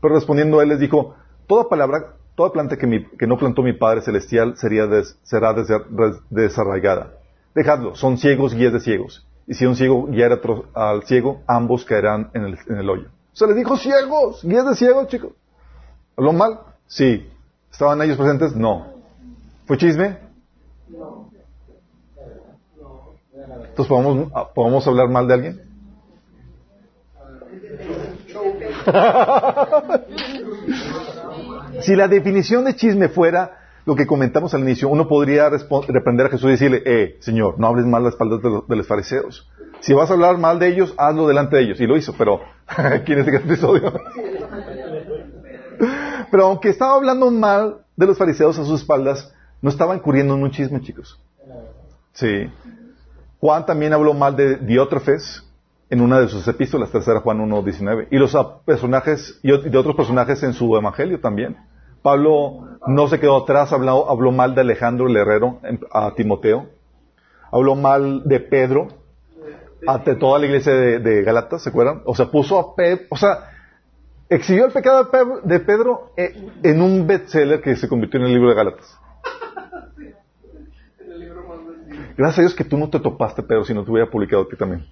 [0.00, 1.16] Pero respondiendo él les dijo,
[1.46, 4.88] toda palabra, toda planta que, que no plantó mi Padre Celestial sería
[5.22, 5.54] será
[6.30, 7.14] desarraigada.
[7.54, 9.26] Dejadlo, son ciegos guías de ciegos.
[9.46, 10.38] Y si un ciego guiara
[10.74, 13.08] al ciego, ambos caerán en el, en el hoyo.
[13.32, 15.32] Se les dijo ciegos, guías de ciegos, chicos.
[16.16, 16.60] ¿Habló mal?
[16.86, 17.28] Sí.
[17.72, 18.54] ¿Estaban ellos presentes?
[18.54, 18.86] No.
[19.66, 20.29] ¿Fue chisme?
[23.32, 25.70] Entonces, ¿podemos, ¿podemos hablar mal de alguien?
[31.80, 36.30] si la definición de chisme fuera lo que comentamos al inicio, uno podría reprender a
[36.30, 39.48] Jesús y decirle, eh, Señor, no hables mal las espaldas de los, fariseos.
[39.80, 41.80] Si vas a hablar mal de ellos, hazlo delante de ellos.
[41.80, 43.92] Y lo hizo, pero aquí en este episodio.
[46.30, 50.42] pero aunque estaba hablando mal de los fariseos a sus espaldas, no estaba incurriendo en
[50.42, 51.20] un chisme, chicos.
[52.12, 52.50] Sí.
[53.40, 55.44] Juan también habló mal de Diótrefes
[55.88, 58.08] en una de sus epístolas, tercera Juan 1.19.
[58.10, 61.56] Y los personajes, y de otros personajes en su evangelio también.
[62.02, 65.60] Pablo no se quedó atrás, habló, habló mal de Alejandro el Herrero
[65.92, 66.66] a Timoteo.
[67.52, 68.88] Habló mal de Pedro
[69.86, 72.02] ante toda la iglesia de, Galatas, ¿se acuerdan?
[72.04, 73.50] O sea, puso a Pedro, o sea,
[74.28, 75.10] exhibió el pecado
[75.42, 78.98] de Pedro eh, en un bestseller que se convirtió en el libro de Galatas.
[82.20, 84.54] Gracias a Dios que tú no te topaste, Pedro, si no te hubiera publicado aquí
[84.54, 84.84] también.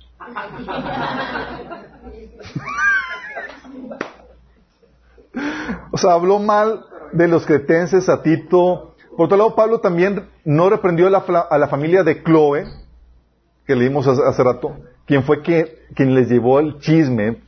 [5.93, 8.95] o sea, habló mal de los cretenses a Tito.
[9.15, 12.65] Por otro lado, Pablo también no reprendió a la, familia de Chloe,
[13.67, 17.43] que leímos hace, rato, quien fue que, quien les llevó el chisme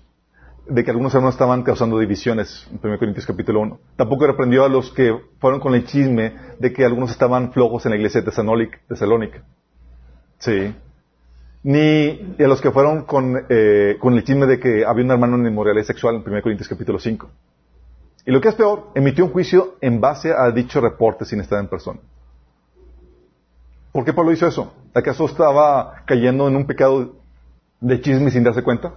[0.68, 3.80] de que algunos hermanos estaban causando divisiones, en 1 Corintios capítulo 1.
[3.96, 7.92] Tampoco reprendió a los que fueron con el chisme de que algunos estaban flojos en
[7.92, 9.42] la iglesia de Tesalónica.
[10.40, 10.74] Sí.
[11.62, 15.36] Ni a los que fueron con, eh, con el chisme de que había un hermano
[15.36, 17.30] en inmoralidad sexual en 1 Corintios capítulo 5.
[18.26, 21.60] Y lo que es peor, emitió un juicio en base a dicho reporte sin estar
[21.60, 22.00] en persona.
[23.92, 24.72] ¿Por qué Pablo hizo eso?
[24.94, 27.16] ¿Acaso estaba cayendo en un pecado
[27.80, 28.94] de chisme sin darse cuenta?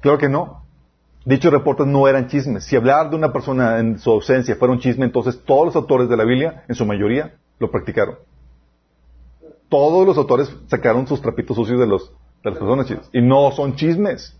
[0.00, 0.62] Claro que no.
[1.24, 2.64] Dichos reportes no eran chismes.
[2.64, 6.08] Si hablar de una persona en su ausencia fuera un chisme, entonces todos los autores
[6.08, 8.16] de la Biblia, en su mayoría, lo practicaron.
[9.68, 12.10] Todos los autores sacaron sus trapitos sucios de, los,
[12.44, 12.86] de las personas.
[13.12, 14.36] Y no son chismes.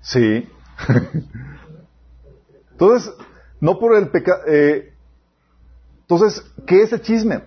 [0.00, 0.48] Sí.
[2.72, 3.12] entonces,
[3.60, 4.42] no por el pecado.
[4.46, 4.92] Eh,
[6.00, 7.44] entonces, ¿qué es el chisme?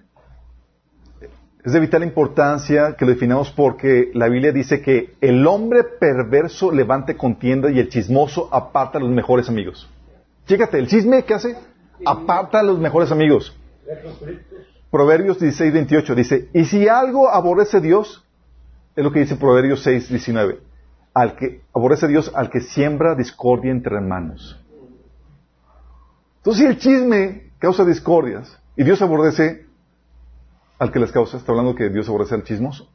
[1.64, 6.72] Es de vital importancia que lo definamos porque la Biblia dice que el hombre perverso
[6.72, 9.90] levante contienda y el chismoso aparta a los mejores amigos.
[10.46, 11.58] Fíjate, el chisme ¿qué hace?
[12.06, 13.58] Aparta a los mejores amigos.
[14.96, 18.24] Proverbios 16, 28 dice, y si algo aborrece Dios,
[18.96, 20.62] es lo que dice Proverbios 6, 19
[21.14, 24.58] al que aborrece Dios al que siembra discordia entre hermanos.
[26.38, 29.66] Entonces, si el chisme causa discordias y Dios aborrece
[30.80, 32.88] al que les causa, está hablando que Dios aborrece al chismoso.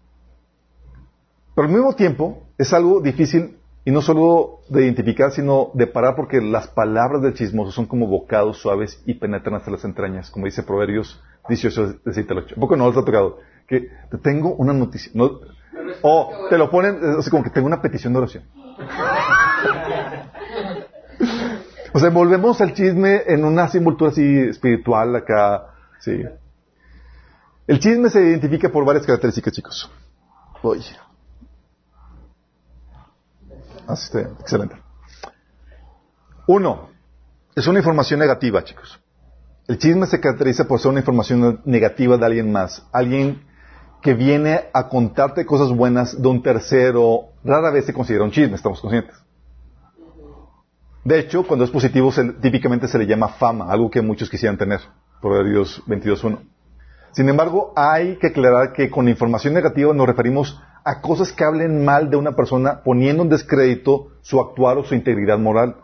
[1.55, 6.15] Pero al mismo tiempo es algo difícil y no solo de identificar, sino de parar
[6.15, 10.47] porque las palabras del chismoso son como bocados suaves y penetran hasta las entrañas, como
[10.47, 12.55] dice Proverbios 18, 17 8.
[12.57, 13.39] ¿Un poco no les ha tocado?
[13.67, 15.11] Que te tengo una noticia.
[15.15, 15.41] No,
[16.03, 18.45] o te lo ponen, o sea, como que tengo una petición de oración.
[21.93, 25.75] O sea, volvemos al chisme en una simboltura así espiritual acá.
[25.99, 26.23] Sí.
[27.67, 29.91] El chisme se identifica por varias características, chicos.
[30.63, 30.97] Oye.
[33.93, 34.77] Excelente.
[36.47, 36.91] Uno,
[37.55, 39.01] es una información negativa, chicos.
[39.69, 42.87] El chisme se caracteriza por ser una información negativa de alguien más.
[42.93, 43.45] Alguien
[44.03, 48.57] que viene a contarte cosas buenas de un tercero, rara vez se considera un chisme,
[48.57, 49.15] estamos conscientes.
[51.05, 54.81] De hecho, cuando es positivo, típicamente se le llama fama, algo que muchos quisieran tener.
[55.21, 56.41] Proverbios 22.1.
[57.13, 61.85] Sin embargo, hay que aclarar que con información negativa nos referimos a cosas que hablen
[61.85, 65.77] mal de una persona poniendo en descrédito su actuar o su integridad moral.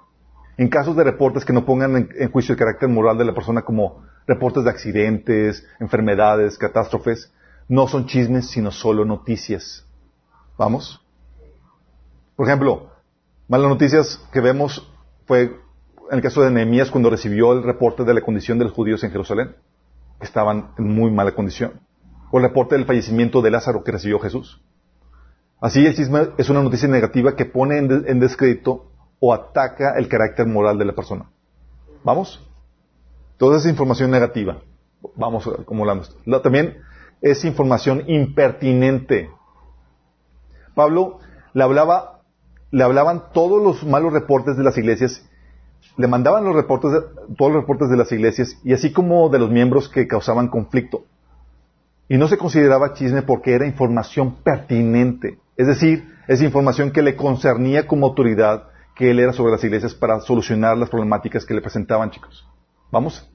[0.57, 3.63] En casos de reportes que no pongan en, juicio el carácter moral de la persona
[3.63, 7.33] como reportes de accidentes, enfermedades, catástrofes,
[7.69, 9.85] no son chismes sino solo noticias.
[10.57, 11.05] ¿Vamos?
[12.37, 12.91] Por ejemplo,
[13.49, 14.91] malas noticias que vemos
[15.27, 15.43] fue
[16.11, 19.03] en el caso de Nehemías cuando recibió el reporte de la condición de los judíos
[19.03, 19.57] en Jerusalén,
[20.21, 21.81] estaban en muy mala condición.
[22.31, 24.61] O el reporte del fallecimiento de Lázaro que recibió Jesús.
[25.61, 28.91] Así el chisme es una noticia negativa que pone en, descrédito
[29.21, 31.31] o ataca el carácter moral de la persona.
[32.05, 32.47] ¿Vamos?
[33.39, 34.59] Toda esa información negativa.
[35.15, 36.43] Vamos acumulando esto.
[36.43, 36.79] También
[37.23, 39.31] es información impertinente.
[40.75, 41.21] Pablo
[41.55, 42.21] le hablaba,
[42.71, 45.27] le hablaban todos los malos reportes de las iglesias,
[45.97, 46.93] le mandaban los reportes,
[47.37, 51.05] todos los reportes de las iglesias y así como de los miembros que causaban conflicto.
[52.09, 55.39] Y no se consideraba chisme porque era información pertinente.
[55.57, 59.95] Es decir, es información que le concernía como autoridad que él era sobre las iglesias
[59.95, 62.47] para solucionar las problemáticas que le presentaban, chicos.
[62.91, 63.29] ¿Vamos?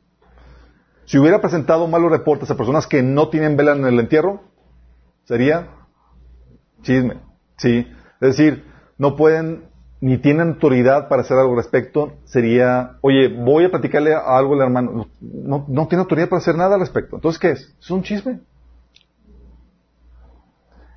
[1.06, 4.44] Si hubiera presentado malos reportes a personas que no tienen vela en el entierro,
[5.26, 5.68] sería
[6.82, 7.18] chisme.
[7.58, 7.88] Sí.
[8.22, 8.66] Es decir,
[8.98, 9.71] no pueden
[10.02, 14.62] ni tienen autoridad para hacer algo al respecto, sería, oye, voy a platicarle algo al
[14.62, 15.08] hermano.
[15.22, 17.18] No, no tiene autoridad para hacer nada al respecto.
[17.18, 17.76] Entonces, ¿qué es?
[17.80, 18.40] Es un chisme.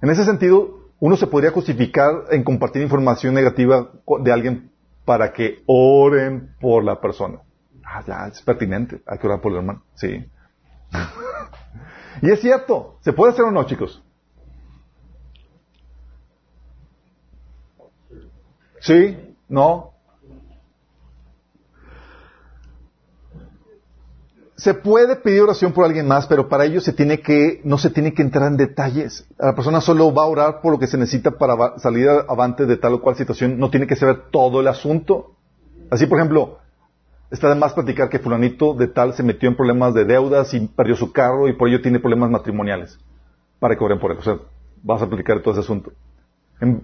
[0.00, 3.90] En ese sentido, uno se podría justificar en compartir información negativa
[4.20, 4.70] de alguien
[5.04, 7.40] para que oren por la persona.
[7.84, 9.02] Ah, ya, es pertinente.
[9.06, 9.82] Hay que orar por el hermano.
[9.94, 10.26] Sí.
[12.22, 12.98] y es cierto.
[13.00, 14.03] ¿Se puede hacer o no, chicos?
[18.84, 19.16] ¿Sí?
[19.48, 19.92] ¿No?
[24.56, 27.88] Se puede pedir oración por alguien más, pero para ello se tiene que, no se
[27.88, 29.26] tiene que entrar en detalles.
[29.38, 32.76] La persona solo va a orar por lo que se necesita para salir avante de
[32.76, 33.58] tal o cual situación.
[33.58, 35.32] No tiene que saber todo el asunto.
[35.90, 36.58] Así, por ejemplo,
[37.30, 40.60] está de más platicar que fulanito de tal se metió en problemas de deudas y
[40.60, 42.98] perdió su carro y por ello tiene problemas matrimoniales.
[43.58, 44.18] Para que oren por él.
[44.18, 44.38] O sea,
[44.82, 45.90] vas a platicar todo ese asunto.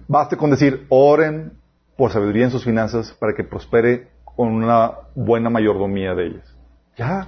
[0.07, 1.60] Baste con decir, oren
[2.01, 6.57] por sabiduría en sus finanzas para que prospere con una buena mayordomía de ellas.
[6.97, 7.27] Ya,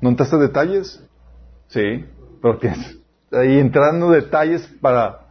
[0.00, 1.04] ¿No entraste detalles?
[1.66, 2.04] Sí,
[2.40, 2.98] pero tienes
[3.32, 5.26] ahí entrando detalles para...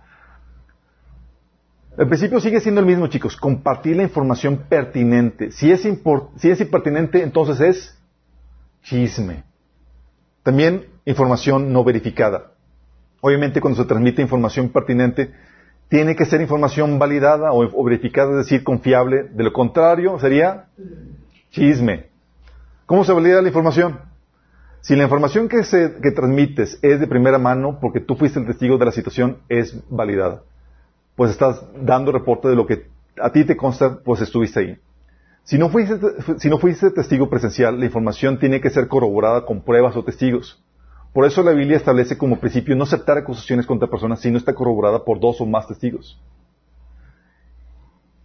[1.97, 3.37] El principio sigue siendo el mismo, chicos.
[3.37, 5.51] Compartir la información pertinente.
[5.51, 5.87] Si es,
[6.35, 7.97] si es impertinente, entonces es
[8.83, 9.45] chisme.
[10.43, 12.51] También información no verificada.
[13.21, 15.33] Obviamente, cuando se transmite información pertinente,
[15.89, 19.23] tiene que ser información validada o, verificada, es decir, confiable.
[19.23, 20.67] De lo contrario, sería
[21.51, 22.05] chisme.
[22.85, 23.99] ¿Cómo se valida la información?
[24.81, 28.45] Si la información que, se, que transmites es de primera mano porque tú fuiste el
[28.45, 30.43] testigo de la situación, es validada.
[31.15, 32.87] Pues estás dando reporte de lo que
[33.19, 34.77] a ti te consta, pues estuviste ahí.
[35.43, 35.99] Si no, fuiste,
[36.37, 40.63] si no fuiste testigo presencial, la información tiene que ser corroborada con pruebas o testigos.
[41.13, 44.53] Por eso la Biblia establece como principio no aceptar acusaciones contra personas si no está
[44.53, 46.21] corroborada por dos o más testigos.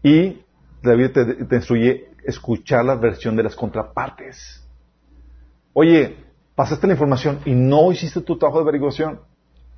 [0.02, 0.42] Y
[0.82, 1.12] la Biblia
[1.48, 4.62] te, instruye escuchar la versión de las contrapartes.
[5.72, 6.16] Oye,
[6.54, 9.20] pasaste la información y no hiciste tu trabajo de averiguación.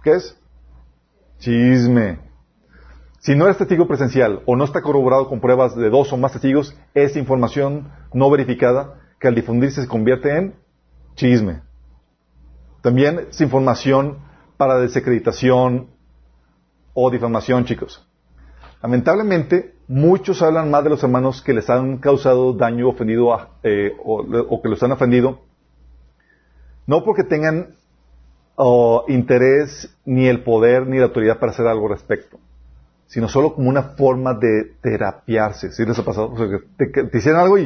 [0.03, 0.37] ¿Qué es?
[1.39, 2.19] Chisme.
[3.21, 6.33] Si no eres testigo presencial o no está corroborado con pruebas de dos o más
[6.33, 10.55] testigos, es información no verificada que al difundirse se convierte en
[11.15, 11.66] chisme.
[12.87, 14.19] También es información
[14.57, 15.89] para desacreditación
[16.95, 18.09] o difamación, chicos.
[18.81, 24.63] Lamentablemente, muchos hablan más de los hermanos que les han causado daño ofendido eh, o,
[24.63, 25.41] que los han ofendido
[26.87, 27.75] no porque tengan
[29.09, 32.39] interés, ni el poder, ni la autoridad para hacer algo al respecto,
[33.09, 35.73] sino solo como una forma de terapiarse.
[35.73, 36.37] ¿Sí les ha pasado?
[36.37, 37.65] Sea, que te, hicieron algo y,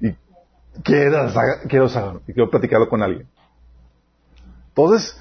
[0.00, 0.14] y
[0.84, 1.28] quiero,
[1.68, 3.26] quiero platicarlo con alguien.
[4.78, 5.20] Entonces,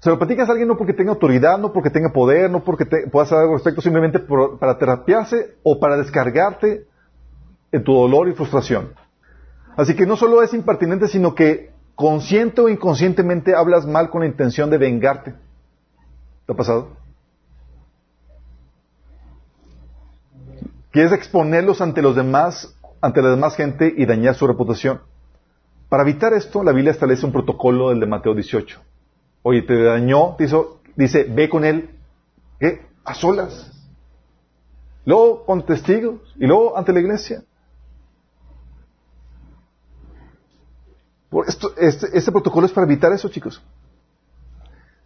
[0.00, 2.84] se lo platicas a alguien no porque tenga autoridad, no porque tenga poder, no porque
[2.84, 6.84] pueda hacer algo al respecto, simplemente para terapiarse o para descargarte
[7.70, 8.92] en tu dolor y frustración.
[9.76, 14.26] Así que no solo es impertinente, sino que consciente o inconscientemente hablas mal con la
[14.26, 15.34] intención de vengarte.
[16.46, 16.88] ¿Te ha pasado?
[20.90, 25.02] Quieres exponerlos ante los demás, ante la demás gente y dañar su reputación.
[25.88, 28.80] Para evitar esto, la Biblia establece un protocolo del de Mateo 18.
[29.42, 31.90] Oye, te dañó, te hizo, dice, ve con él,
[32.58, 32.86] ¿qué?
[33.04, 33.72] A solas.
[35.04, 37.44] Luego con testigos y luego ante la iglesia.
[41.30, 43.62] Por esto, este, este, protocolo es para evitar eso, chicos.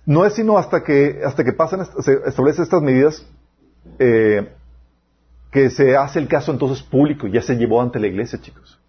[0.06, 3.26] No es sino hasta que, hasta que pasan, se establecen estas medidas,
[3.98, 4.50] eh,
[5.50, 8.80] que se hace el caso entonces público, ya se llevó ante la iglesia, chicos.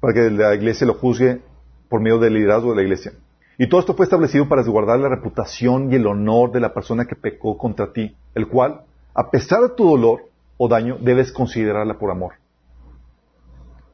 [0.00, 1.40] Para que la iglesia lo juzgue
[1.88, 3.12] por medio del liderazgo de la iglesia.
[3.58, 7.04] Y todo esto fue establecido para resguardar la reputación y el honor de la persona
[7.04, 8.82] que pecó contra ti, el cual,
[9.14, 10.22] a pesar de tu dolor
[10.56, 12.34] o daño, debes considerarla por amor.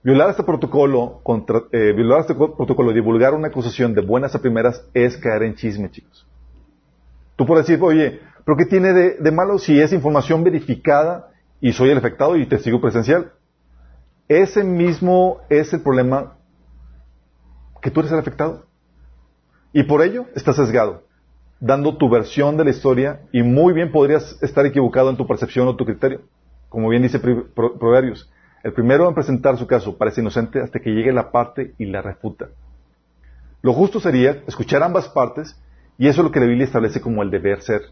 [0.06, 4.84] Violar este protocolo, contra, eh, violar este protocolo, divulgar una acusación de buenas a primeras
[4.94, 6.24] es caer en chisme, chicos.
[7.34, 11.90] Tú puedes decir, oye, ¿pero qué tiene de, malo si es información verificada y soy
[11.90, 13.32] el afectado y testigo presencial?
[14.28, 16.36] Ese mismo es el problema
[17.81, 18.66] que tú eres el afectado.
[19.73, 21.05] Y por ello estás sesgado,
[21.61, 25.69] dando tu versión de la historia y muy bien podrías estar equivocado en tu percepción
[25.69, 26.23] o tu criterio.
[26.69, 28.31] Como bien dice Proverbios,
[28.65, 32.03] el primero en presentar su caso parece inocente hasta que llegue la parte y la
[32.03, 32.48] refuta.
[33.62, 35.61] Lo justo sería escuchar ambas partes
[35.98, 37.82] y eso es lo que la Biblia establece como el deber ser.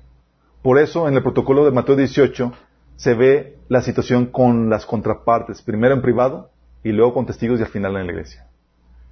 [0.62, 2.52] Por eso en el protocolo de Mateo 18
[2.96, 6.50] se ve la situación con las contrapartes, primero en privado
[6.82, 8.46] y luego con testigos y al final en la iglesia.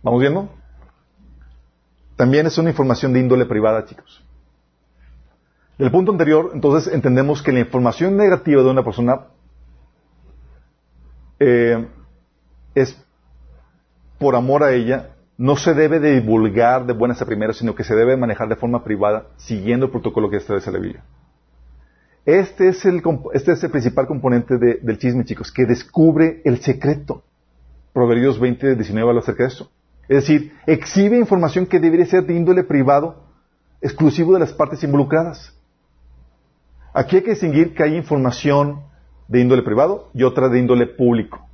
[0.03, 0.49] ¿Vamos viendo?
[2.17, 4.25] También es una información de índole privada, chicos.
[5.79, 9.23] Del punto anterior, entonces entendemos que la información negativa de una persona
[11.41, 11.89] eh,
[12.75, 12.97] es
[14.19, 17.83] por amor a ella, no se debe de divulgar de buenas a primeras, sino que
[17.83, 21.05] se debe manejar de forma privada, siguiendo el protocolo que establece la Biblia.
[22.25, 27.23] Este es el, este es el principal componente del chisme, chicos, que descubre el secreto.
[27.93, 29.71] Proverbios 20, 19 habla acerca de esto.
[30.09, 33.25] Es decir, exhibe información que debería ser de índole privado,
[33.81, 35.53] exclusivo de las partes involucradas.
[36.95, 38.83] Aquí hay que distinguir que hay información
[39.27, 41.47] de índole privado y otra de índole público.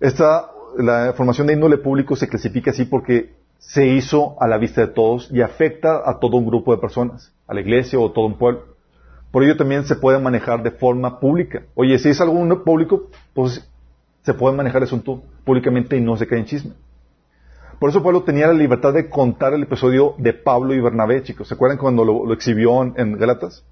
[0.00, 4.82] Esta, la información de índole público se clasifica así porque se hizo a la vista
[4.82, 8.26] de todos y afecta a todo un grupo de personas, a la iglesia o todo
[8.26, 8.67] un pueblo.
[9.30, 11.62] Por ello también se puede manejar de forma pública.
[11.74, 13.68] Oye, si es algo público, pues
[14.22, 15.02] se puede manejar eso
[15.44, 16.72] públicamente y no se cae en chisme.
[17.78, 21.48] Por eso Pablo tenía la libertad de contar el episodio de Pablo y Bernabé, chicos.
[21.48, 23.64] ¿Se acuerdan cuando lo, exhibió en, en Galatas?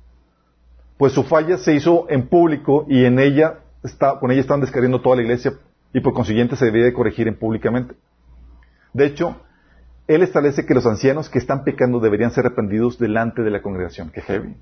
[0.96, 5.00] pues su falla se hizo en público y en ella está, con ella estaban descarriendo
[5.00, 5.54] toda la iglesia
[5.92, 7.94] y por consiguiente se debía de corregir en públicamente.
[8.92, 9.36] De hecho,
[10.06, 14.10] él establece que los ancianos que están pecando deberían ser reprendidos delante de la congregación.
[14.10, 14.56] ¡Qué heavy!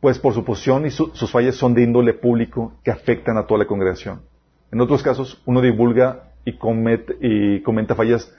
[0.00, 3.58] Pues por su posición y sus fallas son de índole público que afectan a toda
[3.58, 4.22] la congregación.
[4.70, 6.58] En otros casos, uno divulga y,
[7.20, 8.32] y comenta fallas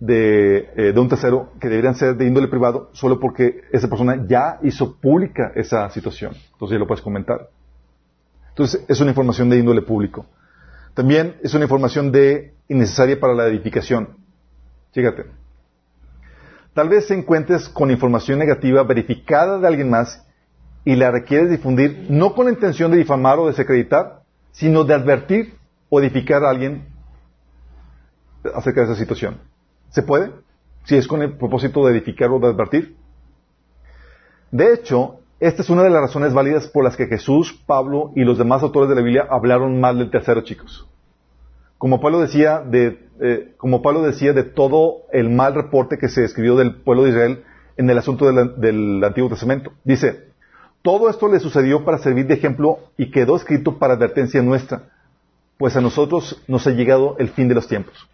[0.00, 4.26] de, eh, de, un tercero que deberían ser de índole privado solo porque esa persona
[4.26, 6.34] ya hizo pública esa situación.
[6.52, 7.48] Entonces ya lo puedes comentar.
[8.48, 10.26] Entonces es una información de índole público.
[10.94, 14.16] También es una información de innecesaria para la edificación.
[14.92, 15.26] Fíjate.
[16.74, 20.26] Tal vez se encuentres con información negativa verificada de alguien más
[20.84, 25.54] y la requieres difundir no con la intención de difamar o desacreditar, sino de advertir
[25.88, 26.86] o edificar a alguien
[28.54, 29.38] acerca de esa situación.
[29.90, 30.30] ¿Se puede?
[30.84, 32.96] Si es con el propósito de edificar o de advertir.
[34.50, 38.24] De hecho, esta es una de las razones válidas por las que Jesús, Pablo y
[38.24, 40.88] los demás autores de la Biblia hablaron mal del tercero, chicos.
[41.78, 46.24] Como Pablo decía de, eh, como Pablo decía de todo el mal reporte que se
[46.24, 47.44] escribió del pueblo de Israel
[47.76, 49.72] en el asunto del Antiguo Testamento.
[49.84, 50.29] Dice,
[50.82, 54.84] todo esto le sucedió para servir de ejemplo y quedó escrito para advertencia nuestra,
[55.58, 58.08] pues a nosotros nos ha llegado el fin de los tiempos.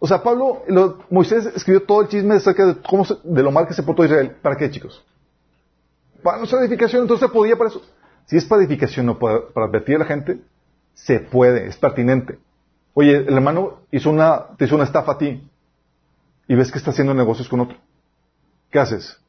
[0.00, 0.64] O sea, Pablo,
[1.10, 4.34] Moisés escribió todo el chisme acerca de, cómo de lo mal que se portó Israel.
[4.42, 5.04] ¿Para qué, chicos?
[6.24, 7.82] Para nuestra edificación, entonces podía para eso.
[8.26, 10.40] Si es para edificación o para, advertir a la gente,
[10.94, 12.40] se puede, es pertinente.
[12.94, 15.48] Oye, el hermano hizo una, te hizo una estafa a ti
[16.48, 17.78] y ves que está haciendo negocios con otro.
[18.70, 19.20] ¿Qué haces?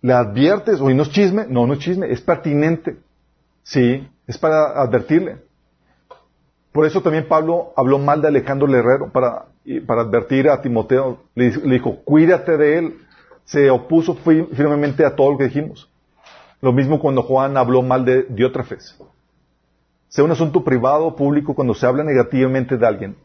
[0.00, 0.80] ¿Le adviertes?
[0.80, 1.46] Oye, no es chisme.
[1.48, 2.98] No, no es chisme, es pertinente.
[3.62, 5.38] Sí, es para advertirle.
[6.72, 9.46] Por eso también Pablo habló mal de Alejandro Herrero para
[9.86, 12.98] para advertir a Timoteo, le, dijo, cuídate de él.
[13.44, 15.90] Se opuso firmemente a todo lo que dijimos.
[16.60, 18.98] Lo mismo cuando Juan habló mal de Diótrefes.
[20.08, 23.16] Sea un asunto privado o público, cuando se habla negativamente de alguien,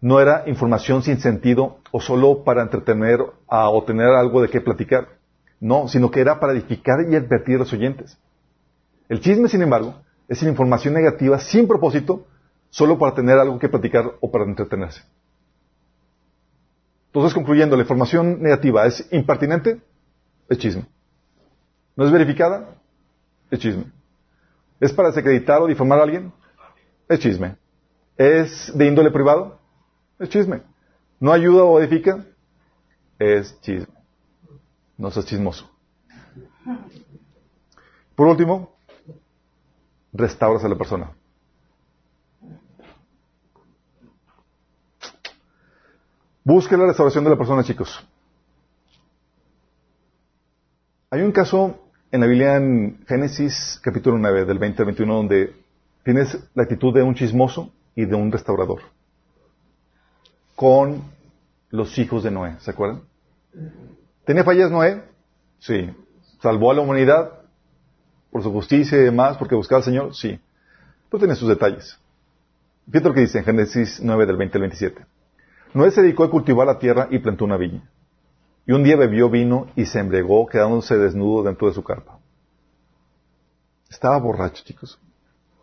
[0.00, 5.08] no era información sin sentido o solo para entretener o tener algo de qué platicar.
[5.60, 8.18] No, sino que era para edificar y advertir a los oyentes.
[9.08, 9.94] El chisme, sin embargo,
[10.28, 12.26] es información negativa sin propósito,
[12.70, 15.02] solo para tener algo que platicar o para entretenerse.
[17.06, 19.80] Entonces, concluyendo, la información negativa es impertinente,
[20.48, 20.86] es chisme.
[21.94, 22.74] ¿No es verificada?
[23.50, 23.84] Es chisme.
[24.80, 26.32] ¿Es para desacreditar o difamar a alguien?
[27.08, 27.56] Es chisme.
[28.18, 29.58] ¿Es de índole privado?
[30.18, 30.62] Es chisme.
[31.18, 32.24] ¿No ayuda o edifica?
[33.18, 33.95] Es chisme.
[34.96, 35.70] No seas chismoso.
[38.14, 38.76] Por último,
[40.12, 41.10] restauras a la persona.
[46.42, 48.06] Busque la restauración de la persona, chicos.
[51.10, 55.56] Hay un caso en la Biblia en Génesis capítulo 9 del 20 al 21 donde
[56.04, 58.80] tienes la actitud de un chismoso y de un restaurador
[60.56, 61.02] con
[61.70, 63.02] los hijos de Noé, ¿se acuerdan?
[64.26, 65.04] ¿Tenía fallas Noé?
[65.60, 65.88] Sí.
[66.42, 67.32] ¿Salvó a la humanidad
[68.30, 70.14] por su justicia y demás, porque buscaba al Señor?
[70.14, 70.38] Sí.
[71.08, 71.98] Pero tiene sus detalles.
[72.86, 75.06] Fíjate lo que dice en Génesis 9 del 20 al 27.
[75.74, 77.88] Noé se dedicó a cultivar la tierra y plantó una viña.
[78.66, 82.18] Y un día bebió vino y se embregó, quedándose desnudo dentro de su carpa.
[83.88, 84.98] Estaba borracho, chicos.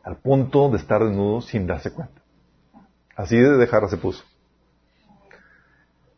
[0.04, 2.22] Al punto de estar desnudo sin darse cuenta.
[3.16, 4.24] Así de dejar se puso.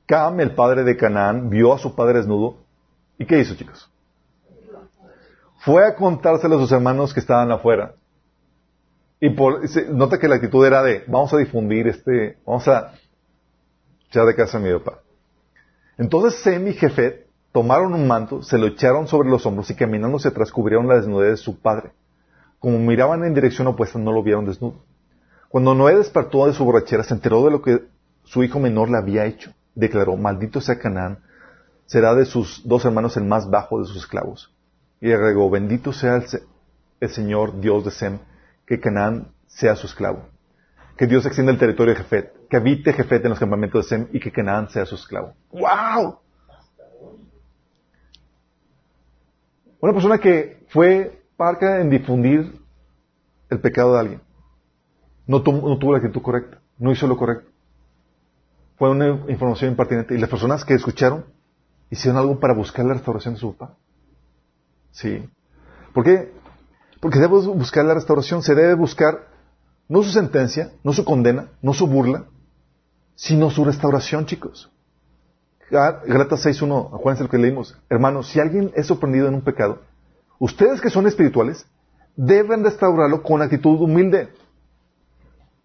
[0.06, 2.58] Cam, el padre de Canaán, vio a su padre desnudo.
[3.18, 3.90] ¿Y qué hizo, chicos?
[5.60, 7.96] Fue a contárselo a sus hermanos que estaban afuera.
[9.20, 12.92] Y por, nota que la actitud era de, vamos a difundir este, vamos a
[14.08, 15.00] echar de casa a mi papá.
[15.98, 20.28] Entonces Sem y Jefet tomaron un manto, se lo echaron sobre los hombros y caminándose
[20.28, 21.94] atrás cubrieron la desnudez de su padre.
[22.60, 24.84] Como miraban en dirección opuesta, no lo vieron desnudo.
[25.50, 27.86] Cuando Noé despertó de su borrachera, se enteró de lo que
[28.26, 29.55] su hijo menor le había hecho.
[29.76, 31.20] Declaró, maldito sea Canaán,
[31.86, 34.54] será de sus dos hermanos el más bajo de sus esclavos.
[35.02, 36.24] Y agregó, bendito sea el,
[37.00, 38.20] el Señor Dios de Sem,
[38.66, 40.28] que Canaán sea su esclavo.
[40.98, 44.08] Que Dios extienda el territorio de Jefet, que habite Jefet en los campamentos de Sem
[44.14, 45.34] y que Canaán sea su esclavo.
[45.52, 46.20] ¡Wow!
[49.82, 52.60] Una persona que fue parca en difundir
[53.50, 54.22] el pecado de alguien.
[55.28, 57.52] No, tuvo la actitud correcta, no hizo lo correcto.
[58.78, 60.16] Fue una información impertinente.
[60.16, 61.26] Y las personas que escucharon
[61.90, 63.76] hicieron algo para buscar la restauración de su papá.
[64.92, 65.30] Sí.
[65.94, 66.32] ¿Por qué?
[67.00, 69.28] Porque debemos buscar la restauración, se debe buscar
[69.88, 72.26] no su sentencia, no su condena, no su burla,
[73.16, 74.72] sino su restauración, chicos.
[75.70, 77.78] Galatas 6.1, acuérdense lo que leímos.
[77.90, 79.82] Hermanos, si alguien es sorprendido en un pecado,
[80.40, 81.66] ustedes que son espirituales,
[82.16, 84.30] deben restaurarlo con actitud humilde.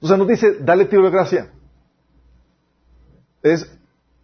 [0.00, 1.50] O sea, no dice, dale tiro de gracia.
[3.42, 3.70] Es,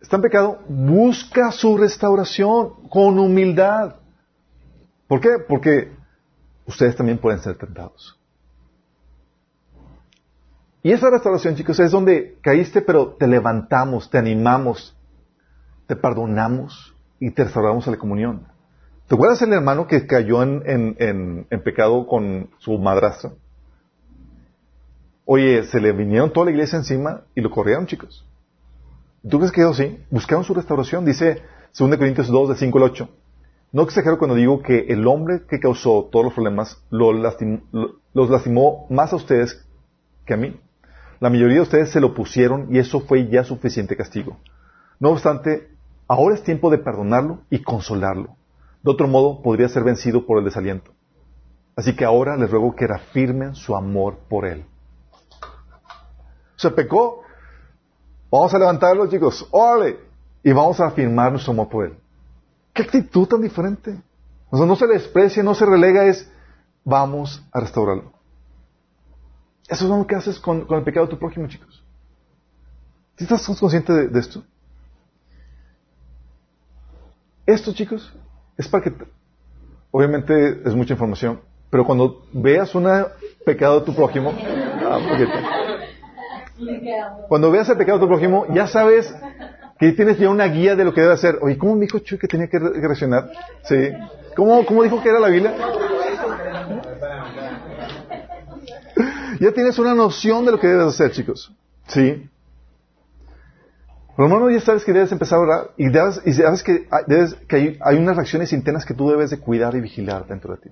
[0.00, 3.96] está en pecado, busca su restauración con humildad.
[5.08, 5.38] ¿Por qué?
[5.46, 5.92] Porque
[6.66, 8.18] ustedes también pueden ser tentados.
[10.82, 14.96] Y esa restauración, chicos, es donde caíste, pero te levantamos, te animamos,
[15.86, 18.46] te perdonamos y te restauramos a la comunión.
[19.08, 20.62] ¿Te acuerdas el hermano que cayó en,
[20.98, 23.32] en pecado con su madrastra?
[25.24, 28.24] Oye, se le vinieron toda la iglesia encima y lo corrieron, chicos.
[29.28, 29.98] ¿Tú crees que quedó así?
[30.10, 31.04] Buscaron su restauración.
[31.04, 31.42] Dice
[31.76, 33.08] 2 Corintios 2, de 5 al 8.
[33.72, 39.12] No exagero cuando digo que el hombre que causó todos los problemas los lastimó más
[39.12, 39.66] a ustedes
[40.24, 40.60] que a mí.
[41.18, 44.36] La mayoría de ustedes se lo pusieron y eso fue ya suficiente castigo.
[45.00, 45.70] No obstante,
[46.06, 48.36] ahora es tiempo de perdonarlo y consolarlo.
[48.82, 50.92] De otro modo, podría ser vencido por el desaliento.
[51.74, 54.64] Así que ahora les ruego que reafirmen su amor por él.
[56.56, 57.25] Se pecó.
[58.30, 59.46] Vamos a levantarlo, chicos.
[59.50, 59.98] ¡Órale!
[60.42, 61.94] Y vamos a afirmar nuestro amor por Él.
[62.72, 64.00] ¿Qué actitud tan diferente?
[64.50, 66.30] O sea, no se le desprecia, no se relega, es
[66.84, 68.12] vamos a restaurarlo.
[69.68, 71.82] Eso es lo que haces con, el pecado de tu prójimo, chicos.
[73.16, 74.44] ¿Sí estás consciente de, esto?
[77.46, 78.12] Esto, chicos,
[78.56, 78.94] es para que,
[79.90, 81.40] obviamente es mucha información,
[81.70, 82.86] pero cuando veas un
[83.44, 84.98] pecado de tu prójimo, ah,
[87.28, 89.14] cuando veas el pecado de tu prójimo, ya sabes
[89.78, 91.38] que tienes ya una guía de lo que debe hacer.
[91.42, 93.30] Oye, ¿cómo me dijo Chuy que tenía que reaccionar?
[93.64, 93.90] Sí.
[94.34, 95.54] ¿Cómo, ¿Cómo dijo que era la Biblia?
[99.40, 101.52] ya tienes una noción de lo que debes hacer, chicos.
[101.88, 102.28] Sí.
[104.16, 105.90] Por ya sabes que debes empezar a orar y,
[106.32, 106.88] sabes que,
[107.80, 110.70] hay, unas reacciones internas que tú debes de cuidar y vigilar dentro de ti.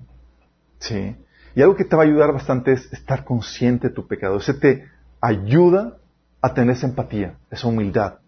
[0.78, 1.16] Sí.
[1.54, 4.38] Y algo que te va a ayudar bastante es estar consciente de tu pecado.
[4.38, 4.88] Ese te,
[5.24, 5.96] ayuda
[6.42, 8.18] a tener esa empatía, esa humildad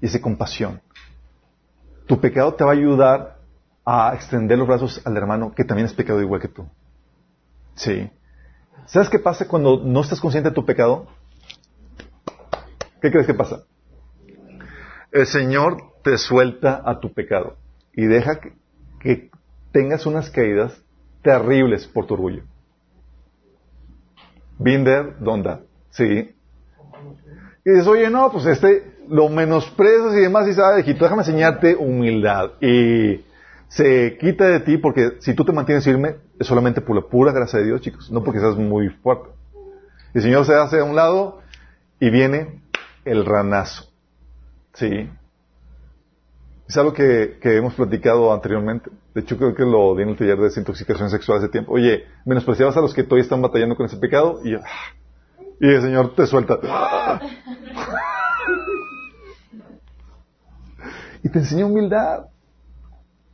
[0.00, 0.82] y esa compasión.
[2.06, 3.38] Tu pecado te va a ayudar
[3.84, 6.66] a extender los brazos al hermano que también es pecado igual que tú.
[7.76, 8.10] Sí.
[8.86, 11.06] ¿Sabes qué pasa cuando no estás consciente de tu pecado?
[13.00, 13.62] ¿Qué crees que pasa?
[15.12, 17.56] El Señor te suelta a tu pecado
[17.92, 18.54] y deja que,
[18.98, 19.30] que
[19.70, 20.76] tengas unas caídas
[21.22, 22.42] terribles por tu orgullo.
[24.58, 25.60] Binder, donda.
[25.92, 26.34] Sí.
[27.64, 31.76] Y dices, oye, no, pues este, lo menosprecias y demás, y sabes, hijito, déjame enseñarte
[31.76, 32.52] humildad.
[32.60, 33.24] Y
[33.68, 37.32] se quita de ti porque si tú te mantienes firme, es solamente por la pura
[37.32, 39.28] gracia de Dios, chicos, no porque seas muy fuerte.
[40.12, 41.40] El Señor se hace a un lado
[42.00, 42.62] y viene
[43.04, 43.84] el ranazo.
[44.74, 45.08] Sí.
[46.68, 48.90] Es algo que, que hemos platicado anteriormente.
[49.14, 51.72] De hecho, creo que lo di en el taller de desintoxicación sexual hace tiempo.
[51.72, 54.62] Oye, menospreciabas a los que todavía están batallando con ese pecado y, ah,
[55.62, 56.58] y el Señor te suelta.
[61.22, 62.26] y te enseña humildad.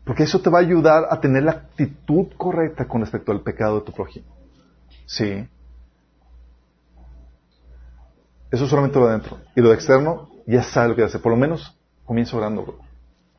[0.04, 3.80] Porque eso te va a ayudar a tener la actitud correcta con respecto al pecado
[3.80, 4.26] de tu prójimo.
[5.06, 5.48] Sí.
[8.50, 9.38] Eso solamente va adentro.
[9.56, 11.18] Y lo de externo, ya sabes lo que hace.
[11.18, 12.78] Por lo menos, comienza orando, bro.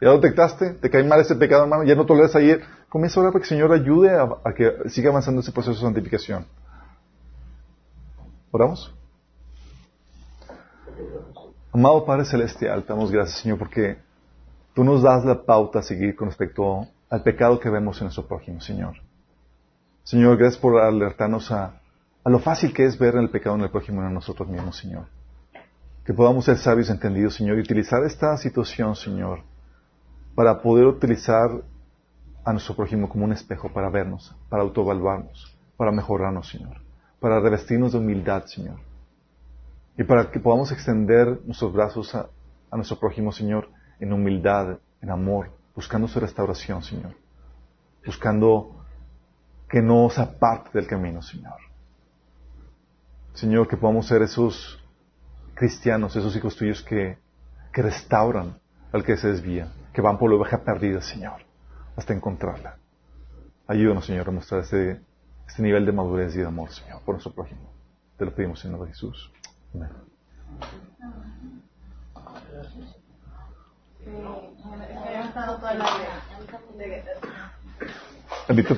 [0.01, 2.63] Ya lo detectaste, te cae mal ese pecado, hermano, ya no toleras ayer.
[2.87, 5.75] Comienza a orar para que el Señor ayude a, a que siga avanzando ese proceso
[5.75, 6.45] de santificación.
[8.51, 8.95] ¿Oramos?
[11.71, 13.99] Amado Padre Celestial, damos gracias, Señor, porque
[14.73, 18.25] tú nos das la pauta a seguir con respecto al pecado que vemos en nuestro
[18.25, 18.95] prójimo, Señor.
[20.03, 21.79] Señor, gracias por alertarnos a,
[22.23, 25.05] a lo fácil que es ver el pecado en el prójimo en nosotros mismos, Señor.
[26.03, 29.43] Que podamos ser sabios entendidos, Señor, y utilizar esta situación, Señor,
[30.33, 31.51] para poder utilizar
[32.43, 36.77] a nuestro prójimo como un espejo para vernos, para autoevaluarnos, para mejorarnos, Señor,
[37.19, 38.77] para revestirnos de humildad, Señor,
[39.97, 42.29] y para que podamos extender nuestros brazos a,
[42.71, 43.69] a nuestro prójimo, Señor,
[43.99, 47.15] en humildad, en amor, buscando su restauración, Señor,
[48.05, 48.85] buscando
[49.69, 51.59] que no se aparte del camino, Señor.
[53.33, 54.83] Señor, que podamos ser esos
[55.53, 57.17] cristianos, esos hijos tuyos que,
[57.71, 58.59] que restauran
[58.91, 61.41] al que se desvía, que van por la oveja perdida, Señor,
[61.95, 62.77] hasta encontrarla.
[63.67, 65.01] Ayúdanos, Señor, a mostrar este,
[65.49, 67.73] este nivel de madurez y de amor, Señor, por nuestro prójimo.
[68.17, 69.31] Te lo pedimos en nombre de Jesús.
[69.73, 69.89] Amén.
[78.47, 78.77] Bendito